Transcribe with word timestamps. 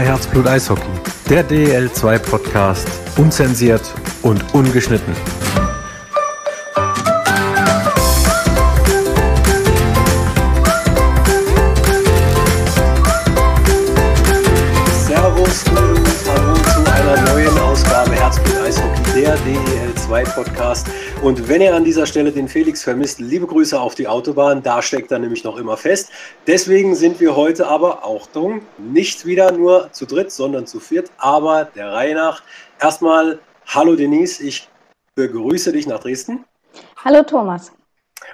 Herzblut 0.00 0.46
Eishockey, 0.46 0.82
der 1.28 1.48
DEL2 1.48 2.18
Podcast, 2.18 2.88
unzensiert 3.16 3.82
und 4.22 4.54
ungeschnitten. 4.54 5.14
Podcast. 20.66 20.88
Und 21.22 21.48
wenn 21.48 21.60
ihr 21.60 21.74
an 21.74 21.84
dieser 21.84 22.06
Stelle 22.06 22.32
den 22.32 22.48
Felix 22.48 22.82
vermisst, 22.82 23.20
liebe 23.20 23.46
Grüße 23.46 23.80
auf 23.80 23.94
die 23.94 24.08
Autobahn, 24.08 24.62
da 24.62 24.82
steckt 24.82 25.12
er 25.12 25.20
nämlich 25.20 25.44
noch 25.44 25.58
immer 25.58 25.76
fest. 25.76 26.10
Deswegen 26.46 26.96
sind 26.96 27.20
wir 27.20 27.36
heute 27.36 27.68
aber 27.68 28.04
auch 28.04 28.26
dumm, 28.26 28.62
nicht 28.76 29.24
wieder 29.26 29.52
nur 29.52 29.92
zu 29.92 30.06
dritt, 30.06 30.32
sondern 30.32 30.66
zu 30.66 30.80
viert, 30.80 31.10
aber 31.18 31.66
der 31.66 31.92
Reihe 31.92 32.14
nach. 32.16 32.42
Erstmal, 32.80 33.38
hallo 33.66 33.94
Denise, 33.94 34.42
ich 34.42 34.68
begrüße 35.14 35.72
dich 35.72 35.86
nach 35.86 36.00
Dresden. 36.00 36.44
Hallo 37.04 37.22
Thomas. 37.22 37.70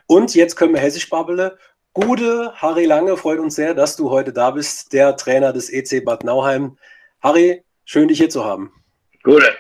Und 0.07 0.35
jetzt 0.35 0.57
können 0.57 0.73
wir 0.73 0.81
Hessisch 0.81 1.11
babbele. 1.11 1.59
Gude, 1.93 2.53
Harry 2.55 2.87
Lange, 2.87 3.19
freut 3.19 3.41
uns 3.41 3.57
sehr, 3.57 3.75
dass 3.75 3.97
du 3.97 4.09
heute 4.09 4.33
da 4.33 4.53
bist, 4.53 4.95
der 4.95 5.17
Trainer 5.17 5.53
des 5.53 5.71
EC 5.71 6.03
Bad 6.03 6.25
Nauheim. 6.25 6.79
Harry, 7.23 7.63
schön 7.85 8.09
dich 8.09 8.19
hier 8.19 8.31
zu 8.31 8.43
haben. 8.43 8.73
Gute. 9.23 9.55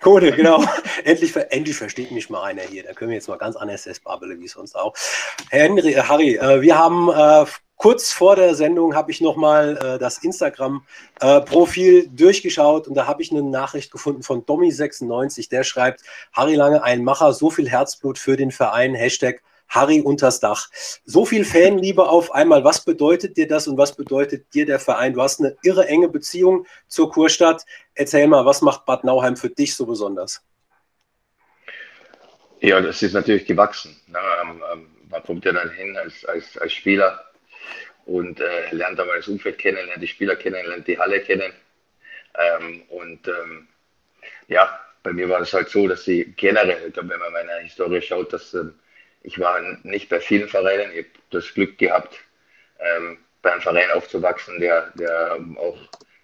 Gute, 0.00 0.30
genau. 0.32 0.62
endlich, 1.04 1.34
endlich 1.34 1.76
versteht 1.76 2.12
mich 2.12 2.30
mal 2.30 2.42
einer 2.44 2.62
hier. 2.62 2.84
Da 2.84 2.92
können 2.92 3.10
wir 3.10 3.16
jetzt 3.16 3.28
mal 3.28 3.36
ganz 3.36 3.56
anders 3.56 3.88
babbeln, 4.04 4.40
wie 4.40 4.48
sonst 4.48 4.76
auch. 4.76 4.94
Henry, 5.50 5.94
äh, 5.94 6.02
Harry, 6.02 6.36
äh, 6.36 6.60
wir 6.60 6.78
haben 6.78 7.08
äh, 7.08 7.50
kurz 7.76 8.12
vor 8.12 8.36
der 8.36 8.54
Sendung 8.54 8.94
habe 8.94 9.10
ich 9.10 9.20
nochmal 9.20 9.76
äh, 9.76 9.98
das 9.98 10.18
Instagram-Profil 10.18 11.98
äh, 11.98 12.08
durchgeschaut 12.08 12.86
und 12.86 12.94
da 12.94 13.06
habe 13.06 13.22
ich 13.22 13.32
eine 13.32 13.42
Nachricht 13.42 13.90
gefunden 13.90 14.22
von 14.22 14.44
Domi96, 14.44 15.48
der 15.48 15.64
schreibt, 15.64 16.02
Harry 16.32 16.54
Lange, 16.54 16.82
ein 16.82 17.02
Macher, 17.02 17.32
so 17.32 17.50
viel 17.50 17.68
Herzblut 17.68 18.18
für 18.18 18.36
den 18.36 18.52
Verein, 18.52 18.94
Hashtag 18.94 19.42
Harry 19.68 20.00
unters 20.00 20.40
Dach. 20.40 20.68
So 21.04 21.24
viel 21.24 21.44
Fanliebe 21.44 22.08
auf 22.08 22.32
einmal. 22.32 22.64
Was 22.64 22.84
bedeutet 22.84 23.36
dir 23.36 23.46
das 23.46 23.68
und 23.68 23.76
was 23.78 23.94
bedeutet 23.94 24.52
dir 24.54 24.66
der 24.66 24.78
Verein? 24.78 25.14
Du 25.14 25.22
hast 25.22 25.40
eine 25.40 25.56
irre 25.62 25.86
enge 25.86 26.08
Beziehung 26.08 26.66
zur 26.86 27.10
Kurstadt. 27.10 27.64
Erzähl 27.94 28.26
mal, 28.26 28.44
was 28.44 28.62
macht 28.62 28.86
Bad 28.86 29.04
Nauheim 29.04 29.36
für 29.36 29.50
dich 29.50 29.74
so 29.74 29.86
besonders? 29.86 30.42
Ja, 32.60 32.80
das 32.80 33.02
ist 33.02 33.12
natürlich 33.12 33.46
gewachsen. 33.46 34.00
Ähm, 34.08 34.62
ähm, 34.72 34.86
man 35.08 35.22
kommt 35.22 35.44
ja 35.44 35.52
dann 35.52 35.70
hin 35.70 35.96
als, 35.96 36.24
als, 36.24 36.58
als 36.58 36.72
Spieler 36.72 37.24
und 38.06 38.40
äh, 38.40 38.74
lernt 38.74 38.98
einmal 38.98 39.18
das 39.18 39.28
Umfeld 39.28 39.58
kennen, 39.58 39.86
lernt 39.86 40.02
die 40.02 40.08
Spieler 40.08 40.34
kennen, 40.34 40.66
lernt 40.66 40.88
die 40.88 40.98
Halle 40.98 41.20
kennen. 41.20 41.52
Ähm, 42.34 42.82
und 42.88 43.28
ähm, 43.28 43.68
ja, 44.48 44.80
bei 45.02 45.12
mir 45.12 45.28
war 45.28 45.38
das 45.40 45.52
halt 45.52 45.68
so, 45.68 45.86
dass 45.86 46.04
sie 46.04 46.32
generell, 46.36 46.92
wenn 46.94 47.06
man 47.06 47.32
meine 47.32 47.60
Historie 47.62 48.02
schaut, 48.02 48.32
dass 48.32 48.54
ähm, 48.54 48.74
ich 49.22 49.38
war 49.38 49.60
nicht 49.82 50.08
bei 50.08 50.20
vielen 50.20 50.48
Vereinen. 50.48 50.92
Ich 50.92 50.98
habe 50.98 51.08
das 51.30 51.52
Glück 51.54 51.78
gehabt, 51.78 52.18
ähm, 52.78 53.18
bei 53.42 53.52
einem 53.52 53.60
Verein 53.60 53.90
aufzuwachsen, 53.92 54.60
der, 54.60 54.92
der 54.94 55.38
auch 55.56 55.78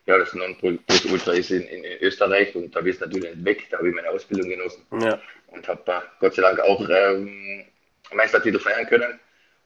ja, 0.07 0.19
das 0.19 0.35
Non-Ultra 0.35 1.33
ist 1.33 1.51
in, 1.51 1.63
in, 1.63 1.85
Österreich 2.03 2.55
und 2.55 2.77
da 2.77 2.83
bist 2.83 3.01
du 3.01 3.07
natürlich 3.07 3.35
nicht 3.35 3.45
weg. 3.45 3.67
Da 3.71 3.79
habe 3.79 3.89
ich 3.89 3.95
meine 3.95 4.11
Ausbildung 4.11 4.51
genossen 4.51 4.85
ja. 5.01 5.19
und 5.49 5.67
habe 5.67 6.03
Gott 6.21 6.35
sei 6.35 6.43
Dank 6.43 6.61
auch 6.61 6.87
ähm, 6.91 7.65
Meistertitel 8.13 8.59
feiern 8.59 8.87
können. 8.87 9.19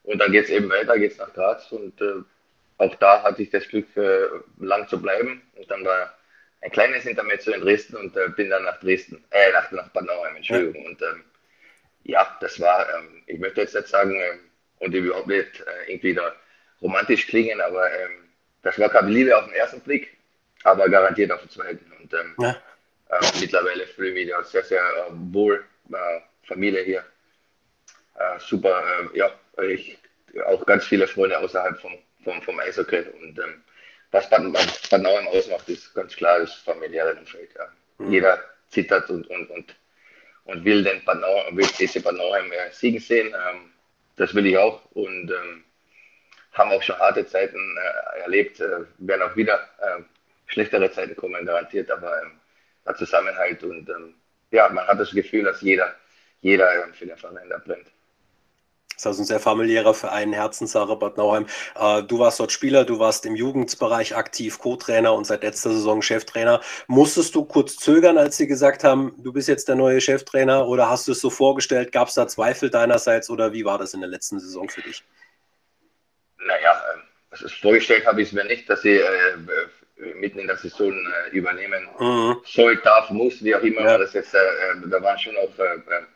Und 0.04 0.18
dann 0.18 0.32
geht 0.32 0.44
es 0.44 0.50
eben 0.50 0.70
weiter, 0.70 0.98
geht 0.98 1.12
es 1.12 1.18
nach 1.18 1.32
Graz 1.34 1.70
und 1.72 2.00
äh, 2.00 2.22
auch 2.78 2.94
da 2.96 3.22
hatte 3.24 3.42
ich 3.42 3.50
das 3.50 3.66
Glück, 3.68 3.94
äh, 3.96 4.26
lang 4.60 4.86
zu 4.88 5.02
bleiben. 5.02 5.42
Und 5.56 5.70
dann 5.70 5.84
war 5.84 6.14
ein 6.60 6.70
kleines 6.70 7.04
Intermezzo 7.04 7.50
in 7.50 7.60
Dresden 7.60 7.96
und 7.96 8.16
äh, 8.16 8.28
bin 8.28 8.48
dann 8.48 8.64
nach 8.64 8.78
Dresden, 8.80 9.22
äh, 9.30 9.52
nach, 9.52 9.70
nach 9.72 9.88
Bad 9.88 10.04
Nauheim, 10.04 10.36
Entschuldigung. 10.36 10.82
Ja. 10.82 10.88
Und 10.88 11.02
ähm, 11.02 11.24
ja, 12.09 12.37
das 12.41 12.59
war, 12.59 12.89
ähm, 12.95 13.23
ich 13.27 13.39
möchte 13.39 13.61
jetzt 13.61 13.74
nicht 13.74 13.86
sagen, 13.86 14.19
ähm, 14.19 14.41
und 14.79 14.95
überhaupt 14.95 15.27
nicht 15.27 15.61
äh, 15.61 15.92
irgendwie 15.92 16.14
da 16.14 16.35
romantisch 16.80 17.27
klingen, 17.27 17.61
aber 17.61 17.91
ähm, 17.92 18.30
das 18.63 18.79
war 18.79 18.89
keine 18.89 19.11
Liebe 19.11 19.36
auf 19.36 19.45
den 19.45 19.55
ersten 19.55 19.80
Blick, 19.80 20.17
aber 20.64 20.89
garantiert 20.89 21.30
auf 21.30 21.41
den 21.41 21.51
zweiten. 21.51 21.92
Und 22.01 22.13
ähm, 22.14 22.35
ja. 22.39 22.57
äh, 23.11 23.41
mittlerweile 23.41 23.86
fühle 23.86 24.08
ich 24.08 24.14
mich 24.14 24.29
da 24.29 24.42
sehr, 24.42 24.64
sehr 24.64 24.80
äh, 24.83 25.11
wohl, 25.11 25.64
Familie 26.45 26.83
hier. 26.83 27.05
Äh, 28.14 28.41
super, 28.41 28.83
äh, 29.13 29.18
ja, 29.18 29.30
ich 29.63 29.98
auch 30.47 30.64
ganz 30.64 30.85
viele 30.85 31.07
Freunde 31.07 31.39
außerhalb 31.39 31.79
vom, 31.79 31.92
vom, 32.24 32.41
vom 32.42 32.58
Eishockey 32.61 33.05
und 33.20 33.39
ähm, 33.39 33.63
was 34.11 34.29
Bad, 34.30 34.51
Bad 34.91 35.02
Nauheim 35.02 35.29
ausmacht, 35.29 35.68
ist 35.68 35.95
ganz 35.95 36.17
klar 36.17 36.41
das 36.41 36.55
familiäre 36.55 37.14
Umfeld. 37.17 37.51
Ja. 37.55 37.68
Mhm. 37.98 38.13
Jeder 38.13 38.42
zittert 38.70 39.11
und, 39.11 39.27
und, 39.29 39.51
und 39.51 39.74
und 40.48 40.64
will 40.64 40.83
den 40.83 41.05
Panau, 41.05 41.45
will 41.53 41.67
diese 41.79 42.01
Panauheim 42.03 42.51
äh, 42.53 42.73
siegen 42.73 43.01
sehen. 43.01 43.29
Ähm, 43.29 43.70
das 44.17 44.35
will 44.35 44.47
ich 44.47 44.57
auch 44.57 44.85
und 44.92 45.31
ähm, 45.31 45.64
haben 46.53 46.73
auch 46.73 46.83
schon 46.83 46.98
harte 46.98 47.27
Zeiten 47.27 47.77
äh, 47.77 48.20
erlebt, 48.20 48.61
äh, 48.61 48.81
werden 48.98 49.23
auch 49.23 49.36
wieder 49.36 49.61
äh, 49.79 50.03
schlechtere 50.47 50.91
Zeiten 50.91 51.14
kommen, 51.14 51.47
garantiert, 51.47 51.91
aber 51.91 52.20
ähm, 52.23 52.33
der 52.85 52.97
Zusammenhalt 52.97 53.63
und 53.63 53.89
ähm, 53.91 54.14
ja, 54.51 54.69
man 54.70 54.86
hat 54.86 54.98
das 54.98 55.13
Gefühl, 55.13 55.45
dass 55.45 55.61
jeder, 55.61 55.95
jeder 56.41 56.85
ähm, 56.85 56.95
für 56.95 57.07
den 57.07 57.17
Verein 57.17 57.48
da 57.48 57.59
brennt. 57.59 57.86
Das 58.98 59.03
ist 59.03 59.07
also 59.07 59.23
ein 59.23 59.27
sehr 59.27 59.39
familiärer 59.39 59.95
Verein, 59.95 60.33
Herzenssache 60.33 60.97
Bad 60.97 61.19
Nauheim. 61.19 61.47
Äh, 61.77 62.03
du 62.03 62.19
warst 62.19 62.41
dort 62.41 62.51
Spieler, 62.51 62.85
du 62.85 62.98
warst 62.98 63.25
im 63.27 63.36
Jugendbereich 63.36 64.17
aktiv, 64.17 64.59
Co-Trainer 64.59 65.14
und 65.14 65.25
seit 65.25 65.45
letzter 65.45 65.70
Saison 65.70 66.03
Cheftrainer. 66.03 66.61
Musstest 66.89 67.36
du 67.36 67.45
kurz 67.45 67.77
zögern, 67.77 68.19
als 68.19 68.36
sie 68.36 68.48
gesagt 68.48 68.83
haben, 68.83 69.14
du 69.19 69.33
bist 69.33 69.47
jetzt 69.47 69.69
der 69.69 69.77
neue 69.77 70.01
Cheftrainer 70.01 70.67
oder 70.67 70.91
hast 70.91 71.07
du 71.07 71.13
es 71.13 71.20
so 71.20 71.31
vorgestellt? 71.31 71.92
Gab 71.92 72.09
es 72.09 72.14
da 72.14 72.27
Zweifel 72.27 72.70
deinerseits 72.70 73.31
oder 73.31 73.53
wie 73.53 73.64
war 73.64 73.79
das 73.79 73.95
in 73.95 74.01
der 74.01 74.11
letzten 74.11 74.41
Saison 74.41 74.69
für 74.69 74.83
dich? 74.83 75.05
Naja, 76.45 76.83
also 77.30 77.47
vorgestellt 77.48 78.05
habe 78.05 78.20
ich 78.20 78.29
es 78.29 78.35
mir 78.35 78.47
nicht, 78.47 78.69
dass 78.69 78.85
ich 78.85 78.98
äh, 78.98 79.05
mitten 80.14 80.39
in 80.39 80.47
der 80.47 80.57
Saison 80.57 80.92
äh, 80.92 81.36
übernehmen 81.36 81.89
mhm. 81.98 82.36
soll, 82.45 82.77
darf, 82.77 83.11
muss, 83.11 83.42
wie 83.42 83.55
auch 83.55 83.63
immer. 83.63 83.83
Ja. 83.83 83.98
Das 83.98 84.13
jetzt, 84.13 84.35
äh, 84.35 84.39
äh 84.39 84.89
da 84.89 85.03
waren 85.03 85.19
schon 85.19 85.36
auch 85.36 85.51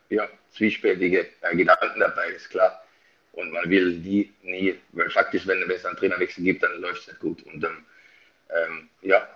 ja, 0.09 0.29
zwiespältige 0.51 1.27
Gedanken 1.53 2.01
dabei, 2.01 2.29
ist 2.29 2.51
klar. 2.51 2.83
Und 3.33 3.51
man 3.51 3.69
will 3.69 3.99
die 3.99 4.33
nie, 4.43 4.79
weil 4.93 5.11
faktisch, 5.11 5.47
wenn, 5.47 5.63
es 5.71 5.87
einen 5.87 5.97
Trainerwechsel 5.97 6.45
gibt, 6.45 6.63
dann 6.63 6.81
läuft 6.81 7.03
es 7.03 7.07
nicht 7.09 7.21
gut. 7.21 7.43
Und 7.45 7.65
ähm, 7.65 7.85
ähm, 8.51 8.89
ja, 9.01 9.27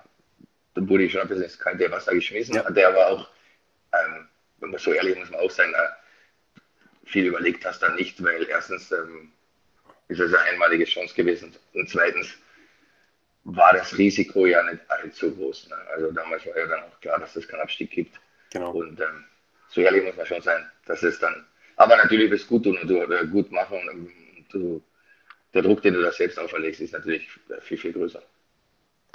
dann 0.74 0.88
wurde 0.88 1.04
ich 1.04 1.12
schon 1.12 1.22
ein 1.22 1.28
bisschen 1.28 1.44
ins 1.44 1.58
kalte 1.58 1.90
Wasser 1.90 2.12
geschmissen. 2.12 2.56
Ja. 2.56 2.64
Hatte 2.64 2.86
aber 2.86 3.06
auch, 3.08 3.28
ähm, 3.94 4.28
wenn 4.60 4.70
man 4.70 4.78
so 4.78 4.92
ehrlich 4.92 5.16
muss 5.16 5.30
man 5.30 5.40
auch 5.40 5.50
sein, 5.50 5.72
äh, 5.72 6.58
viel 7.06 7.26
überlegt 7.26 7.64
hast 7.64 7.82
dann 7.82 7.94
nicht, 7.96 8.22
weil 8.22 8.46
erstens 8.48 8.92
ähm, 8.92 9.32
ist 10.08 10.20
es 10.20 10.34
eine 10.34 10.42
einmalige 10.50 10.84
Chance 10.84 11.14
gewesen 11.14 11.54
und 11.72 11.88
zweitens 11.88 12.36
war 13.46 13.72
das 13.72 13.96
Risiko 13.96 14.44
ja 14.46 14.62
nicht 14.64 14.80
allzu 14.88 15.34
groß. 15.34 15.68
Ne? 15.68 15.76
Also 15.94 16.10
damals 16.10 16.44
war 16.46 16.56
ja 16.56 16.66
dann 16.66 16.82
auch 16.84 17.00
klar, 17.00 17.20
dass 17.20 17.36
es 17.36 17.46
keinen 17.46 17.60
Abstieg 17.60 17.90
gibt. 17.90 18.20
Genau. 18.52 18.72
Und 18.72 19.00
ähm, 19.00 19.24
so 19.68 19.80
ehrlich 19.80 20.04
muss 20.04 20.16
man 20.16 20.26
schon 20.26 20.42
sein. 20.42 20.68
Das 20.86 21.02
ist 21.02 21.22
dann, 21.22 21.46
aber 21.76 21.96
natürlich 21.96 22.30
ist 22.32 22.42
es 22.42 22.48
gut 22.48 22.64
tun 22.64 22.76
und 22.76 22.88
du, 22.88 23.00
äh, 23.00 23.26
gut 23.26 23.52
machen 23.52 23.78
und 23.88 24.10
du, 24.52 24.82
der 25.54 25.62
Druck, 25.62 25.80
den 25.82 25.94
du 25.94 26.02
da 26.02 26.10
selbst 26.10 26.38
auferlegst, 26.38 26.80
ist 26.80 26.92
natürlich 26.92 27.28
viel, 27.60 27.78
viel 27.78 27.92
größer. 27.92 28.22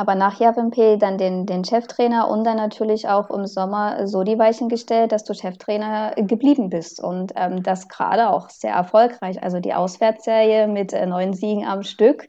Aber 0.01 0.16
nach 0.16 0.39
Javimpe 0.39 0.97
dann 0.97 1.19
den, 1.19 1.45
den 1.45 1.63
Cheftrainer 1.63 2.28
und 2.28 2.44
dann 2.44 2.57
natürlich 2.57 3.07
auch 3.07 3.29
im 3.29 3.45
Sommer 3.45 4.07
so 4.07 4.23
die 4.23 4.39
Weichen 4.39 4.67
gestellt, 4.67 5.12
dass 5.12 5.25
du 5.25 5.35
Cheftrainer 5.35 6.16
geblieben 6.17 6.72
bist. 6.72 7.00
Und 7.00 7.34
ähm, 7.35 7.62
das 7.62 7.88
gerade 7.88 8.29
auch 8.29 8.50
sehr 8.50 8.73
erfolgreich. 8.73 9.44
Also 9.44 9.59
die 9.59 9.75
Auswärtsserie 9.75 10.66
mit 10.66 10.91
äh, 10.91 11.06
neun 11.06 11.35
Siegen 11.35 11.67
am 11.67 11.84
Stück. 11.84 12.23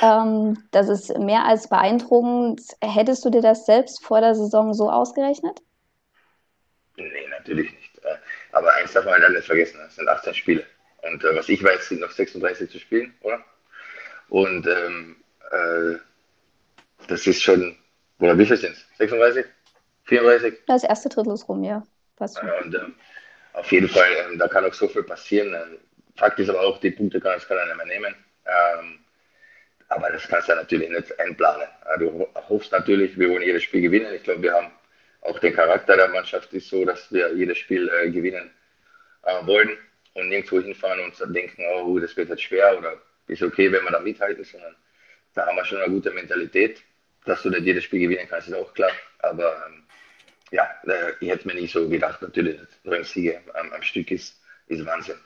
Ja. 0.00 0.22
Ähm, 0.22 0.64
das 0.70 0.88
ist 0.88 1.18
mehr 1.18 1.44
als 1.44 1.68
beeindruckend. 1.68 2.62
Hättest 2.82 3.22
du 3.26 3.28
dir 3.28 3.42
das 3.42 3.66
selbst 3.66 4.02
vor 4.02 4.22
der 4.22 4.34
Saison 4.34 4.72
so 4.72 4.90
ausgerechnet? 4.90 5.60
Nee, 6.96 7.04
natürlich 7.38 7.70
nicht. 7.70 7.98
Äh, 8.02 8.16
aber 8.52 8.72
eins 8.76 8.94
darf 8.94 9.04
man 9.04 9.20
halt 9.20 9.34
nicht 9.34 9.44
vergessen, 9.44 9.78
es 9.86 9.96
sind 9.96 10.08
18 10.08 10.32
Spiele. 10.32 10.64
Und 11.02 11.22
äh, 11.22 11.36
was 11.36 11.50
ich 11.50 11.62
weiß, 11.62 11.86
sind 11.86 12.00
noch 12.00 12.12
36 12.12 12.70
zu 12.70 12.78
spielen, 12.78 13.12
oder? 13.20 13.44
Und 14.30 14.66
ähm, 14.66 15.16
äh, 15.50 15.98
das 17.10 17.26
ist 17.26 17.42
schon, 17.42 17.76
oder 18.18 18.38
wie 18.38 18.46
viel 18.46 18.56
sind 18.56 18.72
es? 18.72 18.86
36? 18.98 19.44
34? 20.04 20.54
Das 20.66 20.84
erste 20.84 21.08
Drittel 21.08 21.34
ist 21.34 21.48
rum, 21.48 21.64
ja. 21.64 21.82
Passt 22.16 22.38
schon. 22.38 22.50
Und 22.62 22.74
ähm, 22.74 22.94
auf 23.52 23.70
jeden 23.72 23.88
Fall, 23.88 24.08
ähm, 24.24 24.38
da 24.38 24.48
kann 24.48 24.64
auch 24.64 24.74
so 24.74 24.88
viel 24.88 25.02
passieren. 25.02 25.54
Ähm, 25.54 25.78
Fakt 26.16 26.38
ist 26.38 26.48
aber 26.48 26.60
auch, 26.60 26.78
die 26.78 26.90
Punkte 26.90 27.20
kann, 27.20 27.34
das 27.34 27.48
kann 27.48 27.58
einer 27.58 27.74
mehr 27.74 27.86
nehmen. 27.86 28.14
Ähm, 28.46 28.98
aber 29.88 30.10
das 30.10 30.28
kannst 30.28 30.48
du 30.48 30.54
natürlich 30.54 30.88
nicht 30.88 31.18
einplanen. 31.18 31.66
Du 31.98 32.28
hoffst 32.48 32.70
natürlich, 32.70 33.18
wir 33.18 33.28
wollen 33.30 33.42
jedes 33.42 33.64
Spiel 33.64 33.82
gewinnen. 33.82 34.14
Ich 34.14 34.22
glaube, 34.22 34.42
wir 34.42 34.52
haben 34.52 34.70
auch 35.22 35.38
der 35.38 35.52
Charakter 35.52 35.96
der 35.96 36.08
Mannschaft 36.08 36.52
ist 36.52 36.68
so, 36.68 36.84
dass 36.84 37.12
wir 37.12 37.34
jedes 37.34 37.58
Spiel 37.58 37.90
äh, 38.00 38.10
gewinnen 38.10 38.50
äh, 39.24 39.46
wollen 39.46 39.76
und 40.14 40.28
nirgendwo 40.28 40.60
hinfahren 40.60 41.00
und 41.00 41.34
denken, 41.34 41.62
oh, 41.74 41.98
das 41.98 42.16
wird 42.16 42.28
halt 42.28 42.40
schwer 42.40 42.78
oder 42.78 42.94
ist 43.26 43.42
okay, 43.42 43.70
wenn 43.72 43.84
wir 43.84 43.90
da 43.90 44.00
mithalten, 44.00 44.44
sondern 44.44 44.74
da 45.34 45.46
haben 45.46 45.56
wir 45.56 45.64
schon 45.64 45.80
eine 45.80 45.92
gute 45.92 46.10
Mentalität. 46.10 46.82
Dass 47.24 47.42
du 47.42 47.50
nicht 47.50 47.62
jedes 47.62 47.84
Spiel 47.84 48.00
gewinnen 48.00 48.26
kannst, 48.28 48.48
ist 48.48 48.54
auch 48.54 48.72
klar. 48.74 48.92
Aber 49.20 49.64
ähm, 49.66 49.84
ja, 50.50 50.68
äh, 50.86 51.12
ich 51.20 51.28
hätte 51.28 51.46
mir 51.46 51.54
nicht 51.54 51.72
so 51.72 51.88
gedacht, 51.88 52.22
natürlich, 52.22 52.58
dass 52.84 52.92
ein 52.92 53.04
Siege 53.04 53.40
am, 53.54 53.72
am 53.72 53.82
Stück 53.82 54.10
ist, 54.10 54.40
ist 54.66 54.84
Wahnsinn. 54.86 55.18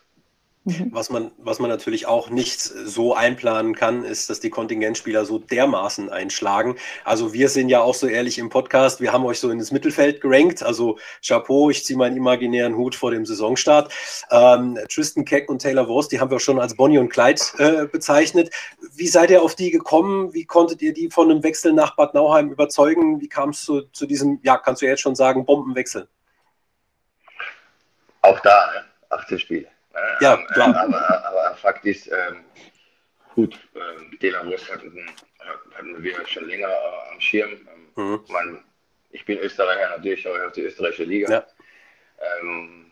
Mhm. 0.66 0.88
Was 0.92 1.10
man, 1.10 1.30
was 1.36 1.58
man 1.58 1.68
natürlich 1.68 2.06
auch 2.06 2.30
nicht 2.30 2.60
so 2.60 3.14
einplanen 3.14 3.74
kann, 3.74 4.02
ist, 4.02 4.30
dass 4.30 4.40
die 4.40 4.48
Kontingentspieler 4.48 5.26
so 5.26 5.38
dermaßen 5.38 6.08
einschlagen. 6.08 6.76
Also 7.04 7.34
wir 7.34 7.50
sind 7.50 7.68
ja 7.68 7.82
auch 7.82 7.94
so 7.94 8.06
ehrlich 8.06 8.38
im 8.38 8.48
Podcast, 8.48 9.02
wir 9.02 9.12
haben 9.12 9.26
euch 9.26 9.38
so 9.40 9.50
ins 9.50 9.72
Mittelfeld 9.72 10.22
gerankt. 10.22 10.62
Also 10.62 10.98
Chapeau, 11.22 11.68
ich 11.68 11.84
ziehe 11.84 11.98
meinen 11.98 12.16
imaginären 12.16 12.76
Hut 12.76 12.94
vor 12.94 13.10
dem 13.10 13.26
Saisonstart. 13.26 13.92
Ähm, 14.30 14.78
Tristan 14.88 15.26
Keck 15.26 15.50
und 15.50 15.60
Taylor 15.60 15.86
Wurst, 15.86 16.12
die 16.12 16.20
haben 16.20 16.30
wir 16.30 16.40
schon 16.40 16.58
als 16.58 16.74
Bonnie 16.74 16.98
und 16.98 17.10
Clyde 17.10 17.42
äh, 17.58 17.86
bezeichnet. 17.86 18.50
Wie 18.94 19.08
seid 19.08 19.30
ihr 19.30 19.42
auf 19.42 19.54
die 19.54 19.70
gekommen? 19.70 20.32
Wie 20.32 20.46
konntet 20.46 20.80
ihr 20.80 20.94
die 20.94 21.10
von 21.10 21.30
einem 21.30 21.42
Wechsel 21.42 21.74
nach 21.74 21.94
Bad 21.94 22.14
Nauheim 22.14 22.50
überzeugen? 22.50 23.20
Wie 23.20 23.28
kam 23.28 23.50
es 23.50 23.64
zu, 23.64 23.82
zu 23.92 24.06
diesem, 24.06 24.40
ja, 24.42 24.56
kannst 24.56 24.80
du 24.80 24.86
jetzt 24.86 25.00
schon 25.00 25.14
sagen, 25.14 25.44
Bombenwechsel? 25.44 26.08
Auch 28.22 28.40
da, 28.40 28.70
ne? 28.72 28.84
18 29.10 29.38
Spiele. 29.38 29.73
Ja, 30.20 30.36
klar. 30.36 30.76
Aber, 30.76 31.26
aber 31.26 31.56
Fakt 31.56 31.84
ist, 31.84 32.08
ähm, 32.08 32.44
gut, 33.34 33.58
ähm, 33.74 34.18
Delavos 34.20 34.70
hatten, 34.70 35.06
hatten 35.74 36.02
wir 36.02 36.26
schon 36.26 36.46
länger 36.48 36.68
äh, 36.68 37.12
am 37.12 37.20
Schirm. 37.20 37.50
Ähm, 37.50 38.02
mhm. 38.04 38.24
man, 38.28 38.64
ich 39.10 39.24
bin 39.24 39.38
Österreicher, 39.38 39.90
natürlich 39.90 40.26
auch 40.26 40.38
auf 40.40 40.52
die 40.52 40.62
österreichische 40.62 41.04
Liga. 41.04 41.30
Ja. 41.30 41.46
Ähm, 42.40 42.90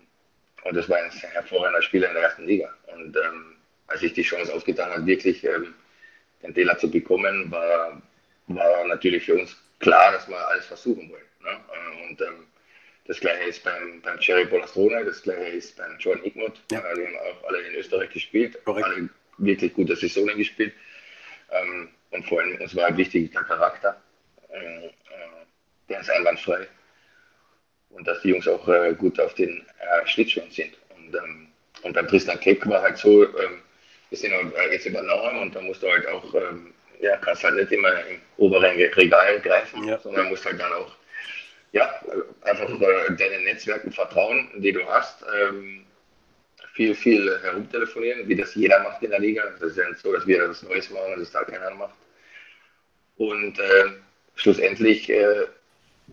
und 0.65 0.77
das 0.77 0.89
war 0.89 0.99
ein 0.99 1.11
hervorragender 1.11 1.83
Spieler 1.83 2.09
in 2.09 2.15
der 2.15 2.23
ersten 2.25 2.47
Liga. 2.47 2.73
Und 2.95 3.17
ähm, 3.17 3.57
als 3.89 4.03
ich 4.03 4.13
die 4.13 4.23
Chance 4.23 4.55
aufgetan 4.55 4.91
habe, 4.91 5.07
wirklich 5.07 5.45
ähm, 5.45 5.75
den 6.43 6.55
Dela 6.55 6.79
zu 6.79 6.91
bekommen, 6.91 7.51
war, 7.51 8.01
war 8.47 8.85
natürlich 8.87 9.25
für 9.25 9.35
uns 9.35 9.57
klar, 9.81 10.13
dass 10.13 10.29
wir 10.29 10.49
alles 10.49 10.67
versuchen 10.67 11.11
wollen. 11.11 11.23
Ne? 11.41 11.51
Äh, 11.51 12.09
und 12.09 12.21
ähm, 12.21 12.47
das 13.07 13.19
gleiche 13.19 13.45
ist 13.45 13.65
beim, 13.65 14.01
beim 14.03 14.19
Jerry 14.21 14.47
Polastrone, 14.47 15.05
das 15.05 15.23
gleiche 15.23 15.57
ist 15.57 15.77
beim 15.77 15.97
John 15.99 16.25
Igmut. 16.25 16.61
Ja. 16.71 16.81
Die 16.95 17.07
haben 17.07 17.17
auch 17.17 17.49
alle 17.49 17.61
in 17.63 17.75
Österreich 17.75 18.11
gespielt, 18.11 18.63
Korrekt. 18.65 18.87
alle 18.87 19.09
wirklich 19.39 19.75
gute 19.75 19.97
Saisonen 19.97 20.37
gespielt. 20.37 20.73
Ähm, 21.51 21.89
und 22.11 22.27
vor 22.29 22.41
allem 22.41 22.61
uns 22.61 22.77
war 22.77 22.85
halt 22.85 22.97
wichtig 22.97 23.33
der 23.33 23.43
Charakter. 23.43 24.01
Äh, 24.51 24.87
äh, 24.87 24.91
der 25.89 26.01
ist 26.01 26.11
einwandfrei. 26.11 26.69
Und 27.91 28.07
dass 28.07 28.23
die 28.23 28.29
Jungs 28.29 28.47
auch 28.47 28.67
äh, 28.69 28.95
gut 28.95 29.19
auf 29.21 29.35
den 29.35 29.67
äh, 29.81 30.07
Schlittschuhen 30.07 30.51
sind. 30.51 30.79
Und, 30.97 31.15
ähm, 31.15 31.49
und 31.83 31.95
beim 31.95 32.07
Tristan 32.07 32.39
Keck 32.41 32.67
war 32.69 32.83
halt 32.83 32.99
so, 32.99 33.25
ähm, 33.25 33.63
wir 34.11 34.19
sind 34.19 34.33
äh, 34.33 34.73
jetzt 34.73 34.87
übernommen 34.87 35.41
und 35.41 35.55
da 35.55 35.61
musst 35.61 35.83
du 35.83 35.91
halt 35.91 36.07
auch, 36.07 36.35
ähm, 36.35 36.73
ja, 37.01 37.17
kannst 37.17 37.43
halt 37.43 37.57
nicht 37.57 37.73
immer 37.73 37.93
im 38.07 38.21
oberen 38.37 38.77
Regal 38.77 39.41
greifen, 39.41 39.85
ja. 39.85 39.99
sondern 39.99 40.29
musst 40.29 40.45
halt 40.45 40.61
dann 40.61 40.73
auch 40.73 40.95
ja, 41.73 42.01
einfach 42.43 42.69
äh, 42.69 43.17
deinen 43.17 43.45
Netzwerken 43.45 43.93
vertrauen, 43.93 44.51
die 44.57 44.73
du 44.73 44.87
hast. 44.87 45.25
Ähm, 45.35 45.87
viel, 46.75 46.95
viel 46.95 47.39
herumtelefonieren, 47.43 48.27
wie 48.29 48.37
das 48.37 48.55
jeder 48.55 48.83
macht 48.83 49.03
in 49.03 49.11
der 49.11 49.21
Liga. 49.21 49.45
Das 49.61 49.71
ist 49.71 49.77
ja 49.77 49.89
nicht 49.89 50.01
so, 50.01 50.13
dass 50.13 50.27
wir 50.27 50.47
das 50.47 50.63
Neues 50.63 50.89
machen 50.91 51.15
und 51.15 51.21
das 51.21 51.31
da 51.31 51.45
keiner 51.45 51.71
macht. 51.75 51.95
Und 53.17 53.59
äh, 53.59 53.85
schlussendlich 54.37 55.09
äh, 55.11 55.47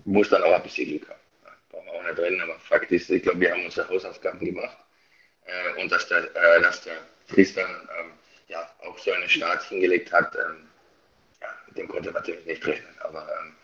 muss 0.06 0.29
dann 0.29 0.44
auch 0.44 0.53
ein 0.53 0.63
bisschen 0.63 0.88
Glück 0.88 1.09
haben. 1.09 1.19
Brauchen 1.69 1.85
wir 1.85 1.94
auch 1.94 2.03
nicht 2.03 2.17
drin, 2.17 2.41
aber 2.41 2.59
Fakt 2.59 2.91
ist, 2.91 3.09
ich 3.09 3.23
glaube, 3.23 3.39
wir 3.39 3.51
haben 3.51 3.65
unsere 3.65 3.88
Hausaufgaben 3.88 4.39
gemacht. 4.39 4.77
Äh, 5.45 5.81
und 5.81 5.91
dass 5.91 6.07
der, 6.07 6.23
äh, 6.35 6.62
dass 6.62 6.81
der 6.83 6.97
Tristan 7.29 7.69
ähm, 8.00 8.12
ja, 8.47 8.69
auch 8.79 8.97
so 8.97 9.12
einen 9.12 9.29
Start 9.29 9.63
hingelegt 9.63 10.12
hat, 10.12 10.35
ähm, 10.35 10.67
ja, 11.41 11.47
dem 11.75 11.88
konnte 11.88 12.12
man 12.12 12.21
natürlich 12.21 12.45
nicht 12.45 12.67
rechnen. 12.67 12.95
Aber 13.00 13.27
ähm, 13.41 13.55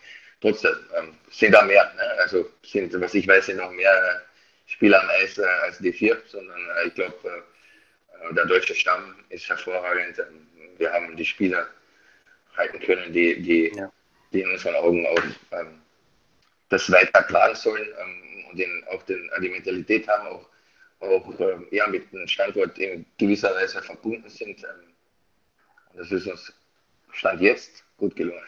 trotzdem 0.46 0.76
ähm, 0.98 1.14
sind 1.32 1.54
da 1.54 1.64
mehr. 1.64 1.92
Ne? 1.96 2.04
Also 2.20 2.50
sind, 2.64 2.94
was 3.02 3.14
ich 3.14 3.28
weiß, 3.28 3.48
sind 3.48 3.58
noch 3.58 3.72
mehr 3.72 3.92
äh, 3.92 4.70
Spieler 4.72 5.02
am 5.02 5.10
Eis 5.10 5.38
äh, 5.38 5.46
als 5.64 5.80
die 5.80 5.92
vier, 5.92 6.22
sondern 6.28 6.60
äh, 6.60 6.88
ich 6.88 6.94
glaube, 6.94 7.16
äh, 7.24 8.34
der 8.34 8.46
deutsche 8.46 8.76
Stamm 8.76 9.16
ist 9.30 9.50
hervorragend. 9.50 10.20
Ähm, 10.20 10.48
wir 10.78 10.92
haben 10.92 11.16
die 11.18 11.26
Spieler 11.26 11.68
halten 12.56 12.80
können, 12.80 13.12
die, 13.12 13.42
die, 13.42 13.72
ja. 13.76 13.92
die 14.34 14.42
in 14.42 14.52
unseren 14.52 14.76
Augen 14.76 15.06
auch 15.08 15.24
ähm, 15.52 15.82
das 16.70 16.92
weiter 16.92 17.24
planen 17.24 17.56
sollen 17.56 17.88
ähm, 18.00 18.46
und 18.52 18.60
den, 18.60 18.84
auch 18.92 19.02
den, 19.04 19.30
die 19.42 19.50
Mentalität 19.50 20.08
haben, 20.08 20.28
auch, 20.28 20.48
auch 21.00 21.40
ähm, 21.40 21.68
ja, 21.72 21.88
mit 21.88 22.12
dem 22.14 22.28
Standort 22.28 22.78
in 22.78 23.06
gewisser 23.18 23.54
Weise 23.56 23.82
verbunden 23.82 24.30
sind. 24.30 24.64
Ähm, 24.64 24.94
das 25.96 26.12
ist 26.12 26.28
uns 26.28 26.54
Stand 27.14 27.42
jetzt 27.42 27.84
gut 27.98 28.16
gelungen. 28.16 28.44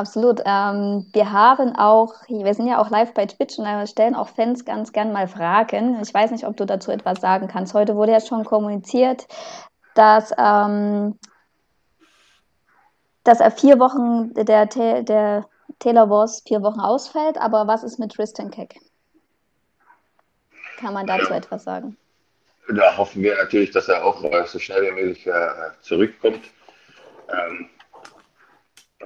Absolut. 0.00 0.40
Ähm, 0.46 1.06
wir 1.12 1.30
haben 1.30 1.76
auch, 1.76 2.14
wir 2.26 2.54
sind 2.54 2.66
ja 2.66 2.80
auch 2.80 2.88
live 2.88 3.12
bei 3.12 3.26
Twitch 3.26 3.58
und 3.58 3.66
da 3.66 3.86
stellen 3.86 4.14
auch 4.14 4.28
Fans 4.28 4.64
ganz 4.64 4.94
gern 4.94 5.12
mal 5.12 5.28
Fragen. 5.28 6.00
Ich 6.00 6.14
weiß 6.14 6.30
nicht, 6.30 6.46
ob 6.46 6.56
du 6.56 6.64
dazu 6.64 6.90
etwas 6.90 7.20
sagen 7.20 7.48
kannst. 7.48 7.74
Heute 7.74 7.96
wurde 7.96 8.12
ja 8.12 8.20
schon 8.20 8.46
kommuniziert, 8.46 9.26
dass, 9.94 10.32
ähm, 10.38 11.18
dass 13.24 13.40
er 13.40 13.50
vier 13.50 13.78
Wochen, 13.78 14.32
der, 14.32 14.64
der 15.02 15.44
Taylor 15.80 16.08
Wars 16.08 16.42
vier 16.46 16.62
Wochen 16.62 16.80
ausfällt, 16.80 17.36
aber 17.36 17.66
was 17.66 17.82
ist 17.82 17.98
mit 17.98 18.12
Tristan 18.12 18.50
Keck? 18.50 18.80
Kann 20.78 20.94
man 20.94 21.06
dazu 21.06 21.34
etwas 21.34 21.64
sagen? 21.64 21.98
Da 22.74 22.96
hoffen 22.96 23.22
wir 23.22 23.36
natürlich, 23.36 23.70
dass 23.72 23.88
er 23.88 24.02
auch 24.02 24.24
äh, 24.24 24.46
so 24.46 24.58
schnell 24.58 24.80
wie 24.82 24.92
möglich 24.92 25.26
äh, 25.26 25.50
zurückkommt. 25.82 26.40
Ähm, 27.28 27.68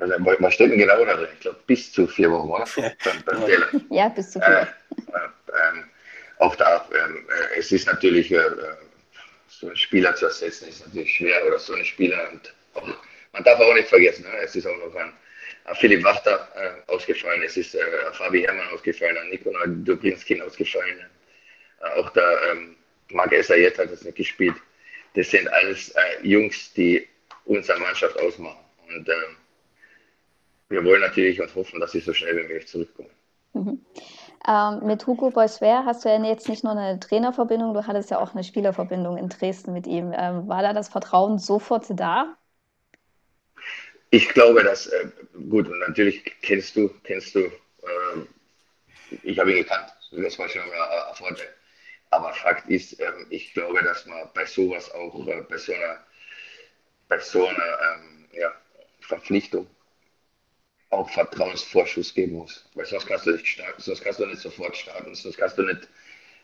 also, 0.00 0.14
was 0.41 0.55
steht 0.55 0.70
denn 0.70 0.79
genau 0.79 1.05
da 1.05 1.14
drin? 1.14 1.29
Ich 1.35 1.41
glaube, 1.41 1.58
bis 1.67 1.93
zu 1.93 2.06
vier 2.06 2.31
Wochen, 2.31 2.50
oder? 2.50 2.67
beim, 2.76 3.23
beim 3.25 3.87
ja, 3.91 4.08
bis 4.08 4.32
zu 4.32 4.41
vier 4.41 4.69
Wochen. 4.88 5.12
Äh, 5.12 5.69
ähm, 5.69 5.85
auch 6.38 6.56
da, 6.56 6.88
ähm, 6.93 7.26
äh, 7.29 7.58
es 7.58 7.70
ist 7.70 7.87
natürlich, 7.87 8.32
äh, 8.32 8.43
so 9.49 9.69
einen 9.69 9.76
Spieler 9.76 10.14
zu 10.17 10.26
ersetzen, 10.26 10.69
ist 10.69 10.85
natürlich 10.85 11.14
schwer, 11.14 11.46
oder 11.46 11.58
so 11.58 11.75
einen 11.75 11.85
Spieler. 11.85 12.29
Und 12.32 12.55
auch, 12.75 12.88
man 13.32 13.44
darf 13.44 13.61
auch 13.61 13.75
nicht 13.75 13.88
vergessen, 13.88 14.25
ne? 14.25 14.37
es 14.43 14.56
ist 14.56 14.67
auch 14.67 14.76
noch 14.76 14.94
ein, 14.96 15.12
ein 15.67 15.75
Philipp 15.76 16.02
Wachter 16.02 16.49
äh, 16.56 16.90
ausgefallen, 16.90 17.43
es 17.43 17.56
ist 17.56 17.75
äh, 17.75 17.81
Fabi 18.12 18.43
Herrmann 18.43 18.69
ausgefallen, 18.70 19.17
ein 19.17 19.31
Nikolai 19.31 19.67
Dubrinskin 19.67 20.43
ausgefallen. 20.43 20.99
Äh, 21.81 22.00
auch 22.00 22.11
der 22.11 22.40
ähm, 22.50 22.76
Marc 23.11 23.32
Essayet 23.32 23.79
hat 23.79 23.93
das 23.93 24.02
nicht 24.02 24.17
gespielt. 24.17 24.56
Das 25.14 25.31
sind 25.31 25.47
alles 25.52 25.94
Jungs, 26.23 26.73
die 26.75 27.06
unsere 27.44 27.79
Mannschaft 27.79 28.19
ausmachen. 28.19 28.58
Und 28.88 29.08
ähm, 29.08 29.37
wir 30.69 30.84
wollen 30.84 31.00
natürlich 31.00 31.40
und 31.40 31.55
hoffen, 31.55 31.81
dass 31.81 31.93
sie 31.93 32.00
so 32.00 32.12
schnell 32.12 32.37
wie 32.37 32.43
möglich 32.43 32.66
zurückkommen. 32.66 33.11
Mhm. 33.52 33.85
Ähm, 34.47 34.80
mit 34.87 35.06
Hugo 35.06 35.30
Boiswer 35.30 35.85
hast 35.87 36.04
du 36.04 36.09
ja 36.09 36.23
jetzt 36.23 36.49
nicht 36.49 36.64
nur 36.64 36.76
eine 36.76 37.00
Trainerverbindung, 37.00 37.73
du 37.73 37.87
hattest 37.87 38.11
ja 38.11 38.18
auch 38.18 38.35
eine 38.35 38.44
Spielerverbindung 38.44 39.16
in 39.16 39.28
Dresden 39.28 39.73
mit 39.73 39.87
ihm. 39.87 40.12
Ähm, 40.14 40.49
war 40.49 40.62
da 40.62 40.73
das 40.73 40.88
Vertrauen 40.88 41.38
sofort 41.38 41.87
da? 41.88 42.37
Ich 44.11 44.28
glaube, 44.28 44.62
dass, 44.62 44.87
äh, 44.87 45.09
gut, 45.49 45.68
natürlich 45.87 46.25
kennst 46.42 46.76
du, 46.76 46.90
kennst 47.04 47.35
du, 47.35 47.40
äh, 47.40 49.21
ich 49.23 49.38
habe 49.38 49.52
ihn 49.52 49.59
gekannt, 49.59 49.92
das 50.12 50.38
war 50.38 50.49
schon 50.49 50.62
mal 50.68 51.09
ein 51.09 51.14
Vorteil. 51.14 51.49
Aber 52.11 52.33
Fakt 52.35 52.68
ist, 52.68 53.00
äh, 53.00 53.12
ich 53.30 53.54
glaube, 53.54 53.83
dass 53.83 54.06
man 54.06 54.28
bei 54.35 54.44
sowas 54.44 54.92
auch, 54.92 55.26
äh, 55.26 55.42
bei 55.49 55.56
so 55.56 55.73
einer, 55.73 55.99
bei 57.09 57.18
so 57.18 57.47
einer 57.47 57.56
ähm, 57.56 58.26
ja, 58.33 58.52
Verpflichtung 59.00 59.66
auch 60.94 61.10
Vertrauensvorschuss 61.10 62.14
geben 62.14 62.34
muss. 62.34 62.64
Weil 62.74 62.86
sonst 62.86 63.06
kannst 63.06 63.26
du 63.26 63.32
nicht 63.32 63.46
starten, 63.46 63.80
sonst 63.80 64.02
kannst 64.02 64.20
du 64.20 64.26
nicht 64.26 64.40
sofort 64.40 64.76
starten, 64.76 65.14
sonst 65.14 65.36
kannst 65.36 65.58
du 65.58 65.62
nicht 65.62 65.88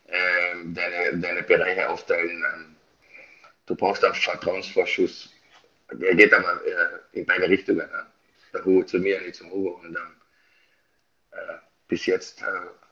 äh, 0.06 0.54
deine, 0.64 1.18
deine 1.18 1.42
Bereiche 1.42 1.88
aufteilen. 1.88 2.44
Ähm, 2.54 2.76
du 3.66 3.74
brauchst 3.74 4.04
einen 4.04 4.14
Vertrauensvorschuss. 4.14 5.30
Er 5.88 6.14
geht 6.14 6.32
aber 6.32 6.60
äh, 6.64 7.18
in 7.18 7.26
beide 7.26 7.48
Richtungen. 7.48 7.88
Ne? 7.88 8.06
Der 8.52 8.64
Hugo 8.64 8.84
zu 8.84 8.98
mir, 8.98 9.20
nicht 9.20 9.36
zum 9.36 9.50
Hugo. 9.50 9.80
Und 9.82 9.96
ähm, 9.96 10.16
äh, 11.32 11.54
bis 11.88 12.06
jetzt 12.06 12.42
äh, 12.42 12.44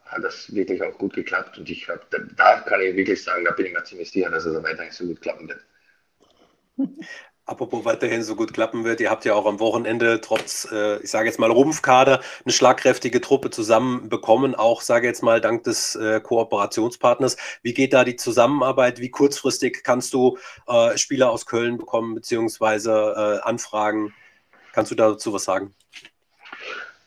hat 0.07 0.25
das 0.25 0.55
wirklich 0.55 0.83
auch 0.83 0.97
gut 0.99 1.15
geklappt. 1.15 1.59
Und 1.59 1.69
ich 1.69 1.89
hab, 1.89 2.11
da, 2.11 2.19
da, 2.19 2.61
kann 2.61 2.81
ich 2.81 2.97
wirklich 2.97 3.23
sagen, 3.23 3.45
da 3.45 3.53
bin 3.53 3.67
ich 3.67 3.73
mir 3.73 3.85
ziemlich 3.85 4.11
sicher, 4.11 4.31
dass 4.31 4.45
es 4.45 4.63
weiterhin 4.63 4.93
so 4.93 5.07
gut 5.07 5.21
klappen 5.21 5.49
wird. 5.49 5.65
Apropos 7.49 7.87
weiterhin 7.87 8.23
so 8.23 8.37
gut 8.37 8.53
klappen 8.53 8.85
wird, 8.85 9.01
ihr 9.01 9.09
habt 9.09 9.25
ja 9.25 9.33
auch 9.33 9.47
am 9.47 9.59
Wochenende 9.59 10.21
trotz, 10.21 10.71
äh, 10.71 10.99
ich 11.03 11.11
sage 11.11 11.29
jetzt 11.29 11.39
mal, 11.39 11.51
Rumpfkader 11.51 12.21
eine 12.45 12.53
schlagkräftige 12.53 13.23
Truppe 13.23 13.49
zusammenbekommen, 13.49 14.55
auch 14.55 14.83
sage 14.83 15.07
jetzt 15.07 15.23
mal 15.23 15.41
dank 15.41 15.65
des 15.65 15.97
äh, 15.97 16.21
Kooperationspartners. 16.21 17.39
Wie 17.63 17.73
geht 17.73 17.95
da 17.95 18.05
die 18.05 18.17
Zusammenarbeit? 18.17 19.01
Wie 19.01 19.09
kurzfristig 19.09 19.83
kannst 19.83 20.13
du 20.13 20.37
äh, 20.67 20.99
Spieler 20.99 21.31
aus 21.31 21.47
Köln 21.47 21.79
bekommen, 21.79 22.15
beziehungsweise 22.15 23.41
äh, 23.43 23.49
Anfragen? 23.49 24.13
Kannst 24.75 24.91
du 24.91 24.95
dazu 24.95 25.33
was 25.33 25.45
sagen? 25.45 25.75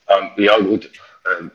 Ähm, 0.08 0.32
ja, 0.38 0.58
gut. 0.58 0.90
Ähm, 1.40 1.52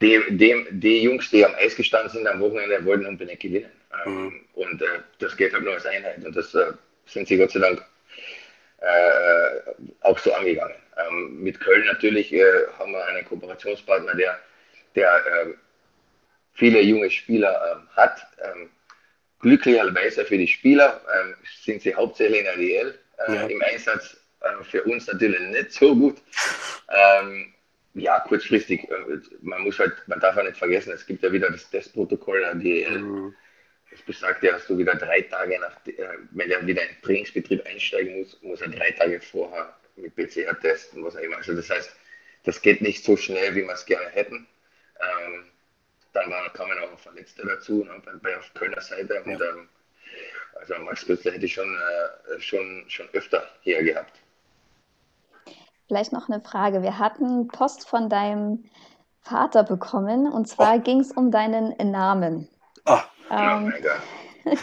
dem, 0.00 0.38
dem, 0.38 0.66
die 0.80 1.02
Jungs, 1.02 1.28
die 1.28 1.44
am 1.44 1.54
Eis 1.56 1.76
gestanden 1.76 2.10
sind 2.10 2.26
am 2.26 2.40
Wochenende, 2.40 2.82
wollten 2.86 3.04
unbedingt 3.04 3.40
gewinnen. 3.40 3.70
Ähm, 4.06 4.12
mhm. 4.14 4.40
Und 4.54 4.80
äh, 4.80 4.86
das 5.18 5.36
geht 5.36 5.52
halt 5.52 5.62
nur 5.62 5.74
als 5.74 5.84
Einheit 5.84 6.24
und 6.24 6.34
das 6.34 6.54
äh, 6.54 6.72
sind 7.04 7.28
sie 7.28 7.36
Gott 7.36 7.50
sei 7.50 7.60
Dank 7.60 7.84
auch 10.00 10.18
so 10.18 10.32
angegangen. 10.32 10.74
Ähm, 11.08 11.42
mit 11.42 11.60
Köln 11.60 11.84
natürlich 11.86 12.32
äh, 12.32 12.66
haben 12.78 12.92
wir 12.92 13.04
einen 13.06 13.24
Kooperationspartner, 13.24 14.14
der, 14.14 14.38
der 14.94 15.14
äh, 15.14 15.54
viele 16.54 16.80
junge 16.80 17.10
Spieler 17.10 17.76
ähm, 17.76 17.88
hat. 17.96 18.26
Ähm, 18.42 18.70
glücklicherweise 19.40 20.24
für 20.24 20.38
die 20.38 20.48
Spieler 20.48 21.00
ähm, 21.14 21.34
sind 21.62 21.82
sie 21.82 21.94
hauptsächlich 21.94 22.40
in 22.40 22.44
der 22.44 22.56
DL 22.56 22.98
äh, 23.26 23.34
ja. 23.34 23.46
im 23.46 23.62
Einsatz. 23.62 24.16
Äh, 24.40 24.64
für 24.64 24.82
uns 24.84 25.06
natürlich 25.06 25.40
nicht 25.40 25.72
so 25.72 25.94
gut. 25.94 26.18
Ähm, 26.88 27.52
ja, 27.94 28.20
kurzfristig, 28.20 28.84
äh, 28.90 29.20
man 29.42 29.62
muss 29.62 29.78
halt, 29.78 29.94
man 30.06 30.20
darf 30.20 30.36
ja 30.36 30.42
nicht 30.42 30.56
vergessen, 30.56 30.92
es 30.92 31.06
gibt 31.06 31.22
ja 31.22 31.32
wieder 31.32 31.50
das 31.50 31.68
Testprotokoll 31.70 32.44
an 32.44 32.60
die 32.60 32.86
mhm. 32.86 33.34
Das 33.90 34.02
besagt 34.02 34.42
ja, 34.42 34.52
dass 34.52 34.66
du 34.66 34.78
wieder 34.78 34.94
drei 34.94 35.22
Tage 35.22 35.58
nach, 35.58 35.76
wenn 36.30 36.50
er 36.50 36.66
wieder 36.66 36.82
in 36.82 36.88
den 36.88 37.02
Trainingsbetrieb 37.02 37.66
einsteigen 37.66 38.20
muss, 38.20 38.40
muss 38.42 38.60
er 38.60 38.68
drei 38.68 38.92
Tage 38.92 39.20
vorher 39.20 39.74
mit 39.96 40.14
PCR 40.14 40.58
testen, 40.60 41.04
was 41.04 41.16
auch 41.16 41.20
immer. 41.20 41.36
Also 41.36 41.54
das 41.54 41.68
heißt, 41.68 41.90
das 42.44 42.62
geht 42.62 42.80
nicht 42.80 43.04
so 43.04 43.16
schnell, 43.16 43.54
wie 43.54 43.62
wir 43.62 43.72
es 43.72 43.84
gerne 43.84 44.08
hätten. 44.10 44.46
Ähm, 45.00 45.44
dann 46.12 46.30
war, 46.30 46.52
kamen 46.52 46.78
auch 46.78 46.98
Verletzte 46.98 47.46
dazu, 47.46 47.84
ne, 47.84 48.00
bei, 48.04 48.12
bei 48.22 48.36
auf 48.36 48.52
Kölner 48.54 48.80
Seite. 48.80 49.22
Und, 49.24 49.40
ähm, 49.40 49.68
also 50.58 50.74
Max 50.78 51.06
Götzler 51.06 51.32
hätte 51.32 51.46
ich 51.46 51.54
schon, 51.54 51.76
äh, 51.76 52.40
schon, 52.40 52.84
schon 52.88 53.08
öfter 53.12 53.48
hier 53.62 53.82
gehabt. 53.82 54.18
Vielleicht 55.86 56.12
noch 56.12 56.28
eine 56.28 56.40
Frage. 56.40 56.82
Wir 56.82 56.98
hatten 56.98 57.48
Post 57.48 57.88
von 57.88 58.08
deinem 58.08 58.64
Vater 59.22 59.64
bekommen 59.64 60.30
und 60.30 60.48
zwar 60.48 60.76
oh. 60.76 60.80
ging 60.80 61.00
es 61.00 61.12
um 61.12 61.30
deinen 61.30 61.74
Namen. 61.90 62.48
Ähm, 63.30 63.72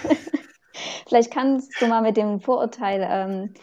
Vielleicht 1.07 1.33
kannst 1.33 1.81
du 1.81 1.87
mal 1.87 2.01
mit 2.01 2.17
dem 2.17 2.39
Vorurteil, 2.39 3.07
ähm, 3.09 3.53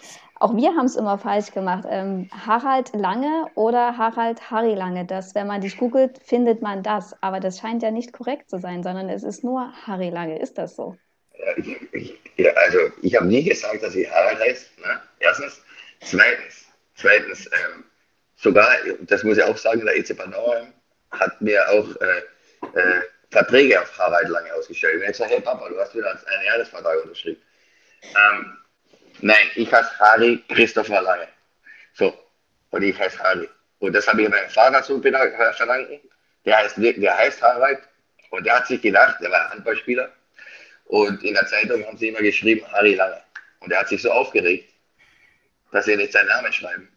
auch 0.41 0.57
wir 0.57 0.75
haben 0.75 0.87
es 0.87 0.97
immer 0.97 1.17
falsch 1.17 1.53
gemacht, 1.53 1.85
ähm, 1.89 2.29
Harald 2.47 2.95
Lange 2.95 3.47
oder 3.55 3.97
Harald 3.97 4.51
Harry 4.51 4.75
Lange. 4.75 5.05
Das, 5.05 5.35
wenn 5.35 5.47
man 5.47 5.61
dich 5.61 5.79
googelt, 5.79 6.19
findet 6.19 6.61
man 6.61 6.83
das. 6.83 7.15
Aber 7.23 7.39
das 7.41 7.61
scheint 7.61 7.83
ja 7.83 7.91
nicht 7.91 8.13
korrekt 8.13 8.51
zu 8.51 8.59
sein, 8.59 8.83
sondern 8.83 9.09
es 9.09 9.23
ist 9.23 9.45
nur 9.45 9.73
Harry 9.87 10.11
Lange. 10.11 10.39
Ist 10.41 10.59
das 10.59 10.75
so? 10.75 10.97
Ja, 11.39 11.57
ich, 11.57 11.77
ich, 11.93 12.21
ja, 12.37 12.51
also 12.53 12.79
ich 13.01 13.15
habe 13.15 13.27
nie 13.27 13.45
gesagt, 13.45 13.83
dass 13.83 13.95
ich 13.95 14.11
Harald 14.11 14.41
heiße. 14.41 14.67
Ne? 14.81 15.01
Erstens. 15.21 15.63
Zweitens, 16.01 16.67
zweitens 16.97 17.47
ähm, 17.47 17.85
sogar, 18.37 18.69
das 19.01 19.25
muss 19.25 19.39
ich 19.39 19.43
auch 19.43 19.57
sagen, 19.57 19.85
der 19.85 19.97
EC 19.97 20.17
Bad 20.17 20.35
hat 21.13 21.41
mir 21.41 21.67
auch 21.71 21.89
äh, 22.01 22.79
äh, 22.79 23.01
Verträge 23.35 23.81
auf 23.81 23.99
Harald 23.99 24.29
Lange 24.29 24.55
ausgestellt. 24.55 24.95
Und 24.95 25.03
ich 25.03 25.09
gesagt, 25.09 25.31
hey 25.31 25.41
Papa, 25.41 25.69
du 25.69 25.79
hast 25.79 25.95
wieder 25.95 26.11
einen 26.11 26.45
Jahresvertrag 26.47 27.03
unterschrieben. 27.03 27.43
Ähm, 28.03 28.59
nein, 29.21 29.51
ich 29.57 29.71
heiße 29.73 29.99
Harry 29.99 30.43
Christopher 30.49 31.03
Lange. 31.03 31.27
So, 31.95 32.17
und 32.71 32.83
ich 32.83 32.97
heiße 32.97 33.19
Harry. 33.19 33.49
Und 33.81 33.93
das 33.93 34.07
habe 34.07 34.23
ich 34.23 34.29
meinem 34.29 34.49
Vater 34.49 34.83
zu 34.85 35.03
verdanken. 35.03 36.01
Der 36.45 36.59
heißt, 36.59 36.77
der 36.79 37.19
heißt 37.19 37.43
Harald 37.43 37.81
und 38.31 38.47
der 38.47 38.57
hat 38.57 38.69
sich 38.69 38.81
gedacht, 38.81 39.17
der 39.21 39.31
war 39.31 39.51
Handballspieler. 39.51 40.13
Und 40.85 41.25
in 41.25 41.35
der 41.35 41.47
Zeitung 41.47 41.85
haben 41.87 41.99
sie 41.99 42.09
immer 42.09 42.21
geschrieben, 42.21 42.65
Harry 42.73 42.95
Lange. 42.95 43.21
Und 43.61 43.73
er 43.73 43.81
hat 43.81 43.89
sich 43.89 44.01
so 44.01 44.13
aufgeregt, 44.13 44.71
dass 45.73 45.87
sie 45.87 45.97
nicht 45.97 46.13
seinen 46.13 46.29
Namen 46.29 46.53
schreiben. 46.53 46.89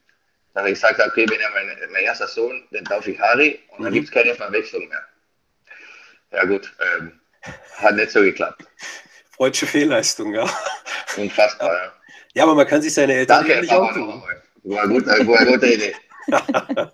Da 0.53 0.59
habe 0.59 0.69
ich 0.69 0.75
gesagt, 0.75 0.99
okay, 0.99 1.25
wenn 1.29 1.39
er 1.39 1.49
mein, 1.51 1.67
mein 1.91 2.03
erster 2.03 2.27
Sohn, 2.27 2.67
dann 2.71 2.83
darf 2.83 3.07
ich 3.07 3.19
Harry 3.19 3.59
und 3.69 3.83
dann 3.83 3.91
mhm. 3.91 3.95
gibt 3.95 4.07
es 4.07 4.13
keine 4.13 4.35
Verwechslung 4.35 4.87
mehr. 4.87 5.03
Ja 6.31 6.45
gut, 6.45 6.73
ähm, 6.97 7.19
hat 7.77 7.95
nicht 7.95 8.11
so 8.11 8.21
geklappt. 8.21 8.63
Freudsche 9.31 9.67
Fehlleistung, 9.67 10.33
ja. 10.33 10.49
Unfassbar, 11.17 11.73
ja. 11.73 11.93
Ja, 12.33 12.43
aber 12.43 12.55
man 12.55 12.67
kann 12.67 12.81
sich 12.81 12.93
seine 12.93 13.13
Eltern 13.13 13.45
Danke, 13.45 13.61
nicht 13.61 13.71
tun. 13.71 14.23
War, 14.63 14.87
gut, 14.87 15.05
war 15.07 15.39
eine 15.39 15.51
gute 15.51 15.73
Idee. 15.73 15.95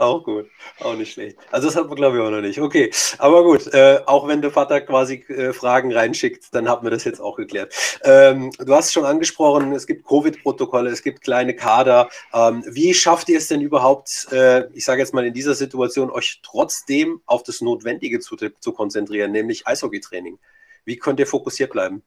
auch 0.00 0.24
gut, 0.24 0.46
auch 0.80 0.94
nicht 0.94 1.12
schlecht. 1.12 1.36
Also 1.50 1.68
das 1.68 1.76
hat 1.76 1.86
man 1.86 1.96
glaube 1.96 2.16
ich 2.16 2.22
auch 2.22 2.30
noch 2.30 2.40
nicht. 2.40 2.60
Okay, 2.60 2.90
aber 3.18 3.44
gut, 3.44 3.66
äh, 3.74 4.00
auch 4.06 4.26
wenn 4.26 4.42
der 4.42 4.50
Vater 4.50 4.80
quasi 4.80 5.24
äh, 5.28 5.52
Fragen 5.52 5.92
reinschickt, 5.92 6.54
dann 6.54 6.68
haben 6.68 6.84
wir 6.84 6.90
das 6.90 7.04
jetzt 7.04 7.20
auch 7.20 7.36
geklärt. 7.36 7.74
Ähm, 8.02 8.50
du 8.58 8.74
hast 8.74 8.92
schon 8.92 9.04
angesprochen, 9.04 9.72
es 9.72 9.86
gibt 9.86 10.06
Covid-Protokolle, 10.06 10.90
es 10.90 11.02
gibt 11.02 11.20
kleine 11.20 11.54
Kader. 11.54 12.08
Ähm, 12.32 12.64
wie 12.66 12.94
schafft 12.94 13.28
ihr 13.28 13.38
es 13.38 13.48
denn 13.48 13.60
überhaupt, 13.60 14.28
äh, 14.32 14.68
ich 14.72 14.84
sage 14.84 15.00
jetzt 15.00 15.14
mal 15.14 15.26
in 15.26 15.34
dieser 15.34 15.54
Situation, 15.54 16.10
euch 16.10 16.40
trotzdem 16.42 17.20
auf 17.26 17.42
das 17.42 17.60
Notwendige 17.60 18.20
zu, 18.20 18.36
zu 18.36 18.72
konzentrieren, 18.72 19.32
nämlich 19.32 19.66
Eishockeytraining? 19.66 20.38
Wie 20.84 20.96
könnt 20.96 21.20
ihr 21.20 21.26
fokussiert 21.26 21.72
bleiben? 21.72 22.02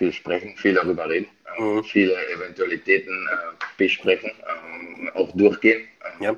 Viel 0.00 0.12
sprechen, 0.12 0.56
viel 0.56 0.72
darüber 0.72 1.08
reden 1.08 1.28
mhm. 1.60 1.84
viele 1.84 2.16
Eventualitäten 2.28 3.28
äh, 3.28 3.64
besprechen, 3.76 4.30
ähm, 4.48 5.10
auch 5.14 5.30
durchgehen. 5.36 5.88
Ähm, 6.04 6.22
ja. 6.22 6.36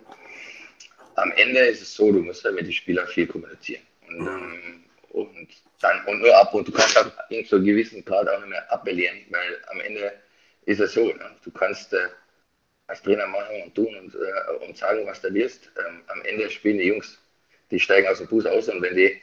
Am 1.16 1.32
Ende 1.32 1.60
ist 1.60 1.82
es 1.82 1.94
so, 1.94 2.10
du 2.10 2.20
musst 2.20 2.44
halt 2.44 2.54
mit 2.54 2.66
den 2.66 2.72
Spielern 2.72 3.06
viel 3.06 3.26
kommunizieren. 3.26 3.82
Und, 4.08 4.18
mhm. 4.18 4.28
ähm, 4.28 4.84
und 5.10 5.48
dann 5.80 6.04
und 6.06 6.20
nur 6.20 6.36
ab 6.36 6.54
und 6.54 6.68
du 6.68 6.72
kannst 6.72 6.96
halt 6.96 7.12
in 7.30 7.44
so 7.44 7.58
gewissen 7.58 8.04
Grad 8.04 8.28
auch 8.28 8.38
nicht 8.40 8.50
mehr 8.50 8.72
appellieren, 8.72 9.18
weil 9.30 9.60
am 9.70 9.80
Ende 9.80 10.12
ist 10.64 10.80
es 10.80 10.94
so, 10.94 11.06
ne? 11.06 11.36
du 11.44 11.50
kannst 11.50 11.92
äh, 11.92 12.08
als 12.86 13.02
Trainer 13.02 13.26
machen 13.26 13.62
und 13.64 13.74
tun 13.74 13.94
und, 13.96 14.14
äh, 14.14 14.66
und 14.66 14.76
sagen, 14.76 15.06
was 15.06 15.20
du 15.20 15.32
willst. 15.34 15.70
Ähm, 15.78 16.02
am 16.06 16.22
Ende 16.22 16.50
spielen 16.50 16.78
die 16.78 16.86
Jungs, 16.86 17.18
die 17.70 17.80
steigen 17.80 18.06
aus 18.08 18.18
dem 18.18 18.28
Bus 18.28 18.46
aus 18.46 18.68
und 18.68 18.80
wenn 18.80 18.96
die 18.96 19.20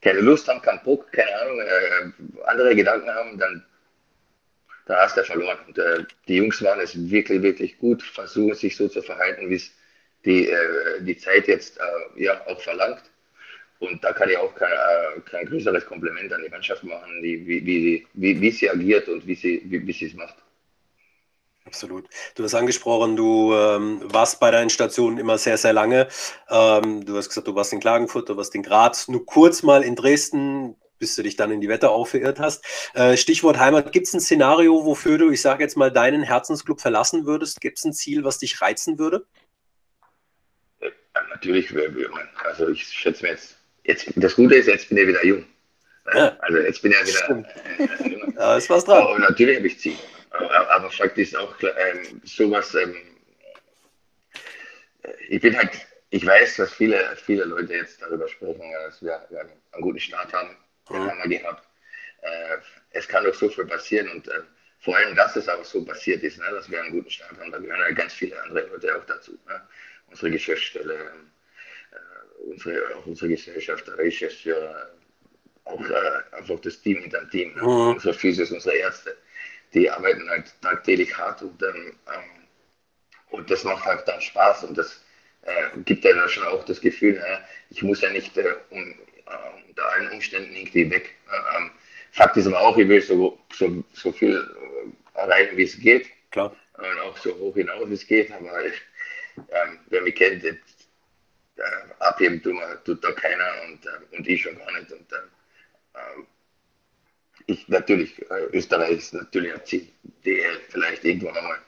keine 0.00 0.20
Lust 0.20 0.46
haben, 0.46 0.62
keinen 0.62 0.82
Bock, 0.84 1.10
keine 1.10 1.34
Ahnung, 1.40 1.60
äh, 1.60 2.44
andere 2.44 2.76
Gedanken 2.76 3.10
haben, 3.10 3.38
dann 3.38 3.64
da 4.86 5.02
hast 5.02 5.16
du 5.16 5.24
verloren. 5.24 5.58
Und, 5.66 5.78
äh, 5.78 6.04
die 6.26 6.36
Jungs 6.36 6.62
waren 6.62 6.80
es 6.80 7.10
wirklich, 7.10 7.42
wirklich 7.42 7.78
gut, 7.78 8.02
versuchen 8.02 8.54
sich 8.54 8.76
so 8.76 8.88
zu 8.88 9.02
verhalten, 9.02 9.50
wie 9.50 9.56
es 9.56 9.70
die, 10.24 10.48
äh, 10.48 11.02
die 11.02 11.16
Zeit 11.16 11.48
jetzt 11.48 11.78
äh, 11.78 12.22
ja, 12.22 12.40
auch 12.46 12.60
verlangt. 12.60 13.02
Und 13.78 14.02
da 14.02 14.12
kann 14.12 14.30
ich 14.30 14.38
auch 14.38 14.54
kein, 14.54 14.72
äh, 14.72 15.20
kein 15.30 15.46
größeres 15.46 15.84
Kompliment 15.84 16.32
an 16.32 16.42
die 16.42 16.48
Mannschaft 16.48 16.82
machen, 16.84 17.22
die, 17.22 17.46
wie, 17.46 17.66
wie, 17.66 18.06
wie, 18.14 18.40
wie 18.40 18.50
sie 18.50 18.70
agiert 18.70 19.08
und 19.08 19.26
wie 19.26 19.34
sie, 19.34 19.62
wie, 19.66 19.86
wie 19.86 20.06
es 20.06 20.14
macht. 20.14 20.36
Absolut. 21.66 22.06
Du 22.36 22.44
hast 22.44 22.54
angesprochen, 22.54 23.16
du 23.16 23.52
ähm, 23.52 24.00
warst 24.04 24.38
bei 24.38 24.52
deinen 24.52 24.70
Stationen 24.70 25.18
immer 25.18 25.36
sehr, 25.36 25.58
sehr 25.58 25.72
lange. 25.72 26.06
Ähm, 26.48 27.04
du 27.04 27.16
hast 27.16 27.28
gesagt, 27.28 27.48
du 27.48 27.56
warst 27.56 27.72
in 27.72 27.80
Klagenfurt, 27.80 28.28
du 28.28 28.36
warst 28.36 28.54
in 28.54 28.62
Graz, 28.62 29.08
nur 29.08 29.26
kurz 29.26 29.64
mal 29.64 29.82
in 29.82 29.96
Dresden 29.96 30.76
bis 30.98 31.14
du 31.16 31.22
dich 31.22 31.36
dann 31.36 31.50
in 31.50 31.60
die 31.60 31.68
Wetterau 31.68 32.04
verirrt 32.04 32.40
hast. 32.40 32.64
Äh, 32.94 33.16
Stichwort 33.16 33.58
Heimat, 33.58 33.92
gibt 33.92 34.06
es 34.06 34.14
ein 34.14 34.20
Szenario, 34.20 34.84
wofür 34.84 35.18
du, 35.18 35.30
ich 35.30 35.40
sage 35.40 35.62
jetzt 35.62 35.76
mal, 35.76 35.90
deinen 35.90 36.22
Herzensclub 36.22 36.80
verlassen 36.80 37.26
würdest? 37.26 37.60
Gibt 37.60 37.78
es 37.78 37.84
ein 37.84 37.92
Ziel, 37.92 38.24
was 38.24 38.38
dich 38.38 38.60
reizen 38.60 38.98
würde? 38.98 39.26
Ja, 40.80 40.90
natürlich, 41.30 41.74
also 42.44 42.68
ich 42.68 42.84
schätze 42.84 43.22
mir 43.22 43.30
jetzt, 43.30 43.56
jetzt, 43.84 44.12
das 44.16 44.36
Gute 44.36 44.56
ist, 44.56 44.66
jetzt 44.66 44.88
bin 44.88 44.98
ich 44.98 45.08
wieder 45.08 45.24
jung. 45.24 45.46
Ja. 46.12 46.36
Also 46.40 46.58
jetzt 46.58 46.82
bin 46.82 46.92
ich 46.92 46.98
ja 46.98 47.06
wieder. 47.06 47.44
Äh, 47.78 48.34
ja, 48.36 48.56
ist 48.56 48.70
was 48.70 48.84
dran. 48.84 49.02
Aber 49.02 49.18
natürlich 49.18 49.56
habe 49.56 49.66
ich 49.66 49.78
Ziel. 49.78 49.96
Aber, 50.30 50.70
aber 50.70 50.90
Fakt 50.90 51.18
ist 51.18 51.36
auch 51.36 51.54
ähm, 51.62 52.20
sowas, 52.24 52.74
ähm, 52.74 52.94
ich 55.28 55.40
bin 55.40 55.56
halt, 55.56 55.70
ich 56.10 56.26
weiß, 56.26 56.56
dass 56.56 56.72
viele, 56.72 57.00
viele 57.16 57.44
Leute 57.44 57.74
jetzt 57.74 58.02
darüber 58.02 58.28
sprechen, 58.28 58.62
dass 58.84 59.02
wir, 59.02 59.24
wir 59.30 59.40
einen 59.40 59.82
guten 59.82 60.00
Start 60.00 60.32
haben 60.32 60.56
den 60.94 61.02
mhm. 61.02 61.10
haben 61.10 61.30
wir 61.30 61.38
gehabt. 61.38 61.66
Äh, 62.22 62.56
es 62.90 63.08
kann 63.08 63.24
doch 63.24 63.34
so 63.34 63.48
viel 63.48 63.66
passieren 63.66 64.08
und 64.10 64.28
äh, 64.28 64.40
vor 64.80 64.96
allem, 64.96 65.14
dass 65.16 65.36
es 65.36 65.48
auch 65.48 65.64
so 65.64 65.84
passiert 65.84 66.22
ist, 66.22 66.38
ne, 66.38 66.44
dass 66.52 66.70
wir 66.70 66.80
einen 66.80 66.92
guten 66.92 67.10
Start 67.10 67.38
haben, 67.38 67.50
da 67.50 67.58
gehören 67.58 67.80
ja 67.80 67.90
ganz 67.92 68.14
viele 68.14 68.40
andere 68.42 68.66
Leute 68.66 68.96
auch 68.96 69.04
dazu. 69.06 69.32
Ne? 69.48 69.60
Unsere 70.10 70.30
Geschäftsstelle, 70.30 70.94
äh, 70.94 72.42
unsere, 72.50 72.96
auch 72.96 73.06
unsere 73.06 73.30
Gesellschaft, 73.30 73.86
der 73.86 73.96
Geschäftsführer, 73.96 74.90
auch 75.64 75.90
äh, 75.90 76.36
einfach 76.36 76.60
das 76.60 76.80
Team 76.80 76.98
hinter 76.98 77.20
dem 77.20 77.30
Team, 77.30 77.54
ne? 77.54 77.62
mhm. 77.62 77.94
unsere 77.94 78.14
Physios, 78.14 78.52
unsere 78.52 78.76
Ärzte, 78.76 79.16
die 79.74 79.90
arbeiten 79.90 80.28
halt 80.30 80.54
tagtäglich 80.62 81.16
hart 81.16 81.42
und, 81.42 81.60
ähm, 81.62 81.98
und 83.30 83.50
das 83.50 83.64
macht 83.64 83.84
halt 83.84 84.06
dann 84.06 84.20
Spaß 84.20 84.64
und 84.64 84.78
das 84.78 85.04
äh, 85.42 85.78
gibt 85.84 86.04
ja 86.04 86.14
dann 86.14 86.28
schon 86.28 86.46
auch 86.46 86.64
das 86.64 86.80
Gefühl, 86.80 87.20
ich 87.70 87.82
muss 87.82 88.00
ja 88.00 88.10
nicht 88.10 88.36
äh, 89.26 89.68
unter 89.68 89.88
allen 89.92 90.12
Umständen 90.12 90.54
irgendwie 90.54 90.90
weg. 90.90 91.14
Ähm, 91.56 91.70
Fakt 92.12 92.36
ist 92.36 92.46
aber 92.46 92.60
auch, 92.60 92.76
ich 92.78 92.88
will 92.88 93.02
so, 93.02 93.38
so, 93.52 93.84
so 93.92 94.12
viel 94.12 94.36
äh, 94.36 95.18
erreichen, 95.18 95.56
wie 95.56 95.64
es 95.64 95.78
geht. 95.78 96.06
Klar. 96.30 96.56
Und 96.78 97.00
auch 97.00 97.16
so 97.18 97.34
hoch 97.36 97.54
hinaus, 97.54 97.88
wie 97.88 97.94
es 97.94 98.06
geht. 98.06 98.32
Aber 98.32 98.64
ich, 98.64 98.80
ähm, 99.36 99.78
wer 99.88 100.02
mich 100.02 100.14
kennt, 100.14 100.44
äh, 100.44 100.54
abheben 101.98 102.42
tut, 102.42 102.54
man, 102.54 102.82
tut 102.84 103.02
da 103.04 103.12
keiner 103.12 103.52
und, 103.66 103.84
äh, 103.86 104.16
und 104.16 104.26
ich 104.26 104.42
schon 104.42 104.56
gar 104.58 104.72
nicht. 104.78 104.92
Und, 104.92 105.12
äh, 105.12 105.16
ich 107.46 107.68
natürlich, 107.68 108.18
äh, 108.30 108.46
Österreich 108.52 108.98
ist 108.98 109.14
natürlich 109.14 109.52
ein 109.52 109.64
Ziel, 109.64 109.88
DL 110.24 110.60
vielleicht 110.68 111.04
irgendwann 111.04 111.36
einmal. 111.36 111.58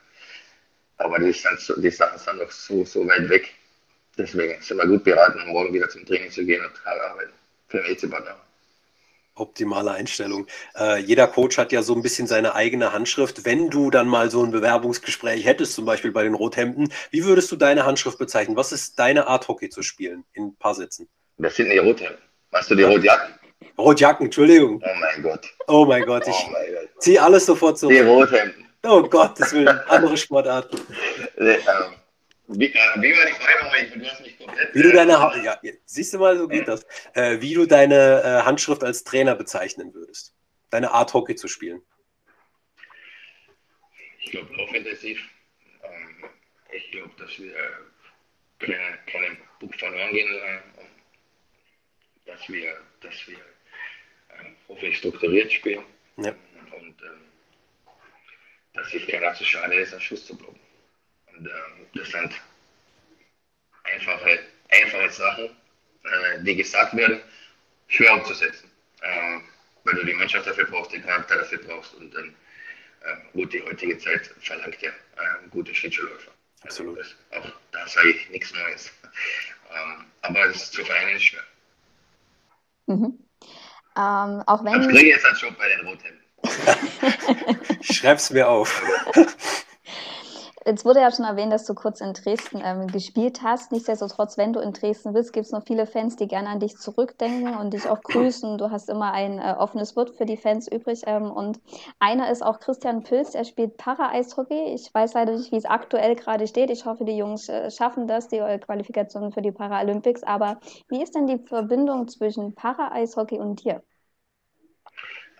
Aber 0.97 1.19
die, 1.19 1.33
sind 1.33 1.61
so, 1.61 1.81
die 1.81 1.91
Sachen 1.91 2.19
sind 2.19 2.38
noch 2.38 2.50
so, 2.50 2.85
so 2.85 3.07
weit 3.07 3.29
weg. 3.29 3.55
Deswegen 4.17 4.61
sind 4.61 4.79
wir 4.79 4.87
gut 4.87 5.05
beraten, 5.05 5.47
morgen 5.47 5.73
wieder 5.73 5.88
zum 5.88 6.05
Training 6.05 6.31
zu 6.31 6.45
gehen 6.45 6.65
und 6.65 6.87
arbeiten 6.87 7.38
den 7.73 7.85
EC 7.85 8.11
Bad 8.11 8.25
Optimale 9.35 9.93
Einstellung. 9.93 10.49
Äh, 10.77 10.99
jeder 11.01 11.29
Coach 11.29 11.59
hat 11.59 11.71
ja 11.71 11.83
so 11.83 11.95
ein 11.95 12.03
bisschen 12.03 12.27
seine 12.27 12.57
eigene 12.57 12.93
Handschrift. 12.93 13.45
Wenn 13.45 13.71
du 13.71 13.89
dann 13.91 14.09
mal 14.09 14.31
so 14.33 14.43
ein 14.43 14.51
Bewerbungsgespräch 14.51 15.45
hättest, 15.45 15.75
zum 15.75 15.85
Beispiel 15.85 16.11
bei 16.11 16.25
den 16.25 16.35
Rothemden, 16.35 16.93
wie 17.11 17.25
würdest 17.25 17.53
du 17.53 17.57
deine 17.57 17.87
Handschrift 17.87 18.19
bezeichnen? 18.19 18.57
Was 18.57 18.73
ist 18.73 18.99
deine 18.99 19.29
Art, 19.29 19.47
Hockey 19.47 19.69
zu 19.69 19.83
spielen? 19.83 20.25
In 20.33 20.47
ein 20.49 20.57
paar 20.57 20.75
Sätzen. 20.75 21.09
Das 21.37 21.55
sind 21.55 21.71
die 21.71 21.79
Rothemden. 21.79 22.19
Machst 22.51 22.71
du 22.71 22.75
die 22.75 22.83
Rotjacken? 22.83 23.35
Rotjacken, 23.77 24.27
Entschuldigung. 24.27 24.83
Oh 24.85 24.95
mein 24.99 25.23
Gott. 25.23 25.47
Oh 25.67 25.85
mein 25.85 26.05
Gott, 26.05 26.27
ich 26.27 26.35
Oh 26.35 26.51
mein 26.51 26.73
Gott. 26.73 27.03
ziehe 27.03 27.23
alles 27.23 27.47
sofort 27.47 27.79
zurück. 27.79 27.95
Die 27.95 28.01
Rothemden. 28.01 28.67
Oh 28.85 29.03
Gott, 29.03 29.39
das 29.39 29.53
will 29.53 29.69
andere 29.69 30.17
Sportarten. 30.17 30.79
Äh, 31.37 31.53
ähm, 31.53 31.95
wie, 32.49 32.67
äh, 32.67 32.78
wie 32.97 33.17
war 33.17 33.26
die 33.26 33.33
Frage 33.33 33.64
nochmal? 33.64 33.85
Ich- 33.85 33.93
Du 33.93 34.05
hast 34.11 34.21
mich 34.21 34.38
komplett. 34.38 34.75
Wie 34.75 34.83
du 34.83 34.93
deine, 34.93 35.19
Ha- 35.19 35.37
ja, 35.43 35.61
siehst 35.85 36.12
du 36.14 36.19
mal, 36.19 36.37
so 36.38 36.49
geht 36.49 36.67
das. 36.69 36.85
Äh, 37.14 37.40
wie 37.40 37.55
du 37.55 37.67
deine 37.67 38.23
äh, 38.23 38.45
Handschrift 38.45 38.83
als 38.85 39.05
Trainer 39.05 39.35
bezeichnen 39.35 39.93
würdest. 39.95 40.35
Deine 40.71 40.90
Art, 40.93 41.12
Hockey 41.14 41.35
zu 41.35 41.49
spielen. 41.49 41.83
Ich 44.21 44.31
glaube, 44.31 44.55
laufintensiv. 44.57 45.19
Ähm, 45.83 46.25
ich 46.73 46.90
glaube, 46.90 47.11
dass 47.19 47.38
wir 47.38 47.55
äh, 47.57 47.61
keine, 48.59 48.99
keine 49.07 49.37
Buch 49.61 49.75
verloren 49.75 50.12
gehen. 50.12 50.28
Äh, 50.35 50.59
dass 52.26 52.47
wir, 52.49 52.76
dass 53.00 53.26
wir 53.26 53.38
äh, 53.38 54.50
hoffentlich 54.69 54.99
strukturiert 54.99 55.50
spielen. 55.52 55.83
Ja. 56.19 56.31
Und 56.31 57.00
ähm, 57.02 57.23
dass 58.75 58.90
sich 58.90 59.07
keiner 59.09 59.33
zu 59.35 59.45
schade 59.45 59.75
ist, 59.76 59.93
einen 59.93 60.02
Schuss 60.02 60.26
zu 60.26 60.37
blocken. 60.37 60.61
Und 61.38 61.47
ähm, 61.47 61.87
das 61.95 62.09
sind 62.11 62.35
einfache, 63.85 64.38
einfache 64.71 65.11
Sachen, 65.11 65.45
äh, 65.45 66.42
die 66.42 66.57
gesagt 66.57 66.97
werden, 66.97 67.21
schwer 67.87 68.14
umzusetzen. 68.14 68.71
Ähm, 69.02 69.42
weil 69.85 69.95
du 69.95 70.07
die 70.07 70.14
Mannschaft 70.14 70.47
dafür 70.47 70.66
brauchst, 70.66 70.92
den 70.92 71.02
Charakter 71.02 71.37
dafür 71.37 71.59
brauchst 71.59 71.95
und 71.95 72.12
dann 72.14 72.35
ähm, 73.07 73.18
gut, 73.33 73.52
die 73.52 73.62
heutige 73.62 73.97
Zeit 73.99 74.26
verlangt 74.40 74.83
ja 74.83 74.90
gute 75.50 75.75
Schlittschuhläufer. 75.75 76.33
Absolut. 76.62 76.99
Also 76.99 77.14
das, 77.30 77.45
auch 77.45 77.52
da 77.73 77.87
sage 77.87 78.11
ich 78.11 78.28
nichts 78.30 78.52
Neues. 78.52 78.92
aber 80.23 80.47
es 80.47 80.57
ist 80.57 80.73
zu 80.73 80.85
vereinen 80.85 81.16
ist 81.16 81.25
schwer. 81.25 81.42
Mhm. 82.87 83.18
Ähm, 83.97 84.42
auch 84.47 84.64
Also 84.64 84.64
wenn, 84.64 84.88
kriege 84.88 85.11
jetzt 85.11 85.25
einen 85.25 85.38
Job 85.38 85.57
bei 85.59 85.68
den 85.68 85.87
Rothemden. 85.87 86.25
Ich 87.80 87.97
schreib's 87.97 88.30
mir 88.30 88.49
auf. 88.49 88.83
jetzt 90.69 90.85
wurde 90.85 91.01
ja 91.01 91.11
schon 91.11 91.25
erwähnt, 91.25 91.53
dass 91.53 91.65
du 91.65 91.75
kurz 91.75 92.01
in 92.01 92.13
Dresden 92.13 92.61
ähm, 92.63 92.87
gespielt 92.89 93.41
hast. 93.43 93.73
Nichtsdestotrotz, 93.73 94.37
wenn 94.37 94.53
du 94.53 94.61
in 94.61 94.73
Dresden 94.73 95.15
bist, 95.15 95.33
gibt 95.33 95.47
es 95.47 95.53
noch 95.53 95.65
viele 95.67 95.87
Fans, 95.87 96.17
die 96.17 96.29
gerne 96.29 96.49
an 96.51 96.61
dich 96.61 96.77
zurückdenken 96.77 97.57
und 97.57 97.73
dich 97.73 97.89
auch 97.89 98.03
grüßen. 98.03 98.59
Du 98.59 98.71
hast 98.71 98.89
immer 98.89 99.13
ein 99.13 99.39
äh, 99.39 99.55
offenes 99.59 99.97
Wort 99.97 100.17
für 100.17 100.27
die 100.27 100.37
Fans 100.37 100.71
übrig. 100.71 101.03
Ähm, 101.07 101.31
und 101.31 101.59
einer 101.99 102.31
ist 102.31 102.43
auch 102.45 102.61
Christian 102.61 103.03
Pilz, 103.03 103.35
er 103.35 103.45
spielt 103.45 103.79
Para-Eishockey. 103.79 104.75
Ich 104.75 104.93
weiß 104.93 105.15
leider 105.15 105.33
nicht, 105.33 105.51
wie 105.51 105.57
es 105.57 105.65
aktuell 105.65 106.15
gerade 106.15 106.47
steht. 106.47 106.71
Ich 106.71 106.85
hoffe, 106.85 107.05
die 107.05 107.17
Jungs 107.17 107.49
äh, 107.49 107.71
schaffen 107.71 108.07
das, 108.07 108.29
die 108.29 108.39
äh, 108.39 108.59
Qualifikation 108.59 109.33
für 109.33 109.43
die 109.43 109.53
Paralympics. 109.53 110.23
Aber 110.23 110.61
wie 110.89 111.03
ist 111.03 111.15
denn 111.15 111.27
die 111.27 111.39
Verbindung 111.39 112.09
zwischen 112.09 112.55
Para-Eishockey 112.55 113.39
und 113.39 113.65
dir? 113.65 113.83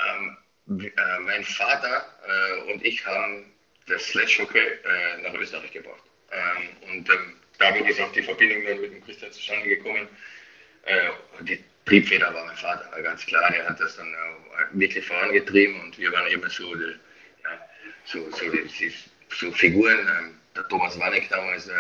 Ähm, 0.01 0.37
äh, 0.81 1.19
mein 1.21 1.45
Vater 1.45 2.05
äh, 2.27 2.73
und 2.73 2.83
ich 2.85 3.07
haben 3.07 3.58
das 3.89 4.07
Sledgehockey 4.09 4.59
äh, 4.59 5.23
nach 5.23 5.35
Österreich 5.35 5.73
gebracht. 5.73 6.03
Ähm, 6.31 6.91
und 6.91 7.11
ähm, 7.11 7.37
damit 7.59 7.89
ist 7.89 8.01
auch 8.01 8.13
die 8.13 8.23
Verbindung 8.23 8.65
dann 8.67 8.81
mit 8.81 8.93
dem 8.93 9.05
Christian 9.05 9.33
zustande 9.33 9.69
gekommen. 9.69 10.09
Äh, 10.85 11.11
die 11.41 11.63
Triebfeder 11.87 12.33
war 12.35 12.45
mein 12.45 12.57
Vater, 12.57 13.03
ganz 13.03 13.25
klar. 13.27 13.51
Der 13.51 13.69
hat 13.69 13.81
das 13.81 13.97
dann 13.97 14.13
äh, 14.13 14.79
wirklich 14.79 15.07
vorangetrieben 15.07 15.81
und 15.81 15.99
wir 15.99 16.13
waren 16.13 16.31
eben 16.31 16.49
so, 16.51 16.75
die, 16.75 16.97
ja, 17.45 17.69
so, 18.05 18.31
so, 18.31 18.51
die, 18.51 18.63
die, 18.79 18.93
so 19.31 19.51
Figuren. 19.53 19.99
Ähm, 20.19 20.35
der 20.55 20.69
Thomas 20.69 20.99
Wanek 20.99 21.29
damals, 21.29 21.69
äh, 21.69 21.73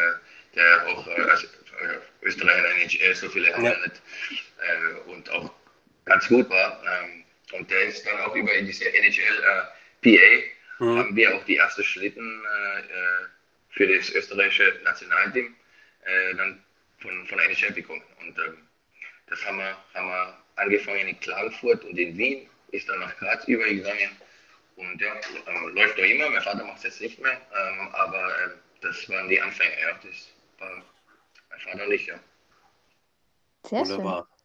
der 0.54 0.86
auch 0.86 1.06
äh, 1.06 1.20
als 1.22 1.44
äh, 1.44 2.26
Österreicher 2.26 2.58
in 2.58 2.88
der 2.88 3.00
NHL 3.00 3.14
so 3.14 3.28
viele 3.28 3.52
haben 3.52 3.64
Ja. 3.64 3.72
äh, 3.72 5.10
und 5.10 5.28
auch 5.30 5.52
ganz 6.04 6.28
gut 6.28 6.48
war. 6.50 6.82
Ähm, 7.02 7.24
und 7.52 7.70
der 7.70 7.84
ist 7.84 8.06
dann 8.06 8.20
auch 8.20 8.34
über 8.34 8.50
diese 8.60 8.84
NHL 8.92 9.42
PA 10.02 10.57
Mhm. 10.78 10.98
haben 10.98 11.16
wir 11.16 11.34
auch 11.34 11.44
die 11.44 11.56
ersten 11.56 11.84
Schlitten 11.84 12.42
äh, 12.44 12.80
äh, 12.80 13.26
für 13.70 13.86
das 13.86 14.10
österreichische 14.10 14.80
Nationalteam 14.84 15.54
äh, 16.04 16.34
dann 16.34 16.62
von, 16.98 17.26
von 17.26 17.38
der 17.38 17.50
NHL 17.50 17.72
bekommen. 17.72 18.02
Und 18.20 18.38
ähm, 18.38 18.58
das 19.26 19.44
haben 19.44 19.58
wir, 19.58 19.76
haben 19.94 20.08
wir 20.08 20.38
angefangen 20.56 21.08
in 21.08 21.20
Klagenfurt 21.20 21.84
und 21.84 21.98
in 21.98 22.16
Wien, 22.16 22.48
ist 22.72 22.88
dann 22.88 23.00
nach 23.00 23.16
Graz 23.18 23.46
übergegangen. 23.46 24.10
Und 24.76 25.00
ja, 25.00 25.12
ähm, 25.46 25.74
läuft 25.74 25.98
noch 25.98 26.04
immer. 26.04 26.30
Mein 26.30 26.42
Vater 26.42 26.64
macht 26.64 26.78
es 26.78 26.84
jetzt 26.84 27.00
nicht 27.00 27.18
mehr, 27.20 27.40
ähm, 27.52 27.88
aber 27.92 28.32
ähm, 28.44 28.52
das 28.80 29.08
waren 29.08 29.28
die 29.28 29.40
Anfänge. 29.40 29.80
Ja. 29.80 29.98
Das 30.02 30.28
war 30.58 30.84
mein 31.50 31.60
Vater 31.60 31.84
und 31.84 31.92
ich, 31.92 32.06
ja. 32.06 32.20
Sehr 33.64 33.84
schön. 33.84 34.37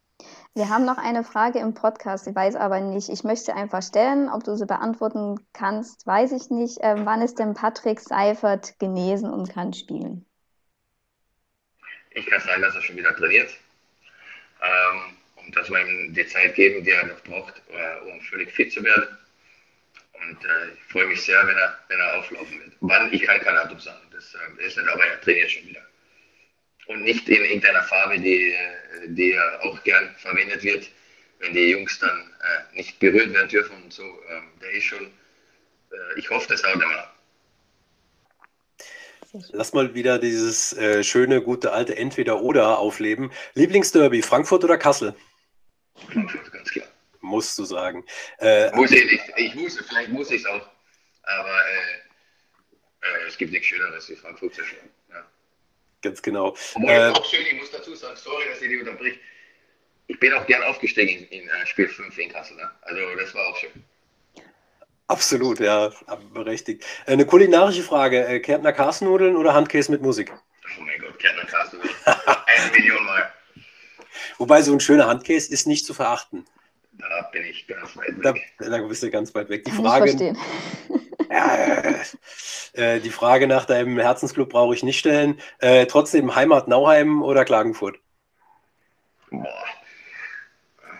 Wir 0.56 0.68
haben 0.68 0.84
noch 0.84 0.98
eine 0.98 1.24
Frage 1.24 1.58
im 1.58 1.74
Podcast, 1.74 2.28
ich 2.28 2.34
weiß 2.34 2.54
aber 2.54 2.78
nicht. 2.78 3.08
Ich 3.08 3.24
möchte 3.24 3.56
einfach 3.56 3.82
stellen. 3.82 4.28
Ob 4.28 4.44
du 4.44 4.54
sie 4.54 4.66
beantworten 4.66 5.40
kannst, 5.52 6.06
weiß 6.06 6.30
ich 6.30 6.48
nicht. 6.50 6.78
Ähm, 6.80 7.04
wann 7.04 7.22
ist 7.22 7.40
denn 7.40 7.54
Patrick 7.54 7.98
Seifert 7.98 8.78
genesen 8.78 9.32
und 9.32 9.52
kann 9.52 9.72
spielen? 9.72 10.24
Ich 12.10 12.26
kann 12.26 12.40
sagen, 12.40 12.62
dass 12.62 12.76
er 12.76 12.82
schon 12.82 12.96
wieder 12.96 13.16
trainiert. 13.16 13.50
Ähm, 14.62 15.16
und 15.44 15.56
dass 15.56 15.68
wir 15.68 15.80
ihm 15.80 16.14
die 16.14 16.26
Zeit 16.28 16.54
geben, 16.54 16.84
die 16.84 16.90
er 16.90 17.06
noch 17.06 17.20
braucht, 17.24 17.60
äh, 17.70 18.08
um 18.08 18.20
völlig 18.20 18.52
fit 18.52 18.72
zu 18.72 18.84
werden. 18.84 19.08
Und 20.14 20.44
äh, 20.44 20.72
ich 20.74 20.84
freue 20.84 21.06
mich 21.06 21.20
sehr, 21.20 21.44
wenn 21.48 21.56
er, 21.56 21.76
wenn 21.88 21.98
er 21.98 22.18
auflaufen 22.20 22.60
wird. 22.60 22.72
Wann, 22.80 23.12
ich 23.12 23.22
kann 23.22 23.40
kein 23.40 23.56
Datum 23.56 23.80
sagen. 23.80 24.06
Das 24.12 24.32
äh, 24.36 24.64
ist 24.64 24.76
nicht, 24.76 24.88
aber 24.88 25.04
er 25.04 25.20
trainiert 25.20 25.50
schon 25.50 25.66
wieder. 25.66 25.82
Und 26.86 27.02
nicht 27.02 27.28
in 27.28 27.42
irgendeiner 27.42 27.82
Farbe, 27.82 28.18
die, 28.18 28.52
äh, 28.52 29.08
die 29.08 29.30
ja 29.30 29.60
auch 29.62 29.82
gern 29.84 30.14
verwendet 30.18 30.62
wird, 30.62 30.88
wenn 31.38 31.54
die 31.54 31.70
Jungs 31.70 31.98
dann 31.98 32.32
äh, 32.40 32.76
nicht 32.76 32.98
berührt 32.98 33.32
werden 33.32 33.48
dürfen 33.48 33.82
und 33.82 33.92
so. 33.92 34.02
Ähm, 34.02 34.50
der 34.60 34.70
ist 34.70 34.84
schon, 34.84 35.06
äh, 35.06 36.18
ich 36.18 36.28
hoffe, 36.30 36.48
das 36.48 36.62
er. 36.62 36.76
Sehr 39.34 39.40
schön. 39.40 39.50
Lass 39.52 39.72
mal 39.72 39.94
wieder 39.94 40.18
dieses 40.18 40.74
äh, 40.74 41.02
schöne, 41.02 41.42
gute 41.42 41.72
alte 41.72 41.96
Entweder-Oder 41.96 42.78
aufleben. 42.78 43.32
Lieblingsderby, 43.54 44.22
Frankfurt 44.22 44.62
oder 44.64 44.76
Kassel? 44.76 45.14
Frankfurt, 46.12 46.52
ganz 46.52 46.70
klar. 46.70 46.86
Musst 47.20 47.58
du 47.58 47.64
sagen. 47.64 48.04
Äh, 48.38 48.70
Muss 48.76 48.90
ich 48.90 49.10
nicht. 49.10 49.24
Ich 49.36 49.54
muss, 49.54 49.78
vielleicht 49.88 50.10
muss 50.10 50.30
ich 50.30 50.42
es 50.42 50.46
auch. 50.46 50.68
Aber 51.22 51.58
äh, 51.58 53.26
es 53.26 53.38
gibt 53.38 53.52
nichts 53.52 53.66
Schöneres, 53.68 54.08
wie 54.10 54.16
Frankfurt 54.16 54.54
zu 54.54 54.62
schlagen. 54.64 54.90
Ganz 56.04 56.22
genau. 56.22 56.54
Obwohl, 56.74 56.90
Äh, 56.90 57.08
auch 57.10 57.24
schön, 57.24 57.40
ich 57.50 57.58
muss 57.58 57.70
dazu 57.70 57.94
sagen, 57.94 58.16
sorry, 58.16 58.44
dass 58.52 58.60
ich 58.62 58.68
die 58.68 58.78
unterbrich. 58.78 59.18
Ich 60.06 60.20
bin 60.20 60.32
auch 60.34 60.46
gern 60.46 60.62
aufgestiegen 60.64 61.26
in, 61.30 61.40
in 61.42 61.48
äh, 61.48 61.66
Spiel 61.66 61.88
5 61.88 62.16
in 62.18 62.30
Kassel. 62.30 62.56
Ne? 62.58 62.70
Also, 62.82 63.00
das 63.18 63.34
war 63.34 63.46
auch 63.48 63.56
schön. 63.56 63.70
absolut, 65.06 65.60
ja, 65.60 65.90
berechtigt. 66.34 66.84
Äh, 67.06 67.12
Eine 67.12 67.24
kulinarische 67.26 67.82
Frage: 67.82 68.26
äh, 68.26 68.40
Kärntner 68.40 68.72
Kasnudeln 68.74 69.34
oder 69.36 69.54
Handkäse 69.54 69.90
mit 69.90 70.02
Musik? 70.02 70.30
Oh 70.78 70.82
mein 70.82 71.00
Gott, 71.00 71.18
Kärntner 71.18 71.44
Kassel. 71.46 71.80
Eine 72.04 72.70
Million 72.72 73.04
Mal. 73.06 73.32
Wobei 74.38 74.60
so 74.62 74.72
ein 74.72 74.80
schöner 74.80 75.06
Handkäse 75.06 75.52
ist 75.52 75.66
nicht 75.66 75.86
zu 75.86 75.94
verachten. 75.94 76.44
Da 76.98 77.22
bin 77.32 77.44
ich 77.44 77.66
ganz 77.66 77.96
weit 77.96 78.14
Da, 78.22 78.34
weg. 78.34 78.52
da 78.58 78.78
bist 78.82 79.02
du 79.02 79.10
ganz 79.10 79.34
weit 79.34 79.48
weg. 79.48 79.64
Die 79.64 79.70
Frage. 79.72 80.36
Ja, 81.30 81.94
äh, 82.74 83.00
die 83.00 83.10
Frage 83.10 83.46
nach 83.46 83.64
deinem 83.64 83.98
Herzensclub 83.98 84.50
brauche 84.50 84.74
ich 84.74 84.82
nicht 84.82 84.98
stellen. 84.98 85.40
Äh, 85.58 85.86
trotzdem 85.86 86.34
Heimat 86.34 86.68
Nauheim 86.68 87.22
oder 87.22 87.44
Klagenfurt? 87.44 87.98
Boah. 89.30 89.64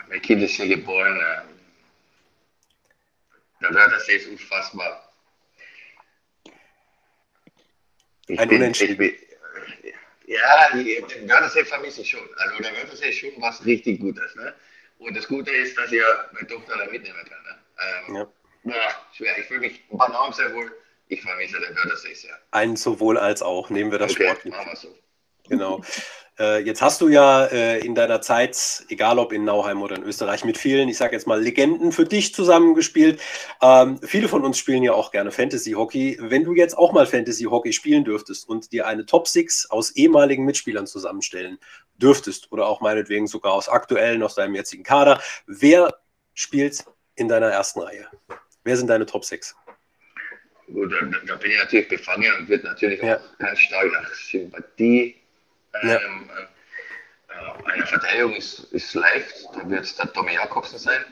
Mein 0.09 0.23
Kind 0.23 0.43
ist 0.43 0.53
hier 0.55 0.69
geboren. 0.69 1.17
Äh, 1.17 1.43
der 3.63 3.75
Wörthersee 3.75 4.17
ist 4.17 4.29
unfassbar. 4.29 5.13
Ich 8.27 8.39
Ein 8.39 8.49
bin, 8.49 8.59
Unentschieden. 8.63 8.97
bin, 8.97 9.15
ja, 10.27 10.71
den 10.75 11.29
Wörthersee 11.29 11.65
vermisse 11.65 12.01
ich 12.03 12.11
schon. 12.11 12.27
Also 12.39 12.57
der 12.63 12.73
Wörthersee 12.73 13.11
ist 13.11 13.19
schon 13.19 13.31
was 13.39 13.65
richtig 13.65 14.01
Gutes. 14.01 14.35
Ne? 14.37 14.55
Und 14.99 15.17
das 15.17 15.29
Gute 15.29 15.51
ist, 15.51 15.77
dass 15.77 15.91
ja 15.91 16.05
meine 16.33 16.47
Tochter 16.47 16.79
da 16.79 16.87
mitnehmen 16.91 17.19
kann. 17.29 17.43
Ne? 17.43 17.59
Ähm, 18.09 18.17
Ja. 18.17 18.27
Boah, 18.65 18.73
schwer. 19.13 19.39
Ich 19.39 19.47
fühle 19.47 19.61
mich 19.61 19.83
Namen 19.91 20.33
sehr 20.33 20.53
wohl. 20.55 20.73
Ich 21.09 21.23
vermisse 21.23 21.61
den 21.61 21.77
Wörthersee 21.77 22.15
sehr. 22.15 22.39
Ein 22.51 22.77
sowohl 22.77 23.19
als 23.19 23.43
auch. 23.43 23.71
Nehmen 23.71 23.91
wir 23.91 23.99
das 23.99 24.13
Okay, 24.13 24.25
sportlich. 24.25 24.53
machen 24.53 24.69
wir 24.71 24.77
so. 24.77 24.89
Genau. 25.49 25.83
Äh, 26.39 26.65
jetzt 26.65 26.83
hast 26.83 27.01
du 27.01 27.09
ja 27.09 27.45
äh, 27.47 27.79
in 27.85 27.95
deiner 27.95 28.21
Zeit, 28.21 28.85
egal 28.89 29.19
ob 29.19 29.33
in 29.33 29.45
Nauheim 29.45 29.83
oder 29.83 29.97
in 29.97 30.03
Österreich, 30.03 30.45
mit 30.45 30.59
vielen, 30.59 30.89
ich 30.89 30.97
sage 30.97 31.15
jetzt 31.15 31.27
mal, 31.27 31.41
Legenden 31.41 31.93
für 31.93 32.05
dich 32.05 32.35
zusammengespielt. 32.35 33.21
Ähm, 33.63 34.01
viele 34.03 34.29
von 34.29 34.45
uns 34.45 34.59
spielen 34.59 34.83
ja 34.83 34.95
auch 34.95 35.13
gerne 35.13 35.31
Fantasy 35.31 35.73
Hockey. 35.73 36.17
Wenn 36.21 36.45
du 36.45 36.55
jetzt 36.55 36.77
auch 36.77 36.93
mal 36.93 37.07
Fantasy 37.07 37.45
Hockey 37.45 37.73
spielen 37.73 38.05
dürftest 38.05 38.49
und 38.49 38.73
dir 38.73 38.87
eine 38.89 39.07
Top 39.07 39.29
Six 39.29 39.71
aus 39.71 39.93
ehemaligen 39.93 40.45
Mitspielern 40.45 40.87
zusammenstellen 40.89 41.59
dürftest 41.97 42.51
oder 42.51 42.67
auch 42.67 42.81
meinetwegen 42.81 43.29
sogar 43.29 43.53
aus 43.53 43.69
aktuellen, 43.69 44.23
aus 44.25 44.35
deinem 44.35 44.57
jetzigen 44.57 44.83
Kader, 44.83 45.21
wer 45.47 45.95
spielt 46.33 46.85
in 47.15 47.29
deiner 47.29 47.47
ersten 47.47 47.81
Reihe? 47.81 48.09
Wer 48.65 48.77
sind 48.79 48.89
deine 48.89 49.07
Top 49.07 49.25
6? 49.25 49.55
Gut, 50.67 50.91
da, 50.91 51.21
da 51.27 51.37
bin 51.37 51.51
ich 51.51 51.59
natürlich 51.59 51.89
befangen 51.89 52.33
und 52.39 52.49
wird 52.49 52.65
natürlich 52.65 53.01
ja. 53.03 53.19
auch 53.19 53.39
ganz 53.39 53.59
stark 53.59 53.93
nach 53.93 54.13
Sympathie. 54.15 55.17
Ähm, 55.83 55.89
ja. 55.89 55.97
äh, 55.99 57.73
eine 57.73 57.87
Verteidigung 57.87 58.35
ist, 58.35 58.61
ist 58.73 58.95
leicht, 58.95 59.47
da 59.55 59.69
wird 59.69 59.85
es 59.85 59.97
der 59.97 60.11
Tommy 60.13 60.35
Jakobsen 60.35 60.79
sein. 60.79 61.05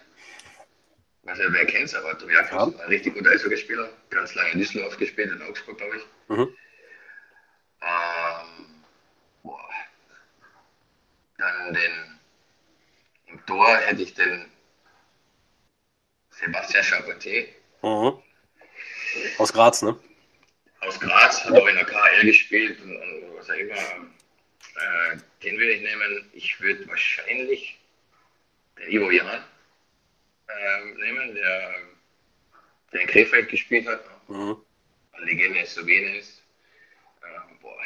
Weiß 1.25 1.39
nicht, 1.39 1.53
wer 1.53 1.67
kennt 1.67 1.85
es, 1.85 1.95
aber 1.95 2.19
Tommy 2.19 2.33
Jakobsen 2.33 2.73
ja. 2.73 2.79
war 2.79 2.85
ein 2.85 2.89
richtig 2.89 3.15
guter 3.15 3.31
Eishockeyspieler. 3.31 3.91
Ganz 4.09 4.35
lange 4.35 4.53
in 4.53 4.59
Düsseldorf 4.59 4.97
gespielt, 4.97 5.31
in 5.31 5.43
Augsburg, 5.43 5.77
glaube 5.77 5.97
ich. 5.99 6.03
Mhm. 6.29 6.57
Ähm, 7.83 8.85
boah. 9.43 9.69
Dann 11.37 11.75
den, 11.75 12.21
im 13.27 13.47
Tor 13.47 13.77
hätte 13.77 14.03
ich 14.03 14.15
den 14.15 14.52
Sebastian 16.43 16.83
Charpentier. 16.85 17.49
Mhm. 17.83 18.19
Aus 19.39 19.53
Graz, 19.53 19.83
ne? 19.83 19.99
Aus 20.81 20.99
Graz, 20.99 21.45
hat 21.45 21.53
auch 21.53 21.67
in 21.67 21.77
der 21.77 21.85
KL 21.85 22.27
gespielt 22.27 22.81
und, 22.81 22.97
und 22.97 23.37
was 23.37 23.49
auch 23.49 23.55
immer. 23.55 23.75
Äh, 23.75 25.17
den 25.43 25.59
würde 25.59 25.73
ich 25.73 25.83
nehmen. 25.83 26.31
Ich 26.33 26.61
würde 26.61 26.89
wahrscheinlich 26.89 27.79
den 28.79 28.91
Ivo 28.91 29.11
Jan 29.11 29.45
äh, 30.49 30.85
nehmen, 30.97 31.35
der, 31.35 31.75
der 32.93 33.01
in 33.03 33.07
Krefeld 33.07 33.49
gespielt 33.49 33.87
hat. 33.87 34.03
Mhm. 34.29 34.57
Legende 35.19 35.61
ist 35.61 35.75
Slowenien 35.75 36.17
äh, 36.17 36.25
boah. 37.61 37.77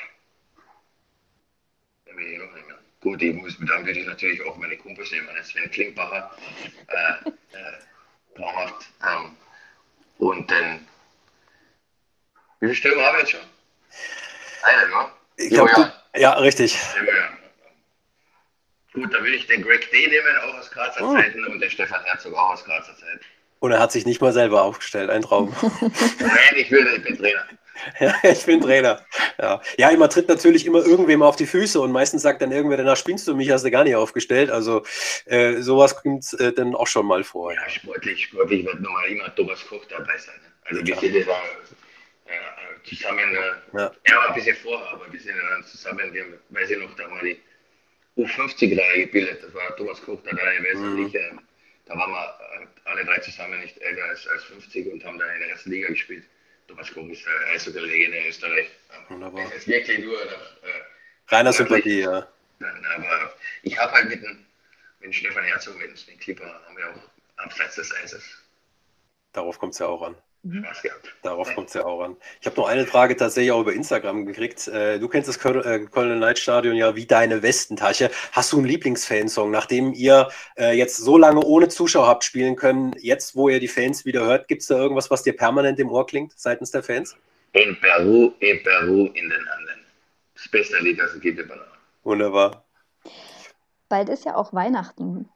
Den 2.06 2.16
will 2.16 2.32
ich 2.32 2.38
noch 2.38 2.54
nehmen. 2.54 2.78
Gut, 3.00 3.22
ich 3.22 3.34
muss, 3.34 3.58
ich 3.60 4.06
natürlich 4.06 4.42
auch 4.46 4.56
meine 4.56 4.76
Kumpels 4.78 5.10
nehmen, 5.10 5.28
Sven 5.42 5.70
Klinkbacher. 5.70 6.34
Äh, 6.88 7.30
traumhaft. 8.36 8.86
Ähm, 9.02 9.36
und 10.18 10.50
dann 10.50 10.86
wie 12.60 12.66
viele 12.66 12.74
Stimmen 12.74 13.04
haben 13.04 13.16
wir 13.16 13.20
jetzt 13.20 13.32
schon? 13.32 13.40
Eine, 14.62 14.88
ne? 14.88 15.10
Ich 15.36 15.50
glaub, 15.50 15.68
ja. 15.68 15.92
ja, 16.16 16.32
richtig. 16.34 16.78
Gut, 18.94 19.12
dann 19.12 19.22
würde 19.22 19.36
ich 19.36 19.46
den 19.46 19.62
Greg 19.62 19.90
D. 19.90 20.06
nehmen, 20.08 20.38
auch 20.42 20.58
aus 20.58 20.70
Grazer 20.70 21.06
oh. 21.06 21.14
Zeiten, 21.14 21.44
und 21.44 21.60
den 21.60 21.70
Stefan 21.70 22.02
Herzog 22.04 22.34
auch 22.34 22.54
aus 22.54 22.64
Grazer 22.64 22.96
Zeiten. 22.96 23.20
Und 23.58 23.72
er 23.72 23.78
hat 23.78 23.92
sich 23.92 24.06
nicht 24.06 24.22
mal 24.22 24.32
selber 24.32 24.62
aufgestellt, 24.62 25.10
ein 25.10 25.22
Traum. 25.22 25.54
Nein, 25.60 26.54
ich 26.56 26.70
will, 26.70 26.86
ich 26.96 27.04
bin 27.04 27.18
Trainer. 27.18 27.46
Ja, 28.00 28.14
ich 28.22 28.44
bin 28.44 28.60
Trainer. 28.60 29.04
Ja. 29.38 29.60
ja, 29.76 29.96
man 29.96 30.10
tritt 30.10 30.28
natürlich 30.28 30.66
immer 30.66 30.84
irgendwem 30.84 31.22
auf 31.22 31.36
die 31.36 31.46
Füße 31.46 31.80
und 31.80 31.92
meistens 31.92 32.22
sagt 32.22 32.42
dann 32.42 32.52
irgendwer, 32.52 32.78
danach 32.78 32.96
spielst 32.96 33.26
du 33.28 33.34
mich, 33.34 33.50
hast 33.50 33.64
du 33.64 33.70
gar 33.70 33.84
nicht 33.84 33.96
aufgestellt. 33.96 34.50
Also 34.50 34.82
äh, 35.26 35.60
sowas 35.60 35.96
kommt 35.96 36.32
äh, 36.40 36.52
dann 36.52 36.74
auch 36.74 36.86
schon 36.86 37.06
mal 37.06 37.24
vor. 37.24 37.52
Ja, 37.52 37.68
sportlich, 37.68 38.24
sportlich 38.24 38.64
wird 38.64 38.80
nochmal 38.80 39.06
immer 39.08 39.34
Thomas 39.34 39.66
Koch 39.66 39.84
dabei 39.88 40.16
sein. 40.18 40.40
Also 40.64 40.84
wir 40.84 40.96
sind 40.96 41.26
da 41.28 41.40
zusammen, 42.86 43.34
äh, 43.34 43.78
ja. 43.78 43.92
er 44.04 44.16
war 44.16 44.28
ein 44.28 44.34
bisschen 44.34 44.56
vorher, 44.56 44.88
aber 44.92 45.12
wir 45.12 45.20
sind 45.20 45.36
dann 45.36 45.64
zusammen, 45.64 46.12
wir, 46.12 46.24
weiß 46.50 46.70
ich 46.70 46.78
noch, 46.78 46.94
da 46.96 47.10
war 47.10 47.20
die 47.20 47.38
U50-Reihe 48.16 49.06
gebildet, 49.06 49.42
das 49.42 49.52
war 49.54 49.76
Thomas 49.76 50.00
Koch, 50.02 50.22
der 50.22 50.38
Reihe 50.38 50.62
wesentlich, 50.62 51.12
mhm. 51.12 51.38
äh, 51.38 51.42
da 51.86 51.94
waren 51.96 52.10
wir 52.10 52.38
äh, 52.62 52.66
alle 52.84 53.04
drei 53.04 53.18
zusammen 53.18 53.60
nicht 53.60 53.76
älter 53.78 54.04
als, 54.04 54.26
als 54.28 54.44
50 54.44 54.92
und 54.92 55.04
haben 55.04 55.18
da 55.18 55.30
in 55.32 55.40
der 55.40 55.50
ersten 55.50 55.70
Liga 55.70 55.88
gespielt. 55.88 56.24
Thomas 56.66 56.92
Koch 56.92 57.08
ist 57.08 57.26
äh, 57.26 57.54
Eishockey-Legende 57.54 58.18
in 58.18 58.26
Österreich. 58.26 58.68
Wunderbar. 59.08 59.44
Das 59.44 59.54
ist 59.54 59.68
wirklich 59.68 59.98
nur 60.00 60.24
nach, 60.24 60.62
äh, 60.62 60.82
Reiner 61.28 61.52
Sympathie, 61.52 62.00
ja. 62.00 62.28
Aber 62.60 63.34
ich 63.62 63.78
habe 63.78 63.92
halt 63.92 64.08
mit 64.08 64.22
dem, 64.22 64.46
mit 65.00 65.04
dem 65.04 65.12
Stefan 65.12 65.44
Herzog, 65.44 65.78
mit 65.78 66.08
dem 66.08 66.18
Clipper, 66.18 66.60
haben 66.66 66.76
wir 66.76 66.90
auch 66.90 67.00
abseits 67.36 67.76
des 67.76 67.94
Eises. 67.94 68.24
Darauf 69.32 69.58
kommt 69.58 69.74
es 69.74 69.80
ja 69.80 69.86
auch 69.86 70.02
an. 70.02 70.16
Mhm. 70.42 70.64
Darauf 71.22 71.52
kommt 71.54 71.68
es 71.68 71.74
ja 71.74 71.84
auch 71.84 72.02
an. 72.02 72.16
Ich 72.40 72.46
habe 72.46 72.56
noch 72.56 72.68
eine 72.68 72.86
Frage 72.86 73.16
tatsächlich 73.16 73.50
auch 73.52 73.62
über 73.62 73.72
Instagram 73.72 74.26
gekriegt. 74.26 74.68
Äh, 74.68 74.98
du 74.98 75.08
kennst 75.08 75.28
das 75.28 75.36
äh, 75.36 75.80
Kölner 75.86 76.16
Leitstadion 76.16 76.76
ja 76.76 76.94
wie 76.94 77.06
deine 77.06 77.42
Westentasche. 77.42 78.10
Hast 78.32 78.52
du 78.52 78.58
einen 78.58 78.66
Lieblingsfansong, 78.66 79.50
nachdem 79.50 79.92
ihr 79.92 80.28
äh, 80.56 80.76
jetzt 80.76 80.98
so 80.98 81.18
lange 81.18 81.40
ohne 81.40 81.68
Zuschauer 81.68 82.06
habt 82.06 82.24
spielen 82.24 82.54
können? 82.54 82.94
Jetzt, 82.98 83.34
wo 83.34 83.48
ihr 83.48 83.58
die 83.58 83.68
Fans 83.68 84.04
wieder 84.04 84.24
hört, 84.24 84.46
gibt 84.46 84.62
es 84.62 84.68
da 84.68 84.76
irgendwas, 84.76 85.10
was 85.10 85.22
dir 85.22 85.36
permanent 85.36 85.80
im 85.80 85.90
Ohr 85.90 86.06
klingt 86.06 86.32
seitens 86.36 86.70
der 86.70 86.82
Fans? 86.82 87.16
In 87.52 87.76
Peru, 87.80 88.32
in 88.40 88.62
Peru, 88.62 89.06
in 89.14 89.28
den 89.28 89.48
Anden. 89.48 89.84
Das 90.34 90.48
beste 90.48 90.78
Lied, 90.78 90.98
das 90.98 91.12
es 91.12 91.20
gibt 91.20 91.40
immer 91.40 91.56
noch. 91.56 91.64
Wunderbar. 92.04 92.64
Bald 93.88 94.08
ist 94.08 94.24
ja 94.24 94.34
auch 94.34 94.52
Weihnachten. 94.52 95.28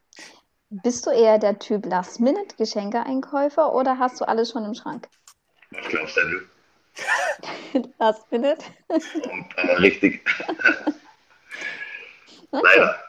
Bist 0.71 1.05
du 1.05 1.11
eher 1.11 1.39
der 1.39 1.59
Typ 1.59 1.85
Last-Minute-Geschenke-Einkäufer 1.85 3.73
oder 3.75 3.99
hast 3.99 4.21
du 4.21 4.29
alles 4.29 4.53
schon 4.53 4.65
im 4.65 4.75
Schrank? 4.75 5.09
Was 5.71 5.89
glaubst 5.89 6.17
denn 6.17 6.31
du? 6.31 7.89
Last-Minute? 7.99 8.65
äh, 8.89 9.73
richtig. 9.79 10.25
Leider. 12.53 13.03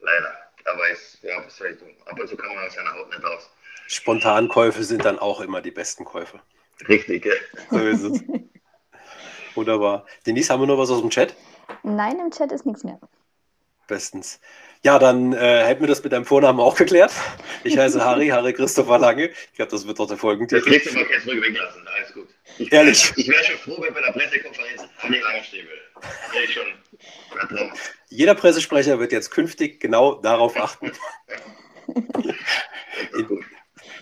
Leider. 0.00 0.32
Aber 0.64 0.90
ich, 0.90 1.22
ja, 1.22 1.44
was 1.44 1.54
soll 1.54 1.68
ich 1.68 1.78
tun? 1.78 1.94
Ab 2.06 2.18
und 2.18 2.26
zu 2.26 2.34
kann 2.34 2.54
man 2.54 2.66
aus 2.66 2.74
seiner 2.74 2.94
Haut 2.94 3.10
nicht 3.10 3.22
raus. 3.22 3.50
Spontankäufe 3.88 4.84
sind 4.84 5.04
dann 5.04 5.18
auch 5.18 5.42
immer 5.42 5.60
die 5.60 5.70
besten 5.70 6.06
Käufe. 6.06 6.40
Richtig, 6.88 7.26
ja. 7.26 7.34
So 7.70 7.78
ist 7.78 8.02
es. 8.04 8.24
Wunderbar. 9.54 10.06
Denise, 10.26 10.50
haben 10.50 10.60
wir 10.60 10.66
noch 10.66 10.78
was 10.78 10.90
aus 10.90 11.02
dem 11.02 11.10
Chat? 11.10 11.36
Nein, 11.82 12.18
im 12.18 12.30
Chat 12.30 12.52
ist 12.52 12.64
nichts 12.64 12.84
mehr. 12.84 12.98
Bestens. 13.86 14.40
Ja, 14.84 14.98
dann 14.98 15.32
äh, 15.32 15.64
hätten 15.64 15.82
wir 15.82 15.88
das 15.88 16.02
mit 16.02 16.12
deinem 16.12 16.24
Vornamen 16.24 16.58
auch 16.58 16.74
geklärt. 16.74 17.12
Ich 17.62 17.78
heiße 17.78 18.04
Harry, 18.04 18.28
Harry 18.28 18.52
Christopher 18.52 18.98
Lange. 18.98 19.28
Ich 19.28 19.52
glaube, 19.54 19.70
das 19.70 19.86
wird 19.86 20.00
doch 20.00 20.08
der 20.08 20.16
Folgentitel. 20.16 20.68
Das 20.68 20.82
du 20.82 20.94
mal 20.98 21.06
erst 21.08 21.26
weglassen, 21.26 21.86
alles 21.86 22.12
gut. 22.12 22.28
Ich, 22.58 22.72
Ehrlich? 22.72 23.12
Ich 23.16 23.28
wäre 23.28 23.44
schon 23.44 23.58
froh, 23.58 23.80
wenn 23.80 23.94
bei 23.94 24.00
der 24.00 24.10
Pressekonferenz 24.10 24.82
Harry 24.98 25.20
Lange 25.20 25.44
stehen 25.44 25.68
würde. 25.68 25.82
Ich 26.44 26.52
schon 26.52 26.64
Jeder 28.08 28.34
Pressesprecher 28.34 28.98
wird 28.98 29.12
jetzt 29.12 29.30
künftig 29.30 29.78
genau 29.78 30.16
darauf 30.16 30.56
achten. 30.56 30.90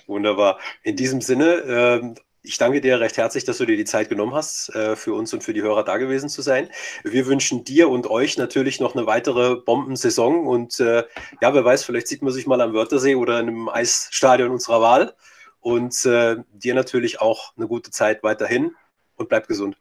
Wunderbar. 0.06 0.60
In 0.82 0.96
diesem 0.96 1.20
Sinne, 1.20 1.56
ähm, 2.00 2.14
ich 2.42 2.58
danke 2.58 2.80
dir 2.80 3.00
recht 3.00 3.16
herzlich, 3.16 3.44
dass 3.44 3.58
du 3.58 3.66
dir 3.66 3.76
die 3.76 3.84
Zeit 3.84 4.08
genommen 4.08 4.34
hast, 4.34 4.74
äh, 4.74 4.96
für 4.96 5.14
uns 5.14 5.32
und 5.32 5.44
für 5.44 5.52
die 5.52 5.62
Hörer 5.62 5.84
da 5.84 5.98
gewesen 5.98 6.28
zu 6.28 6.42
sein. 6.42 6.70
Wir 7.04 7.26
wünschen 7.26 7.64
dir 7.64 7.88
und 7.88 8.06
euch 8.08 8.38
natürlich 8.38 8.80
noch 8.80 8.94
eine 8.94 9.06
weitere 9.06 9.56
Bombensaison 9.56 10.46
und 10.46 10.80
äh, 10.80 11.04
ja, 11.40 11.54
wer 11.54 11.64
weiß, 11.64 11.84
vielleicht 11.84 12.08
sieht 12.08 12.22
man 12.22 12.32
sich 12.32 12.46
mal 12.46 12.60
am 12.60 12.72
Wörthersee 12.72 13.14
oder 13.14 13.40
in 13.40 13.48
einem 13.48 13.68
Eisstadion 13.68 14.50
unserer 14.50 14.80
Wahl. 14.80 15.14
Und 15.62 16.06
äh, 16.06 16.36
dir 16.52 16.74
natürlich 16.74 17.20
auch 17.20 17.52
eine 17.56 17.66
gute 17.66 17.90
Zeit 17.90 18.22
weiterhin 18.22 18.74
und 19.16 19.28
bleib 19.28 19.46
gesund. 19.46 19.76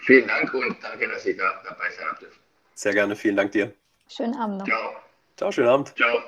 Vielen 0.00 0.26
Dank 0.26 0.52
und 0.54 0.76
danke, 0.82 1.08
dass 1.08 1.24
ich 1.24 1.36
da 1.36 1.62
dabei 1.64 1.90
sein 1.90 2.06
durfte. 2.18 2.36
Sehr 2.74 2.94
gerne, 2.94 3.14
vielen 3.14 3.36
Dank 3.36 3.52
dir. 3.52 3.72
Schönen 4.08 4.34
Abend 4.34 4.58
noch. 4.58 4.66
Ciao. 4.66 4.96
Ciao, 5.36 5.52
schönen 5.52 5.68
Abend. 5.68 5.94
Ciao. 5.96 6.18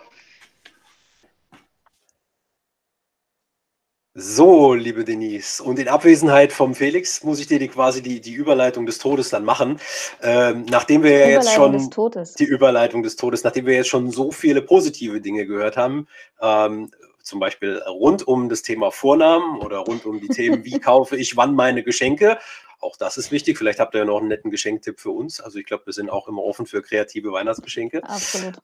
So, 4.15 4.75
liebe 4.75 5.05
Denise, 5.05 5.63
und 5.63 5.79
in 5.79 5.87
Abwesenheit 5.87 6.53
vom 6.53 6.75
Felix 6.75 7.23
muss 7.23 7.39
ich 7.39 7.47
dir 7.47 7.61
die, 7.61 7.69
quasi 7.69 8.03
die, 8.03 8.21
die 8.21 8.33
Überleitung 8.33 8.85
des 8.85 8.99
Todes 8.99 9.31
dann 9.31 9.45
machen. 9.45 9.79
Ähm, 10.21 10.67
nachdem 10.69 11.05
wir 11.05 11.17
ja 11.17 11.29
jetzt 11.29 11.53
schon 11.53 11.89
die 12.37 12.45
Überleitung 12.45 13.05
des 13.05 13.15
Todes, 13.15 13.45
nachdem 13.45 13.67
wir 13.67 13.75
jetzt 13.75 13.89
schon 13.89 14.11
so 14.11 14.33
viele 14.33 14.63
positive 14.63 15.21
Dinge 15.21 15.47
gehört 15.47 15.77
haben, 15.77 16.09
ähm, 16.41 16.91
zum 17.23 17.39
Beispiel 17.39 17.81
rund 17.87 18.27
um 18.27 18.49
das 18.49 18.63
Thema 18.63 18.91
Vornamen 18.91 19.61
oder 19.61 19.79
rund 19.79 20.05
um 20.05 20.21
die 20.21 20.29
Themen, 20.29 20.65
wie 20.65 20.81
kaufe 20.81 21.17
ich 21.17 21.37
wann 21.37 21.55
meine 21.55 21.85
Geschenke. 21.85 22.39
Auch 22.81 22.97
das 22.97 23.17
ist 23.17 23.31
wichtig. 23.31 23.59
Vielleicht 23.59 23.79
habt 23.79 23.95
ihr 23.95 23.99
ja 23.99 24.05
noch 24.07 24.19
einen 24.19 24.29
netten 24.29 24.51
Geschenktipp 24.51 24.99
für 24.99 25.11
uns. 25.11 25.41
Also 25.41 25.61
ich 25.61 25.67
glaube, 25.67 25.87
wir 25.87 25.93
sind 25.93 26.11
auch 26.11 26.27
immer 26.27 26.43
offen 26.43 26.67
für 26.67 26.83
kreative 26.83 27.31
Weihnachtsgeschenke. 27.31 28.03
Absolut. 28.03 28.59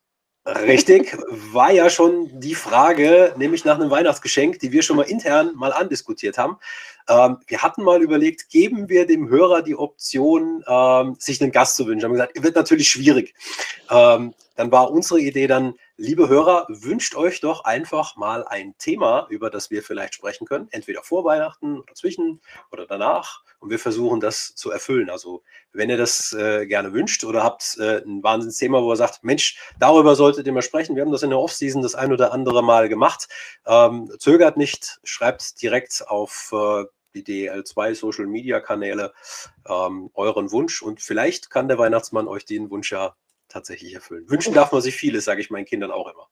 Richtig, 0.47 1.17
war 1.53 1.73
ja 1.73 1.91
schon 1.91 2.31
die 2.39 2.55
Frage, 2.55 3.35
nämlich 3.37 3.65
nach 3.65 3.81
einem 3.81 3.91
Weihnachtsgeschenk, 3.91 4.61
die 4.61 4.71
wir 4.71 4.83
schon 4.83 4.97
mal 4.97 5.03
intern 5.03 5.57
mal 5.57 5.73
andiskutiert 5.73 6.39
haben. 6.39 6.59
Ähm, 7.09 7.39
wir 7.49 7.63
hatten 7.63 7.83
mal 7.83 8.01
überlegt, 8.01 8.49
geben 8.51 8.89
wir 8.89 9.09
dem 9.09 9.29
Hörer 9.29 9.63
die 9.63 9.75
Option, 9.75 10.63
ähm, 10.69 11.17
sich 11.19 11.43
einen 11.43 11.51
Gast 11.51 11.75
zu 11.75 11.87
wünschen. 11.87 12.05
Haben 12.05 12.13
gesagt, 12.13 12.41
wird 12.41 12.55
natürlich 12.55 12.89
schwierig. 12.89 13.35
Ähm, 13.91 14.35
dann 14.55 14.71
war 14.71 14.93
unsere 14.93 15.19
Idee 15.21 15.49
dann, 15.49 15.75
liebe 15.99 16.29
Hörer, 16.29 16.67
wünscht 16.69 17.15
euch 17.15 17.41
doch 17.41 17.65
einfach 17.65 18.17
mal 18.17 18.45
ein 18.47 18.75
Thema, 18.79 19.27
über 19.31 19.51
das 19.51 19.71
wir 19.71 19.83
vielleicht 19.83 20.15
sprechen 20.15 20.47
können, 20.47 20.69
entweder 20.71 21.03
vor 21.03 21.25
Weihnachten 21.25 21.81
oder 21.81 21.95
zwischen 21.95 22.41
oder 22.71 22.87
danach. 22.87 23.43
Und 23.59 23.71
wir 23.71 23.79
versuchen 23.79 24.21
das 24.21 24.55
zu 24.55 24.71
erfüllen. 24.71 25.09
Also 25.09 25.43
wenn 25.73 25.89
ihr 25.89 25.97
das 25.97 26.33
äh, 26.35 26.67
gerne 26.67 26.93
wünscht 26.93 27.25
oder 27.25 27.43
habt 27.43 27.79
äh, 27.79 28.03
ein 28.05 28.23
Wahnsinnsthema, 28.23 28.83
wo 28.83 28.93
ihr 28.93 28.97
sagt, 28.97 29.25
Mensch, 29.25 29.59
darüber 29.79 30.15
solltet 30.15 30.47
ihr 30.47 30.53
mal 30.53 30.63
sprechen. 30.63 30.95
Wir 30.95 31.03
haben 31.03 31.13
das 31.13 31.23
in 31.23 31.31
der 31.31 31.39
Offseason 31.39 31.83
das 31.83 31.95
ein 31.95 32.13
oder 32.13 32.33
andere 32.33 32.63
Mal 32.63 32.89
gemacht. 32.89 33.29
Ähm, 33.67 34.13
zögert 34.19 34.59
nicht, 34.59 35.01
schreibt 35.05 35.63
direkt 35.63 36.05
auf 36.07 36.53
äh, 36.53 36.85
die 37.15 37.25
DL2 37.25 37.95
Social 37.95 38.27
Media 38.27 38.61
Kanäle 38.61 39.15
ähm, 39.67 40.11
euren 40.13 40.53
Wunsch 40.53 40.83
und 40.83 41.01
vielleicht 41.01 41.49
kann 41.49 41.69
der 41.69 41.79
Weihnachtsmann 41.79 42.29
euch 42.29 42.45
den 42.45 42.71
Wunsch 42.71 42.93
ja 42.93 43.15
tatsächlich 43.57 43.95
erfüllen. 43.95 44.29
Wünschen 44.29 44.55
darf 44.55 44.73
man 44.73 44.83
sich 44.83 44.95
vieles, 44.95 45.25
sage 45.25 45.41
ich 45.41 45.51
meinen 45.51 45.65
Kindern 45.65 45.91
auch 45.91 46.09
immer. 46.09 46.29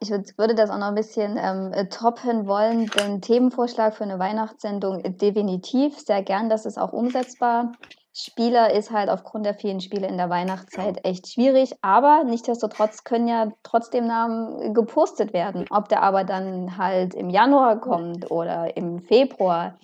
ich 0.00 0.10
würde 0.38 0.54
das 0.54 0.70
auch 0.70 0.78
noch 0.78 0.88
ein 0.88 0.94
bisschen 0.94 1.36
ähm, 1.36 1.72
äh, 1.72 1.88
toppen 1.88 2.46
wollen. 2.46 2.86
Den 2.86 3.20
Themenvorschlag 3.20 3.96
für 3.96 4.04
eine 4.04 4.18
Weihnachtssendung 4.18 5.02
definitiv 5.18 5.98
sehr 5.98 6.22
gern. 6.22 6.48
Das 6.48 6.66
ist 6.66 6.78
auch 6.78 6.92
umsetzbar. 6.92 7.72
Spieler 8.14 8.74
ist 8.74 8.90
halt 8.90 9.08
aufgrund 9.08 9.46
der 9.46 9.54
vielen 9.54 9.80
Spiele 9.80 10.06
in 10.06 10.18
der 10.18 10.28
Weihnachtszeit 10.28 11.02
echt 11.04 11.32
schwierig, 11.32 11.72
aber 11.80 12.24
nichtsdestotrotz 12.24 13.04
können 13.04 13.26
ja 13.26 13.50
trotzdem 13.62 14.06
Namen 14.06 14.74
gepostet 14.74 15.32
werden. 15.32 15.64
Ob 15.70 15.88
der 15.88 16.02
aber 16.02 16.24
dann 16.24 16.76
halt 16.76 17.14
im 17.14 17.30
Januar 17.30 17.80
kommt 17.80 18.30
oder 18.30 18.76
im 18.76 19.00
Februar, 19.00 19.78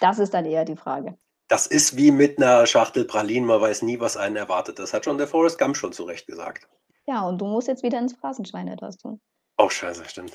das 0.00 0.18
ist 0.18 0.34
dann 0.34 0.44
eher 0.44 0.64
die 0.64 0.74
Frage. 0.74 1.16
Das 1.52 1.66
ist 1.66 1.98
wie 1.98 2.10
mit 2.10 2.38
einer 2.38 2.66
Schachtel 2.66 3.04
Pralinen, 3.04 3.46
man 3.46 3.60
weiß 3.60 3.82
nie, 3.82 4.00
was 4.00 4.16
einen 4.16 4.36
erwartet. 4.36 4.78
Das 4.78 4.94
hat 4.94 5.04
schon 5.04 5.18
der 5.18 5.26
Forrest 5.26 5.58
Gump 5.58 5.76
schon 5.76 5.92
zu 5.92 6.04
Recht 6.04 6.26
gesagt. 6.26 6.66
Ja, 7.04 7.28
und 7.28 7.42
du 7.42 7.44
musst 7.44 7.68
jetzt 7.68 7.82
wieder 7.82 7.98
ins 7.98 8.14
Phrasenschwein 8.14 8.68
etwas 8.68 8.96
tun. 8.96 9.20
Oh, 9.58 9.68
scheiße, 9.68 10.02
stimmt. 10.08 10.32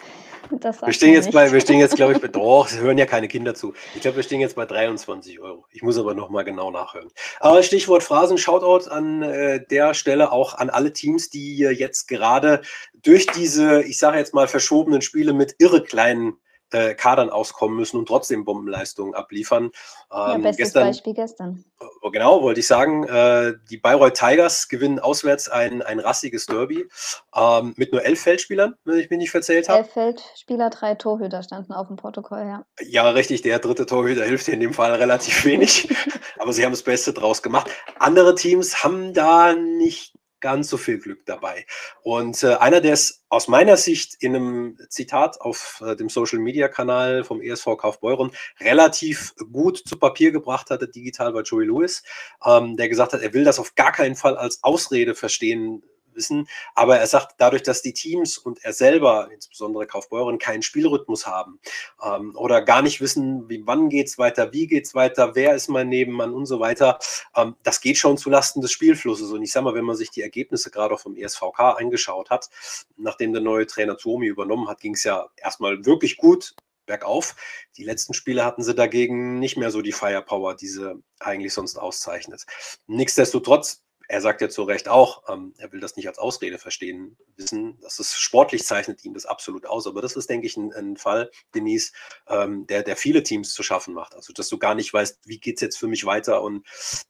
wir 0.52 0.94
stehen, 0.94 1.14
jetzt 1.14 1.32
bei, 1.32 1.52
wir 1.52 1.60
stehen 1.60 1.80
jetzt, 1.80 1.96
glaube 1.96 2.14
ich, 2.14 2.22
bei, 2.22 2.28
doch, 2.28 2.68
es 2.68 2.78
hören 2.78 3.00
ja 3.00 3.08
keine 3.08 3.28
Kinder 3.28 3.56
zu. 3.56 3.74
Ich 3.96 4.02
glaube, 4.02 4.18
wir 4.18 4.24
stehen 4.24 4.42
jetzt 4.42 4.56
bei 4.56 4.68
23 4.68 5.40
Euro. 5.40 5.66
Ich 5.72 5.82
muss 5.82 5.98
aber 5.98 6.14
nochmal 6.14 6.44
genau 6.44 6.70
nachhören. 6.70 7.10
Aber 7.40 7.64
Stichwort 7.64 8.04
Phrasen, 8.04 8.38
Shoutout 8.38 8.88
an 8.88 9.24
äh, 9.24 9.66
der 9.66 9.96
Stelle 9.96 10.32
auch 10.32 10.54
an 10.54 10.70
alle 10.70 10.94
Teams, 10.94 11.32
die 11.32 11.58
jetzt 11.58 12.08
gerade 12.08 12.62
durch 12.94 13.26
diese, 13.26 13.82
ich 13.82 13.98
sage 13.98 14.20
jetzt 14.20 14.36
mal, 14.36 14.48
verschobenen 14.48 15.02
Spiele 15.02 15.34
mit 15.34 15.56
irre 15.58 15.82
kleinen 15.82 16.38
äh, 16.72 16.94
Kadern 16.94 17.30
auskommen 17.30 17.78
müssen 17.78 17.98
und 17.98 18.08
trotzdem 18.08 18.46
Bombenleistungen 18.46 19.14
abliefern. 19.14 19.66
Ähm, 19.66 19.72
ja, 20.12 20.38
bestes 20.38 20.58
gestern, 20.58 20.88
Beispiel 20.88 21.14
gestern. 21.14 21.66
Oh, 22.02 22.10
genau, 22.10 22.42
wollte 22.42 22.60
ich 22.60 22.68
sagen. 22.68 23.04
Äh, 23.04 23.54
die 23.70 23.78
Bayreuth 23.78 24.16
Tigers 24.16 24.68
gewinnen 24.68 25.00
auswärts 25.00 25.50
ein, 25.50 25.82
ein 25.82 26.00
rassiges 26.00 26.46
Derby 26.46 26.88
ähm, 27.36 27.74
mit 27.78 27.92
nur 27.92 28.04
elf 28.04 28.22
Feldspielern, 28.22 28.76
wenn 28.86 29.00
ich 29.00 29.10
mich 29.10 29.20
nicht 29.20 29.32
verzählt 29.32 29.70
habe. 29.70 29.80
Elf 29.80 29.92
Feldspieler, 29.92 30.70
drei 30.70 30.96
Torhüter 30.96 31.44
standen 31.44 31.74
auf 31.74 31.88
dem 31.88 31.96
Protokoll, 31.96 32.40
ja. 32.40 32.66
Ja, 32.82 33.10
richtig. 33.10 33.42
Der 33.42 33.60
dritte 33.60 33.86
Torhüter 33.86 34.26
hilft 34.26 34.48
in 34.48 34.60
dem 34.60 34.74
Fall 34.74 34.94
relativ 34.94 35.46
wenig. 35.46 35.90
aber 36.40 36.54
sie 36.54 36.66
haben 36.66 36.72
das 36.74 36.84
Beste 36.84 37.14
draus 37.14 37.42
gemacht. 37.42 37.70
Andere 38.00 38.36
Teams 38.36 38.84
haben 38.84 39.14
da 39.14 39.54
nicht 39.54 40.14
ganz 40.40 40.70
so 40.70 40.78
viel 40.78 41.00
Glück 41.00 41.26
dabei. 41.26 41.66
Und 42.04 42.44
äh, 42.44 42.56
einer, 42.56 42.82
der 42.82 42.94
es 42.94 43.24
aus 43.30 43.48
meiner 43.48 43.78
Sicht 43.78 44.16
in 44.20 44.36
einem 44.36 44.78
Zitat 44.90 45.42
auf 45.42 45.84
äh, 45.86 45.96
dem 45.96 46.10
Social 46.10 46.40
Media 46.40 46.68
Kanal 46.68 47.24
vom 47.24 47.42
ESV 47.42 47.78
Kaufbeuren 47.78 48.32
relativ 48.60 49.34
gut 49.52 49.78
zu 49.78 49.98
Papier 49.98 50.32
gebracht 50.32 50.70
hatte, 50.70 50.88
digital 50.88 51.34
bei 51.34 51.42
Joey 51.42 51.66
Lewis, 51.66 52.04
ähm, 52.46 52.78
der 52.78 52.90
gesagt 52.90 53.14
hat, 53.14 53.22
er 53.22 53.34
will 53.34 53.44
das 53.44 53.60
auf 53.60 53.76
gar 53.76 53.92
keinen 53.92 54.16
Fall 54.16 54.38
als 54.38 54.64
Ausrede 54.64 55.16
verstehen 55.16 55.84
wissen. 56.18 56.50
Aber 56.76 56.98
er 56.98 57.08
sagt, 57.08 57.36
dadurch, 57.38 57.64
dass 57.64 57.82
die 57.82 57.94
Teams 57.94 58.38
und 58.38 58.62
er 58.66 58.74
selber, 58.74 59.30
insbesondere 59.32 59.88
Kaufbeuren, 59.88 60.40
keinen 60.40 60.64
Spielrhythmus 60.64 61.26
haben 61.26 61.60
ähm, 62.04 62.36
oder 62.36 62.62
gar 62.62 62.82
nicht 62.82 63.00
wissen, 63.00 63.48
wie, 63.48 63.66
wann 63.66 63.88
geht 63.88 64.08
es 64.08 64.18
weiter, 64.18 64.52
wie 64.52 64.68
geht 64.68 64.86
es 64.86 64.96
weiter, 64.96 65.36
wer 65.36 65.56
ist 65.56 65.70
mein 65.70 65.88
Nebenmann 65.88 66.34
und 66.34 66.46
so 66.46 66.60
weiter, 66.60 67.00
ähm, 67.36 67.56
das 67.64 67.80
geht 67.80 67.98
schon 67.98 68.18
zulasten 68.18 68.62
des 68.62 68.74
Spielflusses. 68.74 69.32
Und 69.32 69.42
ich 69.44 69.54
sage 69.54 69.64
mal, 69.64 69.76
wenn 69.76 69.86
man 69.86 69.96
sich 69.96 70.12
die 70.12 70.22
Ergebnisse 70.22 70.72
gerade 70.72 70.94
auch 70.94 71.00
vom 71.00 71.16
ESVK 71.16 71.60
angeschaut 71.78 72.30
hat, 72.30 72.50
nachdem 72.98 73.32
der 73.32 73.42
neue 73.42 73.68
Trainer 73.68 73.96
Tuomi 73.96 74.28
übernommen 74.28 74.68
hat, 74.68 74.82
ging 74.82 74.96
es 74.96 75.04
ja 75.04 75.28
erstmal 75.38 75.86
wirklich 75.86 76.18
gut 76.18 76.56
bergauf. 76.88 77.36
Die 77.78 77.84
letzten 77.84 78.16
Spiele 78.16 78.44
hatten 78.44 78.64
sie 78.64 78.74
dagegen 78.74 79.38
nicht 79.38 79.58
mehr 79.58 79.70
so 79.70 79.84
die 79.84 79.92
Firepower, 79.92 80.56
die 80.56 80.68
sie 80.68 80.96
eigentlich 81.20 81.54
sonst 81.54 81.78
auszeichnet. 81.78 82.46
Nichtsdestotrotz 82.88 83.84
er 84.08 84.22
sagt 84.22 84.42
ja 84.42 84.50
zu 84.50 84.64
Recht 84.64 84.88
auch, 84.88 85.24
ähm, 85.28 85.54
er 85.58 85.72
will 85.72 85.80
das 85.80 85.96
nicht 85.96 86.08
als 86.08 86.18
Ausrede 86.18 86.58
verstehen, 86.58 87.18
wissen, 87.36 87.80
dass 87.82 88.00
es 88.00 88.14
sportlich 88.16 88.64
zeichnet 88.66 89.04
ihm 89.04 89.14
das 89.14 89.26
absolut 89.26 89.66
aus. 89.66 89.88
Aber 89.88 90.02
das 90.02 90.16
ist, 90.16 90.30
denke 90.30 90.48
ich, 90.48 90.58
ein, 90.58 90.72
ein 90.74 90.98
Fall, 90.98 91.30
Denise, 91.54 91.92
ähm, 92.28 92.66
der, 92.68 92.84
der 92.84 92.96
viele 92.96 93.24
Teams 93.24 93.54
zu 93.54 93.64
schaffen 93.64 93.94
macht. 93.94 94.16
Also, 94.16 94.34
dass 94.34 94.50
du 94.50 94.58
gar 94.58 94.76
nicht 94.76 94.94
weißt, 94.94 95.28
wie 95.28 95.40
geht 95.40 95.56
es 95.56 95.62
jetzt 95.62 95.78
für 95.78 95.88
mich 95.88 96.06
weiter 96.06 96.42
und 96.42 96.66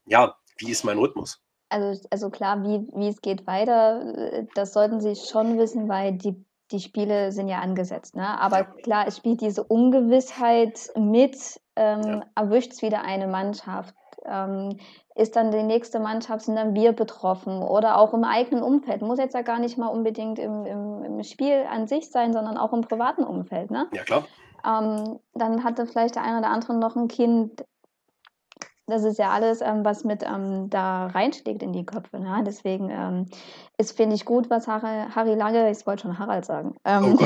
ja, 0.05 0.37
wie 0.57 0.71
ist 0.71 0.83
mein 0.83 0.97
Rhythmus? 0.97 1.41
Also, 1.69 2.07
also 2.09 2.29
klar, 2.29 2.63
wie, 2.63 2.87
wie 2.95 3.09
es 3.09 3.21
geht 3.21 3.45
weiter, 3.45 4.47
das 4.55 4.73
sollten 4.73 5.01
sie 5.01 5.15
schon 5.15 5.57
wissen, 5.59 5.89
weil 5.89 6.13
die, 6.13 6.45
die 6.71 6.79
Spiele 6.79 7.31
sind 7.31 7.49
ja 7.49 7.59
angesetzt. 7.59 8.15
Ne? 8.15 8.39
Aber 8.39 8.63
klar, 8.63 9.05
es 9.07 9.17
spielt 9.17 9.41
diese 9.41 9.63
Ungewissheit 9.63 10.89
mit, 10.95 11.59
ähm, 11.75 12.01
ja. 12.03 12.25
erwischt 12.35 12.71
es 12.71 12.81
wieder 12.81 13.01
eine 13.01 13.27
Mannschaft. 13.27 13.93
Ähm, 14.25 14.77
ist 15.15 15.35
dann 15.35 15.51
die 15.51 15.63
nächste 15.63 15.99
Mannschaft, 15.99 16.45
sind 16.45 16.55
dann 16.55 16.75
wir 16.75 16.91
betroffen 16.91 17.61
oder 17.61 17.97
auch 17.97 18.13
im 18.13 18.23
eigenen 18.23 18.63
Umfeld. 18.63 19.01
Muss 19.01 19.19
jetzt 19.19 19.33
ja 19.33 19.41
gar 19.41 19.59
nicht 19.59 19.77
mal 19.77 19.87
unbedingt 19.87 20.39
im, 20.39 20.65
im, 20.65 21.03
im 21.03 21.23
Spiel 21.23 21.65
an 21.69 21.87
sich 21.87 22.11
sein, 22.11 22.33
sondern 22.33 22.57
auch 22.57 22.73
im 22.73 22.81
privaten 22.81 23.23
Umfeld. 23.23 23.71
Ne? 23.71 23.87
Ja, 23.93 24.03
klar. 24.03 24.25
Ähm, 24.65 25.19
dann 25.33 25.63
hatte 25.63 25.85
vielleicht 25.85 26.15
der 26.15 26.23
eine 26.23 26.39
oder 26.39 26.49
andere 26.49 26.75
noch 26.75 26.95
ein 26.95 27.07
Kind, 27.07 27.63
das 28.89 29.03
ist 29.03 29.19
ja 29.19 29.31
alles, 29.31 29.59
ähm, 29.59 29.83
was 29.83 30.05
mit 30.05 30.23
ähm, 30.23 30.69
da 30.69 31.07
reinschlägt 31.07 31.61
in 31.61 31.73
die 31.73 31.85
Köpfe. 31.85 32.19
Ne? 32.19 32.41
Deswegen 32.45 32.89
ähm, 32.89 33.25
ist, 33.77 33.97
finde 33.97 34.15
ich, 34.15 34.23
gut, 34.23 34.49
was 34.49 34.67
Harry, 34.67 35.11
Harry 35.13 35.35
Lange, 35.35 35.69
ich 35.69 35.85
wollte 35.85 36.03
schon 36.03 36.17
Harald 36.17 36.45
sagen, 36.45 36.73
ähm, 36.85 37.17
oh 37.19 37.25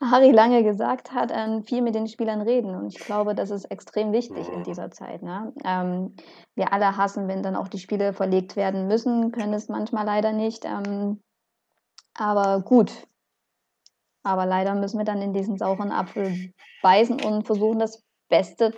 Harry 0.10 0.30
Lange 0.30 0.64
gesagt 0.64 1.12
hat, 1.12 1.30
ähm, 1.34 1.64
viel 1.64 1.82
mit 1.82 1.94
den 1.94 2.08
Spielern 2.08 2.40
reden. 2.40 2.74
Und 2.74 2.86
ich 2.86 2.98
glaube, 2.98 3.34
das 3.34 3.50
ist 3.50 3.66
extrem 3.66 4.12
wichtig 4.12 4.48
in 4.48 4.62
dieser 4.64 4.90
Zeit. 4.90 5.22
Ne? 5.22 5.52
Ähm, 5.64 6.16
wir 6.54 6.72
alle 6.72 6.96
hassen, 6.96 7.28
wenn 7.28 7.42
dann 7.42 7.56
auch 7.56 7.68
die 7.68 7.78
Spiele 7.78 8.14
verlegt 8.14 8.56
werden 8.56 8.88
müssen, 8.88 9.32
können 9.32 9.52
es 9.52 9.68
manchmal 9.68 10.06
leider 10.06 10.32
nicht. 10.32 10.66
aber 12.16 12.60
gut. 12.60 13.06
Aber 14.22 14.46
leider 14.46 14.74
müssen 14.74 14.96
wir 14.96 15.04
dann 15.04 15.20
in 15.20 15.34
diesen 15.34 15.58
sauren 15.58 15.92
Apfel 15.92 16.54
beißen 16.80 17.20
und 17.20 17.44
versuchen, 17.44 17.78
das 17.78 18.02
Beste 18.30 18.72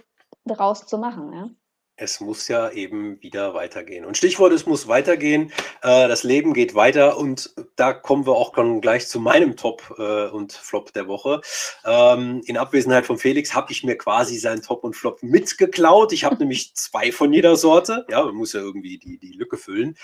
daraus 0.45 0.85
zu 0.87 0.99
machen. 0.99 1.33
Ja? 1.33 1.49
Es 1.97 2.21
muss 2.21 2.47
ja 2.49 2.71
eben 2.71 3.21
wieder 3.23 3.55
weitergehen. 3.55 4.05
Und 4.05 4.17
Stichwort, 4.17 4.53
es 4.53 4.67
muss 4.67 4.87
weitergehen. 4.87 5.51
Äh, 5.83 6.09
das 6.09 6.25
Leben 6.25 6.53
geht 6.53 6.75
weiter 6.75 7.17
und 7.17 7.55
da 7.75 7.95
kommen 7.95 8.27
wir 8.27 8.35
auch 8.35 8.53
gleich 8.81 9.09
zu 9.09 9.19
meinem 9.19 9.57
Top 9.57 9.95
äh, 9.99 10.27
und 10.29 10.53
Flop 10.53 10.93
der 10.93 11.09
Woche. 11.09 11.41
Ähm, 11.85 12.43
in 12.45 12.59
Abwesenheit 12.59 13.07
von 13.07 13.19
Felix 13.19 13.55
habe 13.55 13.73
ich 13.73 13.83
mir 13.83 13.97
quasi 13.97 14.37
seinen 14.39 14.63
Top 14.63 14.85
und 14.85 14.95
Flop 14.95 15.23
mitgeklaut. 15.23 16.13
Ich 16.13 16.25
habe 16.25 16.37
nämlich 16.39 16.75
zwei 16.75 17.13
von 17.13 17.33
jeder 17.33 17.57
Sorte. 17.57 18.05
Ja, 18.11 18.25
man 18.25 18.35
muss 18.35 18.53
ja 18.53 18.61
irgendwie 18.61 18.99
die, 18.99 19.19
die 19.19 19.33
Lücke 19.33 19.57
füllen. 19.57 19.97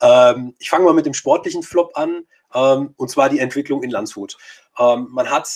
Ähm, 0.00 0.54
ich 0.58 0.68
fange 0.68 0.84
mal 0.84 0.94
mit 0.94 1.06
dem 1.06 1.14
sportlichen 1.14 1.62
Flop 1.62 1.96
an. 1.96 2.26
Ähm, 2.54 2.94
und 2.96 3.08
zwar 3.08 3.28
die 3.28 3.38
Entwicklung 3.38 3.82
in 3.82 3.90
Landshut. 3.90 4.36
Man 4.78 5.30
hat 5.30 5.48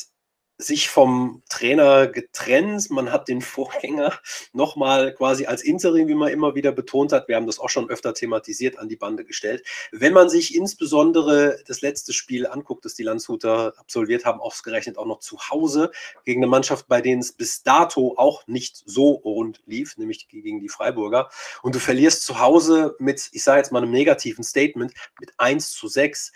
sich 0.62 0.88
vom 0.88 1.42
Trainer 1.48 2.06
getrennt. 2.06 2.90
Man 2.90 3.12
hat 3.12 3.28
den 3.28 3.40
Vorgänger 3.40 4.12
nochmal 4.52 5.14
quasi 5.14 5.46
als 5.46 5.62
Interim, 5.62 6.08
wie 6.08 6.14
man 6.14 6.28
immer 6.28 6.54
wieder 6.54 6.72
betont 6.72 7.12
hat, 7.12 7.28
wir 7.28 7.36
haben 7.36 7.46
das 7.46 7.58
auch 7.58 7.68
schon 7.68 7.88
öfter 7.90 8.14
thematisiert, 8.14 8.78
an 8.78 8.88
die 8.88 8.96
Bande 8.96 9.24
gestellt. 9.24 9.66
Wenn 9.92 10.12
man 10.12 10.28
sich 10.28 10.54
insbesondere 10.54 11.58
das 11.66 11.80
letzte 11.80 12.12
Spiel 12.12 12.46
anguckt, 12.46 12.84
das 12.84 12.94
die 12.94 13.02
Landshuter 13.02 13.74
absolviert 13.78 14.24
haben, 14.24 14.40
ausgerechnet 14.40 14.98
auch 14.98 15.06
noch 15.06 15.20
zu 15.20 15.38
Hause 15.50 15.90
gegen 16.24 16.40
eine 16.40 16.50
Mannschaft, 16.50 16.88
bei 16.88 17.00
denen 17.00 17.20
es 17.20 17.32
bis 17.32 17.62
dato 17.62 18.14
auch 18.16 18.46
nicht 18.46 18.82
so 18.84 19.10
rund 19.10 19.62
lief, 19.66 19.96
nämlich 19.96 20.28
gegen 20.28 20.60
die 20.60 20.68
Freiburger. 20.68 21.30
Und 21.62 21.74
du 21.74 21.78
verlierst 21.78 22.24
zu 22.24 22.40
Hause 22.40 22.96
mit, 22.98 23.28
ich 23.32 23.42
sage 23.42 23.58
jetzt 23.58 23.72
mal 23.72 23.82
einem 23.82 23.92
negativen 23.92 24.44
Statement, 24.44 24.92
mit 25.18 25.32
1 25.38 25.72
zu 25.72 25.88
6 25.88 26.32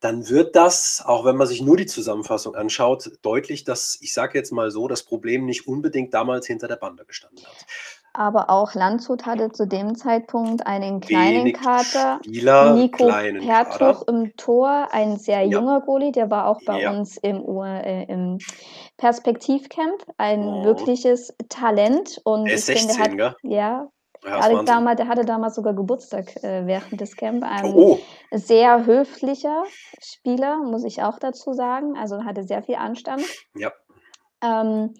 dann 0.00 0.28
wird 0.28 0.54
das, 0.54 1.02
auch 1.04 1.24
wenn 1.24 1.36
man 1.36 1.46
sich 1.46 1.60
nur 1.60 1.76
die 1.76 1.86
Zusammenfassung 1.86 2.54
anschaut, 2.54 3.10
deutlich, 3.22 3.64
dass, 3.64 3.98
ich 4.00 4.12
sage 4.12 4.38
jetzt 4.38 4.52
mal 4.52 4.70
so, 4.70 4.86
das 4.86 5.02
Problem 5.02 5.44
nicht 5.44 5.66
unbedingt 5.66 6.14
damals 6.14 6.46
hinter 6.46 6.68
der 6.68 6.76
Bande 6.76 7.04
gestanden 7.04 7.44
hat. 7.44 7.66
Aber 8.14 8.50
auch 8.50 8.74
Landshut 8.74 9.26
hatte 9.26 9.52
zu 9.52 9.66
dem 9.66 9.94
Zeitpunkt 9.94 10.66
einen 10.66 11.00
kleinen 11.00 11.44
Wenig 11.44 11.54
Kater. 11.54 12.18
Spieler, 12.24 12.74
Nico 12.74 13.06
Pertuch 13.06 14.08
im 14.08 14.34
Tor, 14.36 14.88
ein 14.90 15.18
sehr 15.18 15.46
junger 15.46 15.78
ja. 15.78 15.84
Goalie, 15.84 16.10
der 16.10 16.30
war 16.30 16.46
auch 16.46 16.60
bei 16.64 16.82
ja. 16.82 16.90
uns 16.90 17.16
im, 17.18 17.44
äh, 17.62 18.04
im 18.04 18.38
Perspektivcamp, 18.96 20.04
ein 20.16 20.42
oh. 20.42 20.64
wirkliches 20.64 21.34
Talent. 21.48 22.20
Und 22.24 22.46
er 22.46 22.54
ist 22.54 22.66
16, 22.66 22.90
finde, 22.90 23.30
hat, 23.30 23.36
ja, 23.42 23.88
ja, 24.28 24.62
damals, 24.62 24.96
der 24.96 25.08
hatte 25.08 25.24
damals 25.24 25.54
sogar 25.54 25.74
Geburtstag 25.74 26.36
äh, 26.42 26.66
während 26.66 27.00
des 27.00 27.16
Camp. 27.16 27.44
Ein 27.44 27.74
oh. 27.74 27.98
sehr 28.30 28.86
höflicher 28.86 29.64
Spieler, 30.00 30.58
muss 30.58 30.84
ich 30.84 31.02
auch 31.02 31.18
dazu 31.18 31.52
sagen. 31.52 31.96
Also 31.96 32.24
hatte 32.24 32.44
sehr 32.44 32.62
viel 32.62 32.76
Anstand. 32.76 33.22
Ja. 33.54 33.72
Ähm, 34.42 34.94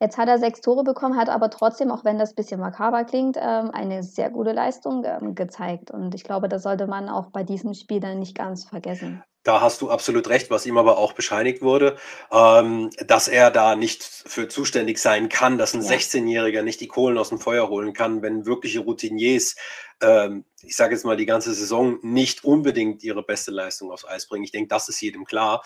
Jetzt 0.00 0.16
hat 0.16 0.28
er 0.28 0.38
sechs 0.38 0.62
Tore 0.62 0.82
bekommen, 0.82 1.18
hat 1.18 1.28
aber 1.28 1.50
trotzdem, 1.50 1.90
auch 1.90 2.06
wenn 2.06 2.18
das 2.18 2.30
ein 2.30 2.36
bisschen 2.36 2.58
makaber 2.58 3.04
klingt, 3.04 3.36
ähm, 3.36 3.70
eine 3.70 4.02
sehr 4.02 4.30
gute 4.30 4.52
Leistung 4.52 5.04
ähm, 5.04 5.34
gezeigt. 5.34 5.90
Und 5.90 6.14
ich 6.14 6.24
glaube, 6.24 6.48
das 6.48 6.62
sollte 6.62 6.86
man 6.86 7.10
auch 7.10 7.26
bei 7.26 7.42
diesem 7.42 7.74
Spiel 7.74 8.00
dann 8.00 8.18
nicht 8.18 8.34
ganz 8.34 8.64
vergessen. 8.64 9.22
Da 9.42 9.60
hast 9.60 9.82
du 9.82 9.90
absolut 9.90 10.28
recht, 10.28 10.50
was 10.50 10.64
ihm 10.64 10.78
aber 10.78 10.96
auch 10.96 11.12
bescheinigt 11.12 11.60
wurde, 11.60 11.96
ähm, 12.30 12.90
dass 13.06 13.28
er 13.28 13.50
da 13.50 13.76
nicht 13.76 14.02
für 14.02 14.48
zuständig 14.48 14.98
sein 14.98 15.28
kann, 15.28 15.58
dass 15.58 15.74
ein 15.74 15.82
ja. 15.82 15.90
16-Jähriger 15.90 16.62
nicht 16.62 16.80
die 16.80 16.88
Kohlen 16.88 17.18
aus 17.18 17.28
dem 17.28 17.38
Feuer 17.38 17.68
holen 17.68 17.92
kann, 17.92 18.22
wenn 18.22 18.46
wirkliche 18.46 18.80
Routiniers, 18.80 19.56
ähm, 20.02 20.44
ich 20.62 20.76
sage 20.76 20.94
jetzt 20.94 21.04
mal 21.04 21.16
die 21.16 21.26
ganze 21.26 21.52
Saison, 21.54 21.98
nicht 22.02 22.44
unbedingt 22.44 23.02
ihre 23.02 23.22
beste 23.22 23.50
Leistung 23.50 23.90
aufs 23.90 24.06
Eis 24.06 24.28
bringen. 24.28 24.44
Ich 24.44 24.52
denke, 24.52 24.68
das 24.68 24.90
ist 24.90 25.00
jedem 25.00 25.24
klar. 25.24 25.62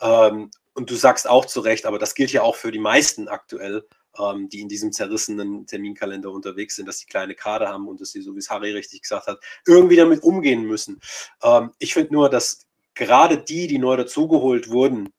Ähm, 0.00 0.50
und 0.78 0.88
du 0.88 0.94
sagst 0.94 1.28
auch 1.28 1.44
zu 1.44 1.58
Recht, 1.60 1.86
aber 1.86 1.98
das 1.98 2.14
gilt 2.14 2.30
ja 2.30 2.42
auch 2.42 2.54
für 2.54 2.70
die 2.70 2.78
meisten 2.78 3.26
aktuell, 3.26 3.84
ähm, 4.16 4.48
die 4.48 4.60
in 4.60 4.68
diesem 4.68 4.92
zerrissenen 4.92 5.66
Terminkalender 5.66 6.30
unterwegs 6.30 6.76
sind, 6.76 6.86
dass 6.86 6.98
die 6.98 7.06
kleine 7.06 7.34
Kader 7.34 7.68
haben 7.68 7.88
und 7.88 8.00
dass 8.00 8.12
sie, 8.12 8.22
so 8.22 8.34
wie 8.36 8.38
es 8.38 8.48
Harry 8.48 8.70
richtig 8.70 9.02
gesagt 9.02 9.26
hat, 9.26 9.40
irgendwie 9.66 9.96
damit 9.96 10.22
umgehen 10.22 10.62
müssen. 10.62 11.00
Ähm, 11.42 11.72
ich 11.80 11.94
finde 11.94 12.14
nur, 12.14 12.30
dass 12.30 12.66
gerade 12.94 13.38
die, 13.38 13.66
die 13.66 13.78
neu 13.78 13.96
dazugeholt 13.96 14.70
wurden 14.70 15.12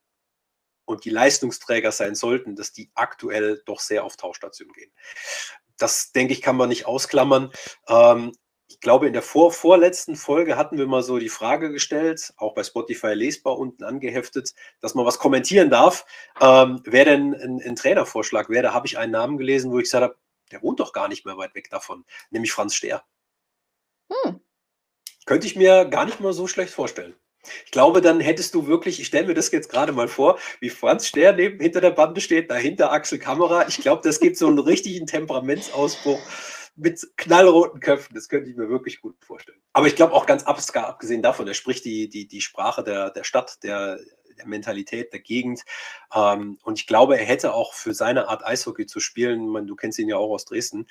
und 0.86 1.04
die 1.04 1.10
Leistungsträger 1.10 1.92
sein 1.92 2.16
sollten, 2.16 2.56
dass 2.56 2.72
die 2.72 2.90
aktuell 2.96 3.62
doch 3.66 3.82
sehr 3.82 4.06
auf 4.06 4.16
Tauschstation 4.16 4.72
gehen. 4.72 4.92
Das, 5.78 6.14
denke 6.14 6.32
ich, 6.32 6.42
kann 6.42 6.56
man 6.56 6.70
nicht 6.70 6.86
ausklammern. 6.86 7.52
Ähm, 7.90 8.32
ich 8.80 8.82
glaube, 8.82 9.08
in 9.08 9.14
der 9.14 9.22
vor 9.22 9.52
vorletzten 9.52 10.16
Folge 10.16 10.56
hatten 10.56 10.78
wir 10.78 10.88
mal 10.88 11.04
so 11.04 11.20
die 11.20 11.28
Frage 11.28 11.70
gestellt, 11.70 12.34
auch 12.38 12.54
bei 12.54 12.64
Spotify 12.64 13.08
lesbar 13.08 13.60
unten 13.60 13.84
angeheftet, 13.84 14.54
dass 14.80 14.96
man 14.96 15.06
was 15.06 15.20
kommentieren 15.20 15.70
darf. 15.70 16.06
Ähm, 16.40 16.82
wer 16.86 17.04
denn 17.04 17.34
ein, 17.34 17.62
ein 17.62 17.76
Trainervorschlag 17.76 18.50
wäre, 18.50 18.64
da 18.64 18.74
habe 18.74 18.88
ich 18.88 18.98
einen 18.98 19.12
Namen 19.12 19.38
gelesen, 19.38 19.74
wo 19.74 19.80
ich 19.80 19.84
gesagt 19.84 20.04
habe, 20.04 20.16
der 20.54 20.62
wohnt 20.62 20.80
doch 20.80 20.94
gar 20.94 21.10
nicht 21.10 21.26
mehr 21.26 21.36
weit 21.36 21.56
weg 21.56 21.70
davon, 21.70 22.06
nämlich 22.30 22.54
Franz 22.54 22.74
Stehr. 22.74 23.04
Hm. 24.10 24.40
Könnte 25.26 25.48
ich 25.48 25.58
mir 25.58 25.84
gar 25.84 26.06
nicht 26.06 26.22
mal 26.22 26.32
so 26.32 26.48
schlecht 26.48 26.74
vorstellen. 26.74 27.16
Ich 27.66 27.72
glaube, 27.72 28.00
dann 28.00 28.22
hättest 28.22 28.56
du 28.56 28.68
wirklich, 28.68 29.02
ich 29.02 29.08
stelle 29.08 29.28
mir 29.28 29.34
das 29.34 29.52
jetzt 29.52 29.70
gerade 29.70 29.92
mal 29.92 30.08
vor, 30.08 30.40
wie 30.62 30.70
Franz 30.70 31.08
Ster 31.08 31.34
neben, 31.34 31.60
hinter 31.60 31.82
der 31.82 31.92
Bande 31.92 32.22
steht, 32.22 32.50
dahinter 32.50 32.94
Axel 32.94 33.20
Kamera. 33.20 33.68
Ich 33.68 33.80
glaube, 33.80 34.04
das 34.06 34.22
gibt 34.22 34.38
so 34.38 34.48
einen 34.48 34.60
richtigen 34.60 35.06
Temperamentsausbruch 35.06 36.22
mit 36.80 37.06
knallroten 37.18 37.80
Köpfen. 37.80 38.16
Das 38.16 38.30
könnte 38.30 38.50
ich 38.50 38.56
mir 38.56 38.70
wirklich 38.70 39.02
gut 39.02 39.16
vorstellen. 39.24 39.60
Aber 39.74 39.88
ich 39.88 39.96
glaube 39.96 40.14
auch 40.14 40.26
ganz 40.26 40.44
abgesehen 40.44 41.22
davon, 41.22 41.48
er 41.48 41.54
spricht 41.54 41.86
die, 41.86 42.10
die, 42.10 42.28
die 42.28 42.42
Sprache 42.42 42.84
der, 42.84 43.12
der 43.12 43.24
Stadt, 43.24 43.64
der, 43.64 44.00
der 44.38 44.48
Mentalität, 44.48 45.14
der 45.14 45.20
Gegend. 45.20 45.64
Ähm, 46.14 46.58
und 46.64 46.80
ich 46.80 46.88
glaube, 46.88 47.18
er 47.18 47.26
hätte 47.26 47.54
auch 47.54 47.74
für 47.74 47.94
seine 47.94 48.30
Art 48.30 48.46
Eishockey 48.46 48.86
zu 48.86 49.00
spielen, 49.00 49.48
man, 49.48 49.68
du 49.68 49.76
kennst 49.76 50.00
ihn 50.00 50.10
ja 50.10 50.18
auch 50.18 50.32
aus 50.32 50.46
Dresden, 50.46 50.88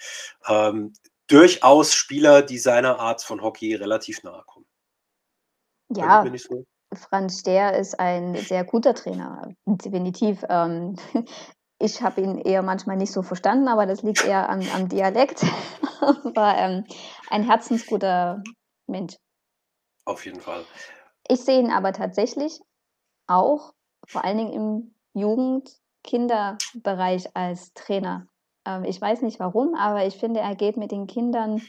ähm, 0.46 0.92
durchaus 1.27 1.94
Spieler, 1.94 2.42
die 2.42 2.59
seiner 2.59 2.98
Art 2.98 3.22
von 3.22 3.42
Hockey 3.42 3.74
relativ 3.74 4.22
nahe 4.22 4.42
kommen. 4.46 4.66
Ja, 5.94 6.24
so. 6.37 6.64
Franz 6.94 7.40
Stehr 7.40 7.79
ist 7.79 7.98
ein 7.98 8.35
sehr 8.35 8.64
guter 8.64 8.94
Trainer, 8.94 9.51
definitiv. 9.66 10.42
Ähm, 10.48 10.96
ich 11.79 12.03
habe 12.03 12.21
ihn 12.21 12.38
eher 12.38 12.62
manchmal 12.62 12.97
nicht 12.97 13.12
so 13.12 13.23
verstanden, 13.23 13.69
aber 13.69 13.87
das 13.87 14.03
liegt 14.03 14.25
eher 14.25 14.49
am, 14.49 14.61
am 14.75 14.88
Dialekt. 14.88 15.45
aber 16.01 16.57
ähm, 16.57 16.85
ein 17.31 17.45
herzensguter 17.45 18.43
Mensch. 18.87 19.17
Auf 20.05 20.25
jeden 20.25 20.41
Fall. 20.41 20.64
Ich 21.29 21.45
sehe 21.45 21.61
ihn 21.61 21.71
aber 21.71 21.93
tatsächlich 21.93 22.61
auch, 23.27 23.75
vor 24.07 24.25
allen 24.25 24.38
Dingen 24.38 24.53
im 24.53 24.95
Jugend-Kinderbereich 25.14 27.37
als 27.37 27.73
Trainer. 27.75 28.27
Ähm, 28.64 28.85
ich 28.85 29.01
weiß 29.01 29.23
nicht 29.23 29.38
warum, 29.38 29.75
aber 29.75 30.05
ich 30.07 30.17
finde, 30.17 30.41
er 30.41 30.57
geht 30.57 30.77
mit 30.77 30.91
den 30.91 31.07
Kindern 31.07 31.62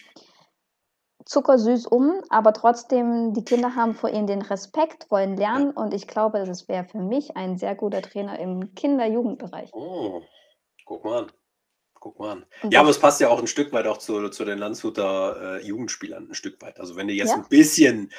zuckersüß 1.29 1.85
um, 1.85 2.21
aber 2.29 2.53
trotzdem, 2.53 3.33
die 3.33 3.45
Kinder 3.45 3.75
haben 3.75 3.93
vor 3.93 4.09
ihm 4.09 4.25
den 4.25 4.41
Respekt, 4.41 5.09
wollen 5.11 5.37
lernen 5.37 5.71
und 5.71 5.93
ich 5.93 6.07
glaube, 6.07 6.43
das 6.43 6.67
wäre 6.67 6.85
für 6.85 6.99
mich 6.99 7.37
ein 7.37 7.57
sehr 7.57 7.75
guter 7.75 8.01
Trainer 8.01 8.39
im 8.39 8.73
Kinder-Jugendbereich. 8.73 9.69
Oh, 9.73 10.21
guck 10.85 11.05
mal 11.05 11.23
an. 11.23 11.31
Guck 11.99 12.17
mal 12.17 12.31
an. 12.31 12.45
Ja, 12.69 12.79
aber 12.79 12.89
es 12.89 12.99
passt 12.99 13.19
ja 13.19 13.27
auch 13.27 13.39
ein 13.39 13.47
Stück 13.47 13.73
weit 13.73 13.85
auch 13.85 13.97
zu, 13.97 14.29
zu 14.29 14.45
den 14.45 14.57
Landshuter 14.57 15.59
äh, 15.59 15.65
Jugendspielern, 15.65 16.29
ein 16.29 16.33
Stück 16.33 16.61
weit. 16.61 16.79
Also 16.79 16.95
wenn 16.95 17.09
du 17.09 17.13
jetzt 17.13 17.29
ja. 17.29 17.35
ein 17.35 17.45
bisschen 17.49 18.11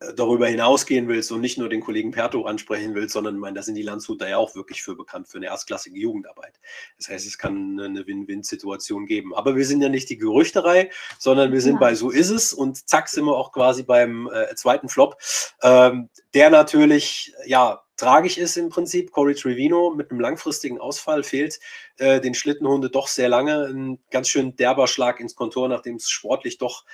äh, 0.00 0.12
darüber 0.14 0.48
hinausgehen 0.48 1.08
willst 1.08 1.32
und 1.32 1.40
nicht 1.40 1.56
nur 1.56 1.70
den 1.70 1.80
Kollegen 1.80 2.10
Perto 2.10 2.44
ansprechen 2.44 2.94
willst, 2.94 3.14
sondern 3.14 3.36
ich 3.36 3.40
meine, 3.40 3.54
da 3.54 3.62
sind 3.62 3.76
die 3.76 3.82
Landshuter 3.82 4.28
ja 4.28 4.36
auch 4.36 4.54
wirklich 4.54 4.82
für 4.82 4.94
bekannt, 4.94 5.28
für 5.28 5.38
eine 5.38 5.46
erstklassige 5.46 5.98
Jugendarbeit. 5.98 6.60
Das 6.98 7.08
heißt, 7.08 7.26
es 7.26 7.38
kann 7.38 7.80
eine 7.80 8.06
Win-Win-Situation 8.06 9.06
geben. 9.06 9.34
Aber 9.34 9.56
wir 9.56 9.64
sind 9.64 9.80
ja 9.80 9.88
nicht 9.88 10.10
die 10.10 10.18
Gerüchterei, 10.18 10.90
sondern 11.18 11.52
wir 11.52 11.62
sind 11.62 11.74
ja. 11.74 11.80
bei 11.80 11.94
So 11.94 12.10
ist 12.10 12.30
es 12.30 12.52
und 12.52 12.86
zack 12.86 13.08
sind 13.08 13.24
wir 13.24 13.36
auch 13.36 13.50
quasi 13.50 13.82
beim 13.82 14.28
äh, 14.30 14.54
zweiten 14.56 14.90
Flop, 14.90 15.16
ähm, 15.62 16.10
der 16.34 16.50
natürlich, 16.50 17.32
ja, 17.46 17.82
tragisch 18.02 18.36
ist 18.36 18.56
im 18.56 18.68
Prinzip. 18.68 19.12
Corey 19.12 19.34
Trevino 19.34 19.94
mit 19.94 20.10
einem 20.10 20.18
langfristigen 20.18 20.80
Ausfall 20.80 21.22
fehlt 21.22 21.60
äh, 21.98 22.20
den 22.20 22.34
Schlittenhunde 22.34 22.90
doch 22.90 23.06
sehr 23.06 23.28
lange. 23.28 23.66
Ein 23.66 24.02
ganz 24.10 24.28
schön 24.28 24.56
derber 24.56 24.88
Schlag 24.88 25.20
ins 25.20 25.36
Kontor, 25.36 25.68
nachdem 25.68 25.96
es 25.96 26.10
sportlich 26.10 26.58
doch 26.58 26.84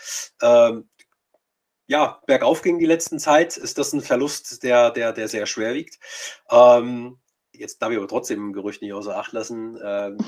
ähm, 0.42 0.88
ja, 1.86 2.20
bergauf 2.26 2.60
ging 2.60 2.78
die 2.78 2.84
letzten 2.84 3.18
Zeit, 3.18 3.56
ist 3.56 3.78
das 3.78 3.94
ein 3.94 4.02
Verlust, 4.02 4.62
der, 4.62 4.90
der, 4.90 5.14
der 5.14 5.28
sehr 5.28 5.46
schwer 5.46 5.72
wiegt. 5.72 5.98
Ähm, 6.50 7.18
jetzt 7.52 7.80
darf 7.80 7.90
ich 7.90 7.96
aber 7.96 8.06
trotzdem 8.06 8.50
ein 8.50 8.52
Gerücht 8.52 8.82
nicht 8.82 8.92
außer 8.92 9.16
Acht 9.16 9.32
lassen. 9.32 9.78
Ähm, 9.82 10.18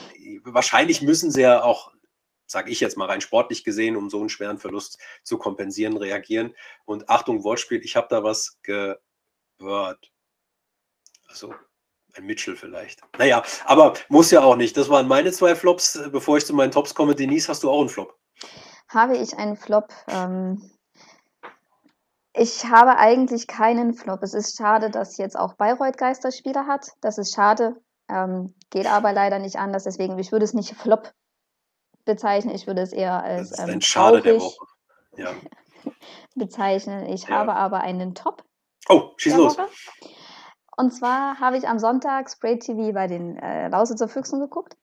wahrscheinlich 0.45 1.03
müssen 1.03 1.31
sie 1.31 1.43
ja 1.43 1.63
auch, 1.63 1.93
sage 2.47 2.71
ich 2.71 2.81
jetzt 2.81 2.97
mal 2.97 3.05
rein 3.05 3.21
sportlich 3.21 3.63
gesehen, 3.65 3.97
um 3.97 4.09
so 4.09 4.21
einen 4.21 4.31
schweren 4.31 4.57
Verlust 4.57 4.99
zu 5.23 5.37
kompensieren, 5.37 5.99
reagieren. 5.99 6.55
Und 6.87 7.11
Achtung, 7.11 7.45
Wortspiel, 7.45 7.85
ich 7.85 7.95
habe 7.95 8.07
da 8.09 8.25
was 8.25 8.59
gehört. 8.63 10.11
Also 11.31 11.55
ein 12.17 12.27
Mitchell 12.27 12.57
vielleicht. 12.57 13.01
Naja, 13.19 13.43
aber 13.65 13.95
muss 14.09 14.31
ja 14.31 14.43
auch 14.43 14.57
nicht. 14.57 14.77
Das 14.77 14.89
waren 14.89 15.09
meine 15.09 15.33
zwei 15.33 15.55
Flops. 15.55 15.99
Bevor 16.11 16.37
ich 16.37 16.47
zu 16.47 16.53
meinen 16.53 16.73
Tops 16.73 16.95
komme, 16.95 17.15
Denise, 17.15 17.49
hast 17.49 17.63
du 17.63 17.71
auch 17.71 17.81
einen 17.81 17.89
Flop? 17.89 18.19
Habe 18.89 19.17
ich 19.17 19.37
einen 19.39 19.57
Flop? 19.57 19.93
Ähm, 20.09 20.71
ich 22.33 22.65
habe 22.67 22.97
eigentlich 22.97 23.47
keinen 23.47 23.95
Flop. 23.95 24.23
Es 24.23 24.35
ist 24.35 24.57
schade, 24.57 24.91
dass 24.91 25.19
jetzt 25.19 25.39
auch 25.39 25.55
Bayreuth 25.55 25.99
Geisterspieler 25.99 26.67
hat. 26.67 26.89
Das 27.01 27.19
ist 27.19 27.35
schade. 27.35 27.77
Ähm, 28.09 28.55
geht 28.71 28.87
aber 28.87 29.13
leider 29.13 29.39
nicht 29.39 29.57
anders. 29.57 29.85
Deswegen, 29.85 30.19
ich 30.19 30.33
würde 30.33 30.45
es 30.45 30.55
nicht 30.55 30.75
Flop 30.75 31.13
bezeichnen. 32.05 32.55
Ich 32.55 32.67
würde 32.67 32.83
es 32.83 32.93
eher 32.93 33.23
als 33.23 33.51
das 33.51 33.59
ist 33.59 33.65
ein 33.65 33.75
ähm, 33.75 33.81
Schade 33.81 34.21
der 34.21 34.41
Woche. 34.41 34.67
Ja. 35.17 35.33
bezeichnen. 36.35 37.07
Ich 37.07 37.25
ja. 37.25 37.31
habe 37.31 37.55
aber 37.55 37.81
einen 37.81 38.15
Top. 38.15 38.45
Oh, 38.89 39.13
schieß 39.17 39.37
los. 39.37 39.57
Woche. 39.57 39.69
Und 40.81 40.93
zwar 40.93 41.39
habe 41.39 41.59
ich 41.59 41.69
am 41.69 41.79
Sonntag 41.79 42.31
Spray 42.31 42.59
TV 42.59 42.93
bei 42.95 43.07
den 43.07 43.37
äh, 43.37 43.69
Lausitzer 43.69 44.09
Füchsen 44.09 44.41
geguckt 44.41 44.79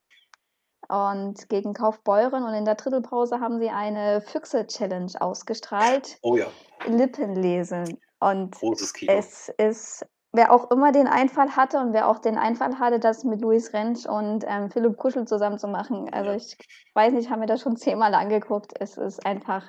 und 0.89 1.49
gegen 1.49 1.73
Kaufbeuren 1.73 2.43
und 2.43 2.53
in 2.53 2.65
der 2.65 2.75
Drittelpause 2.75 3.39
haben 3.39 3.57
sie 3.57 3.71
eine 3.71 4.21
Füchse-Challenge 4.21 5.11
ausgestrahlt. 5.19 6.19
Oh 6.21 6.37
ja. 6.37 6.45
Lippen 6.85 7.33
lesen. 7.33 7.99
Und 8.19 8.59
Großes 8.59 8.93
Kino. 8.93 9.11
es 9.11 9.49
ist, 9.57 10.05
wer 10.33 10.53
auch 10.53 10.69
immer 10.69 10.91
den 10.91 11.07
Einfall 11.07 11.55
hatte 11.55 11.79
und 11.79 11.93
wer 11.93 12.07
auch 12.07 12.19
den 12.19 12.37
Einfall 12.37 12.77
hatte, 12.77 12.99
das 12.99 13.23
mit 13.23 13.41
Luis 13.41 13.73
Rentsch 13.73 14.05
und 14.05 14.45
ähm, 14.47 14.69
Philipp 14.69 14.97
Kuschel 14.97 15.25
zusammen 15.25 15.57
zu 15.57 15.67
machen. 15.67 16.13
Also 16.13 16.29
ja. 16.29 16.35
ich 16.35 16.59
weiß 16.93 17.13
nicht, 17.13 17.31
haben 17.31 17.41
wir 17.41 17.47
das 17.47 17.61
schon 17.61 17.75
zehnmal 17.75 18.13
angeguckt. 18.13 18.71
Es 18.79 18.97
ist 18.97 19.25
einfach 19.25 19.63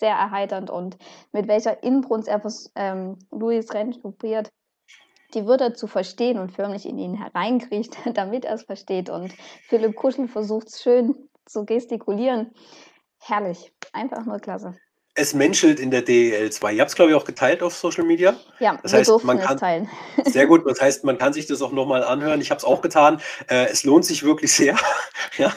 sehr 0.00 0.14
erheiternd 0.14 0.70
und 0.70 0.96
mit 1.32 1.46
welcher 1.46 1.82
Inbrunst 1.82 2.26
er 2.26 2.40
ähm, 2.74 3.18
Luis 3.30 3.74
Rentsch 3.74 4.00
probiert, 4.00 4.50
die 5.34 5.46
Wörter 5.46 5.74
zu 5.74 5.86
verstehen 5.86 6.38
und 6.38 6.52
förmlich 6.52 6.86
in 6.86 6.98
ihn 6.98 7.14
hereinkriecht, 7.14 7.96
damit 8.14 8.44
er 8.44 8.54
es 8.54 8.62
versteht. 8.62 9.10
Und 9.10 9.32
Philipp 9.68 9.96
Kuschel 9.96 10.28
versucht 10.28 10.68
es 10.68 10.82
schön 10.82 11.28
zu 11.44 11.64
gestikulieren. 11.64 12.52
Herrlich, 13.18 13.72
einfach 13.92 14.24
nur 14.24 14.38
klasse. 14.38 14.76
Es 15.18 15.32
menschelt 15.32 15.80
in 15.80 15.90
der 15.90 16.02
DEL 16.02 16.52
2. 16.52 16.74
Ihr 16.74 16.80
habt 16.82 16.90
es, 16.90 16.94
glaube 16.94 17.10
ich, 17.10 17.16
auch 17.16 17.24
geteilt 17.24 17.62
auf 17.62 17.74
Social 17.74 18.04
Media. 18.04 18.36
Ja, 18.58 18.78
das 18.82 18.92
heißt, 18.92 19.24
man 19.24 19.38
kann, 19.38 19.54
es 19.54 19.60
teilen. 19.60 19.88
Sehr 20.26 20.46
gut, 20.46 20.68
das 20.68 20.78
heißt, 20.78 21.04
man 21.04 21.16
kann 21.16 21.32
sich 21.32 21.46
das 21.46 21.62
auch 21.62 21.72
nochmal 21.72 22.04
anhören. 22.04 22.42
Ich 22.42 22.50
habe 22.50 22.58
es 22.58 22.64
auch 22.64 22.82
getan. 22.82 23.22
Äh, 23.48 23.68
es 23.70 23.84
lohnt 23.84 24.04
sich 24.04 24.24
wirklich 24.24 24.52
sehr. 24.52 24.76
ja, 25.38 25.54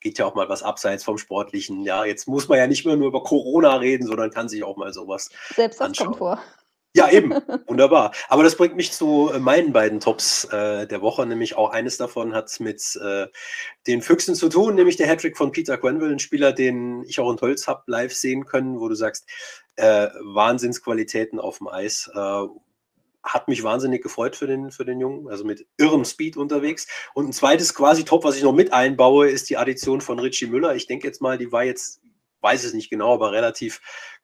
geht 0.00 0.18
ja 0.18 0.26
auch 0.26 0.34
mal 0.34 0.48
was 0.48 0.64
abseits 0.64 1.04
vom 1.04 1.16
Sportlichen. 1.16 1.84
Ja, 1.84 2.04
jetzt 2.04 2.26
muss 2.26 2.48
man 2.48 2.58
ja 2.58 2.66
nicht 2.66 2.84
mehr 2.84 2.96
nur 2.96 3.06
über 3.06 3.22
Corona 3.22 3.76
reden, 3.76 4.04
sondern 4.04 4.32
kann 4.32 4.48
sich 4.48 4.64
auch 4.64 4.76
mal 4.76 4.92
sowas 4.92 5.30
Selbst 5.54 5.80
das 5.80 5.86
anschauen. 5.86 6.06
kommt 6.08 6.18
vor. 6.18 6.42
Ja, 6.94 7.10
eben. 7.10 7.32
Wunderbar. 7.66 8.12
Aber 8.28 8.42
das 8.42 8.56
bringt 8.56 8.76
mich 8.76 8.92
zu 8.92 9.30
äh, 9.32 9.38
meinen 9.38 9.72
beiden 9.72 9.98
Tops 9.98 10.44
äh, 10.44 10.86
der 10.86 11.00
Woche, 11.00 11.24
nämlich 11.24 11.56
auch 11.56 11.70
eines 11.70 11.96
davon 11.96 12.34
hat 12.34 12.60
mit 12.60 12.96
äh, 13.02 13.28
den 13.86 14.02
Füchsen 14.02 14.34
zu 14.34 14.50
tun, 14.50 14.74
nämlich 14.74 14.96
der 14.96 15.06
Hattrick 15.06 15.38
von 15.38 15.52
Peter 15.52 15.78
Quenville, 15.78 16.12
ein 16.12 16.18
Spieler, 16.18 16.52
den 16.52 17.02
ich 17.04 17.18
auch 17.18 17.32
in 17.32 17.40
Holz 17.40 17.66
habe 17.66 17.82
live 17.86 18.12
sehen 18.12 18.44
können, 18.44 18.78
wo 18.78 18.88
du 18.88 18.94
sagst, 18.94 19.26
äh, 19.76 20.08
Wahnsinnsqualitäten 20.20 21.40
auf 21.40 21.58
dem 21.58 21.68
Eis. 21.68 22.10
Äh, 22.14 22.46
hat 23.22 23.48
mich 23.48 23.62
wahnsinnig 23.62 24.02
gefreut 24.02 24.36
für 24.36 24.46
den, 24.46 24.70
für 24.70 24.84
den 24.84 25.00
Jungen, 25.00 25.28
also 25.28 25.44
mit 25.44 25.66
irrem 25.78 26.04
Speed 26.04 26.36
unterwegs. 26.36 26.88
Und 27.14 27.28
ein 27.28 27.32
zweites 27.32 27.74
quasi 27.74 28.04
Top, 28.04 28.24
was 28.24 28.36
ich 28.36 28.42
noch 28.42 28.52
mit 28.52 28.72
einbaue, 28.72 29.30
ist 29.30 29.48
die 29.48 29.56
Addition 29.56 30.00
von 30.00 30.18
Richie 30.18 30.46
Müller. 30.46 30.74
Ich 30.74 30.88
denke 30.88 31.06
jetzt 31.06 31.22
mal, 31.22 31.38
die 31.38 31.52
war 31.52 31.64
jetzt, 31.64 32.02
weiß 32.40 32.64
es 32.64 32.74
nicht 32.74 32.90
genau, 32.90 33.14
aber 33.14 33.32
relativ 33.32 33.80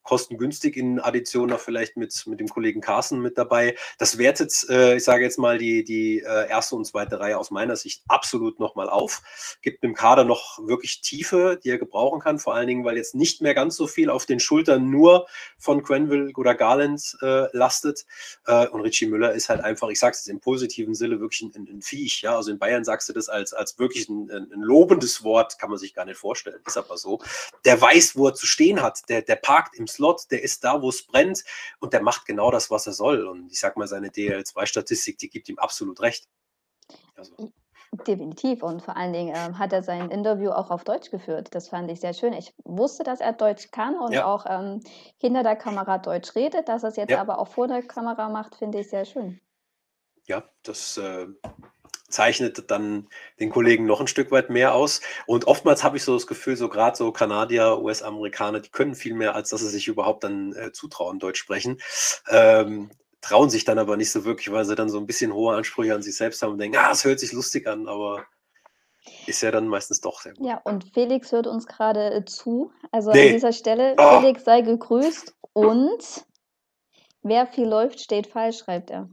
kostengünstig 0.09 0.74
in 0.78 1.00
Addition 1.00 1.50
noch 1.50 1.61
vielleicht 1.61 1.98
mit, 1.98 2.26
mit 2.26 2.40
dem 2.40 2.48
Kollegen 2.48 2.80
Carsten 2.80 3.20
mit 3.20 3.36
dabei. 3.36 3.76
Das 3.98 4.16
wertet, 4.16 4.54
äh, 4.70 4.96
ich 4.96 5.04
sage 5.04 5.22
jetzt 5.22 5.38
mal, 5.38 5.59
die, 5.59 5.84
die 5.84 6.20
äh, 6.20 6.48
erste 6.48 6.76
und 6.76 6.86
zweite 6.86 7.20
Reihe 7.20 7.36
aus 7.36 7.50
meiner 7.50 7.76
Sicht 7.76 8.02
absolut 8.09 8.59
nochmal 8.59 8.88
auf. 8.88 9.20
Gibt 9.61 9.84
dem 9.84 9.92
Kader 9.92 10.24
noch 10.24 10.66
wirklich 10.66 11.02
Tiefe, 11.02 11.61
die 11.62 11.68
er 11.68 11.76
gebrauchen 11.76 12.20
kann, 12.20 12.38
vor 12.38 12.54
allen 12.54 12.68
Dingen, 12.68 12.86
weil 12.86 12.96
jetzt 12.96 13.14
nicht 13.14 13.42
mehr 13.42 13.52
ganz 13.52 13.76
so 13.76 13.86
viel 13.86 14.09
auf 14.09 14.24
den 14.24 14.40
Schultern 14.40 14.88
nur 14.88 15.26
von 15.59 15.82
Quenville 15.82 16.32
oder 16.36 16.54
Garland 16.54 17.18
äh, 17.20 17.54
lastet. 17.54 18.06
Äh, 18.46 18.66
und 18.68 18.80
Richie 18.80 19.09
Müller 19.09 19.34
ist 19.34 19.50
halt 19.50 19.61
einfach, 19.61 19.90
ich 19.90 19.98
sage 19.98 20.16
es 20.18 20.26
im 20.26 20.40
positiven 20.40 20.94
Sinne, 20.94 21.20
wirklich 21.20 21.42
ein, 21.42 21.68
ein, 21.68 21.82
Viech. 21.82 22.22
Ja? 22.22 22.34
Also 22.34 22.50
in 22.50 22.59
Bayern 22.59 22.82
sagst 22.82 23.11
du 23.11 23.12
das 23.12 23.28
als, 23.28 23.52
als 23.52 23.78
wirklich 23.78 24.09
ein, 24.09 24.30
ein, 24.30 24.48
lobendes 24.62 25.22
Wort, 25.22 25.59
kann 25.59 25.68
man 25.68 25.78
sich 25.78 25.92
gar 25.92 26.06
nicht 26.06 26.16
vorstellen. 26.16 26.61
Ist 26.66 26.78
aber 26.78 26.96
so. 26.96 27.20
Der 27.66 27.78
weiß, 27.78 28.16
wo 28.16 28.28
er 28.28 28.34
zu 28.34 28.46
stehen 28.46 28.80
hat. 28.80 29.06
Der, 29.11 29.20
der 29.20 29.36
parkt 29.36 29.76
im 29.76 29.86
Slot, 29.99 30.30
der 30.30 30.42
ist 30.42 30.64
da, 30.64 30.80
wo 30.80 30.88
es 30.88 31.07
brennt 31.07 31.44
und 31.80 31.92
der 31.92 32.03
macht 32.03 32.24
genau 32.24 32.51
das, 32.51 32.70
was 32.70 32.86
er 32.86 32.92
soll. 32.92 33.26
Und 33.26 33.51
ich 33.51 33.59
sag 33.59 33.76
mal, 33.76 33.88
seine 33.88 34.09
DL2-Statistik, 34.09 35.18
die 35.18 35.28
gibt 35.28 35.49
ihm 35.49 35.59
absolut 35.59 36.01
recht. 36.01 36.28
Also. 37.16 37.53
Definitiv. 38.07 38.62
Und 38.62 38.82
vor 38.82 38.96
allen 38.96 39.12
Dingen 39.12 39.34
ähm, 39.34 39.59
hat 39.59 39.72
er 39.72 39.82
sein 39.82 40.11
Interview 40.11 40.51
auch 40.51 40.70
auf 40.70 40.84
Deutsch 40.84 41.11
geführt. 41.11 41.49
Das 41.53 41.68
fand 41.68 41.90
ich 41.90 42.01
sehr 42.01 42.12
schön. 42.12 42.32
Ich 42.32 42.55
wusste, 42.64 43.03
dass 43.03 43.20
er 43.20 43.32
Deutsch 43.32 43.70
kann 43.70 43.99
und 43.99 44.12
ja. 44.12 44.26
auch 44.26 44.44
ähm, 44.49 44.82
hinter 45.18 45.42
der 45.42 45.57
Kamera 45.57 45.99
Deutsch 45.99 46.34
redet. 46.36 46.68
Dass 46.68 46.82
er 46.82 46.90
es 46.90 46.96
jetzt 46.96 47.11
ja. 47.11 47.20
aber 47.20 47.38
auch 47.38 47.49
vor 47.49 47.66
der 47.66 47.82
Kamera 47.82 48.28
macht, 48.28 48.57
finde 48.57 48.80
ich 48.80 48.90
sehr 48.90 49.05
schön. 49.05 49.40
Ja, 50.26 50.44
das 50.62 50.99
äh, 50.99 51.26
zeichnet 52.09 52.70
dann 52.70 53.06
den 53.38 53.50
Kollegen 53.50 53.86
noch 53.86 54.00
ein 54.00 54.06
Stück 54.06 54.30
weit 54.30 54.50
mehr 54.50 54.74
aus. 54.74 55.00
Und 55.26 55.46
oftmals 55.46 55.84
habe 55.84 55.96
ich 55.96 56.04
so 56.04 56.14
das 56.14 56.26
Gefühl, 56.26 56.56
so 56.56 56.68
gerade 56.68 56.96
so 56.96 57.12
Kanadier, 57.12 57.78
US-Amerikaner, 57.80 58.61
die 58.61 58.70
können 58.70 58.94
viel 58.94 59.14
mehr, 59.14 59.34
als 59.34 59.50
dass 59.50 59.61
sie 59.61 59.68
sich 59.68 59.88
überhaupt 59.88 60.24
dann 60.24 60.54
äh, 60.54 60.72
zutrauen, 60.72 61.18
Deutsch 61.18 61.38
sprechen. 61.38 61.80
Ähm, 62.28 62.90
trauen 63.20 63.50
sich 63.50 63.64
dann 63.64 63.78
aber 63.78 63.96
nicht 63.96 64.11
so 64.11 64.24
wirklich, 64.24 64.50
weil 64.52 64.64
sie 64.64 64.74
dann 64.74 64.88
so 64.88 64.98
ein 64.98 65.06
bisschen 65.06 65.32
hohe 65.32 65.54
Ansprüche 65.54 65.94
an 65.94 66.02
sich 66.02 66.16
selbst 66.16 66.42
haben 66.42 66.52
und 66.52 66.59
denken, 66.59 66.78
ah, 66.78 66.90
es 66.92 67.04
hört 67.04 67.20
sich 67.20 67.32
lustig 67.32 67.66
an, 67.66 67.88
aber 67.88 68.24
ist 69.26 69.42
ja 69.42 69.50
dann 69.50 69.68
meistens 69.68 70.00
doch 70.00 70.20
sehr 70.20 70.34
gut. 70.34 70.46
Ja, 70.46 70.61
und 70.64 70.84
Felix 70.94 71.32
hört 71.32 71.46
uns 71.46 71.66
gerade 71.66 72.12
äh, 72.12 72.24
zu. 72.24 72.72
Also 72.90 73.11
nee. 73.11 73.28
an 73.28 73.34
dieser 73.34 73.52
Stelle, 73.52 73.94
oh. 73.98 74.20
Felix 74.20 74.44
sei 74.44 74.61
gegrüßt 74.62 75.34
und 75.52 76.24
wer 77.22 77.46
viel 77.46 77.66
läuft, 77.68 78.00
steht 78.00 78.28
falsch, 78.28 78.59
schreibt 78.59 78.90
er. 78.90 79.09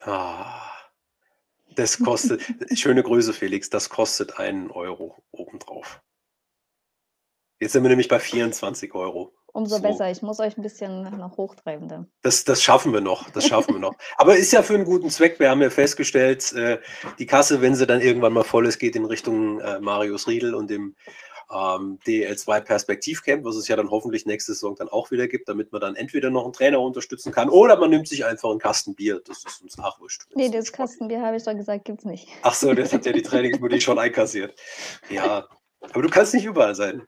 Ah. 0.00 0.73
Das 1.76 1.98
kostet, 1.98 2.42
schöne 2.74 3.02
Grüße, 3.02 3.32
Felix, 3.32 3.70
das 3.70 3.88
kostet 3.88 4.38
einen 4.38 4.70
Euro 4.70 5.16
obendrauf. 5.30 6.00
Jetzt 7.60 7.72
sind 7.72 7.82
wir 7.82 7.88
nämlich 7.88 8.08
bei 8.08 8.18
24 8.18 8.94
Euro. 8.94 9.32
Umso 9.52 9.76
so. 9.76 9.82
besser, 9.82 10.10
ich 10.10 10.20
muss 10.20 10.40
euch 10.40 10.58
ein 10.58 10.62
bisschen 10.62 11.04
noch 11.16 11.36
hochtreiben 11.36 11.88
dann. 11.88 12.10
Das, 12.22 12.42
das 12.42 12.60
schaffen 12.60 12.92
wir 12.92 13.00
noch, 13.00 13.30
das 13.30 13.46
schaffen 13.46 13.74
wir 13.74 13.78
noch. 13.78 13.94
Aber 14.16 14.36
ist 14.36 14.52
ja 14.52 14.64
für 14.64 14.74
einen 14.74 14.84
guten 14.84 15.10
Zweck. 15.10 15.38
Wir 15.38 15.48
haben 15.48 15.62
ja 15.62 15.70
festgestellt, 15.70 16.52
äh, 16.54 16.80
die 17.20 17.26
Kasse, 17.26 17.60
wenn 17.60 17.76
sie 17.76 17.86
dann 17.86 18.00
irgendwann 18.00 18.32
mal 18.32 18.42
voll 18.42 18.66
ist, 18.66 18.80
geht 18.80 18.96
in 18.96 19.04
Richtung 19.04 19.60
äh, 19.60 19.78
Marius 19.78 20.26
Riedel 20.26 20.54
und 20.54 20.70
dem 20.70 20.96
ähm, 21.54 21.98
DL2 22.06 22.60
Perspektivcamp, 22.60 23.44
was 23.44 23.56
es 23.56 23.68
ja 23.68 23.76
dann 23.76 23.90
hoffentlich 23.90 24.26
nächste 24.26 24.52
Saison 24.52 24.74
dann 24.74 24.88
auch 24.88 25.10
wieder 25.10 25.28
gibt, 25.28 25.48
damit 25.48 25.72
man 25.72 25.80
dann 25.80 25.94
entweder 25.94 26.30
noch 26.30 26.44
einen 26.44 26.52
Trainer 26.52 26.80
unterstützen 26.80 27.32
kann 27.32 27.48
oder 27.48 27.76
man 27.78 27.90
nimmt 27.90 28.08
sich 28.08 28.24
einfach 28.24 28.50
einen 28.50 28.58
Kasten 28.58 28.94
Bier. 28.94 29.20
Das 29.24 29.44
ist 29.44 29.62
uns 29.62 29.76
nachwurscht. 29.76 30.24
Nee, 30.34 30.50
das 30.50 30.72
Kastenbier 30.72 31.22
habe 31.22 31.36
ich 31.36 31.44
doch 31.44 31.54
gesagt, 31.54 31.84
gibt 31.84 32.00
es 32.00 32.04
nicht. 32.04 32.28
Ach 32.42 32.54
so, 32.54 32.74
das 32.74 32.92
hat 32.92 33.06
ja 33.06 33.12
die 33.12 33.22
Trainingsmutti 33.22 33.80
schon 33.80 33.98
einkassiert. 33.98 34.58
Ja, 35.08 35.48
aber 35.80 36.02
du 36.02 36.08
kannst 36.08 36.34
nicht 36.34 36.44
überall 36.44 36.74
sein. 36.74 37.02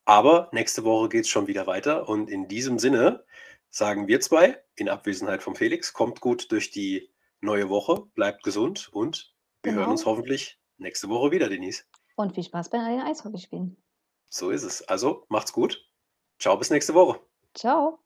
Aber 0.03 0.49
nächste 0.51 0.83
Woche 0.83 1.07
geht 1.07 1.21
es 1.21 1.29
schon 1.29 1.47
wieder 1.47 1.65
weiter. 1.65 2.09
Und 2.09 2.29
in 2.29 2.49
diesem 2.49 2.77
Sinne 2.77 3.23
sagen 3.69 4.09
wir 4.09 4.19
zwei, 4.19 4.61
in 4.75 4.89
Abwesenheit 4.89 5.41
von 5.41 5.55
Felix, 5.55 5.93
kommt 5.93 6.19
gut 6.19 6.51
durch 6.51 6.71
die 6.71 7.09
neue 7.39 7.69
Woche, 7.69 8.05
bleibt 8.15 8.43
gesund 8.43 8.89
und 8.91 9.33
wir 9.63 9.75
hören 9.75 9.91
uns 9.91 10.01
genau. 10.01 10.11
hoffentlich 10.11 10.59
nächste 10.77 11.07
Woche 11.07 11.31
wieder, 11.31 11.47
Denise. 11.47 11.85
Und 12.17 12.35
viel 12.35 12.43
Spaß 12.43 12.69
bei 12.69 12.79
den 12.79 12.99
Eishockeyspielen. 12.99 13.81
So 14.27 14.49
ist 14.49 14.63
es. 14.63 14.81
Also 14.89 15.25
macht's 15.29 15.53
gut. 15.53 15.89
Ciao, 16.37 16.57
bis 16.57 16.69
nächste 16.69 16.93
Woche. 16.93 17.21
Ciao. 17.53 17.99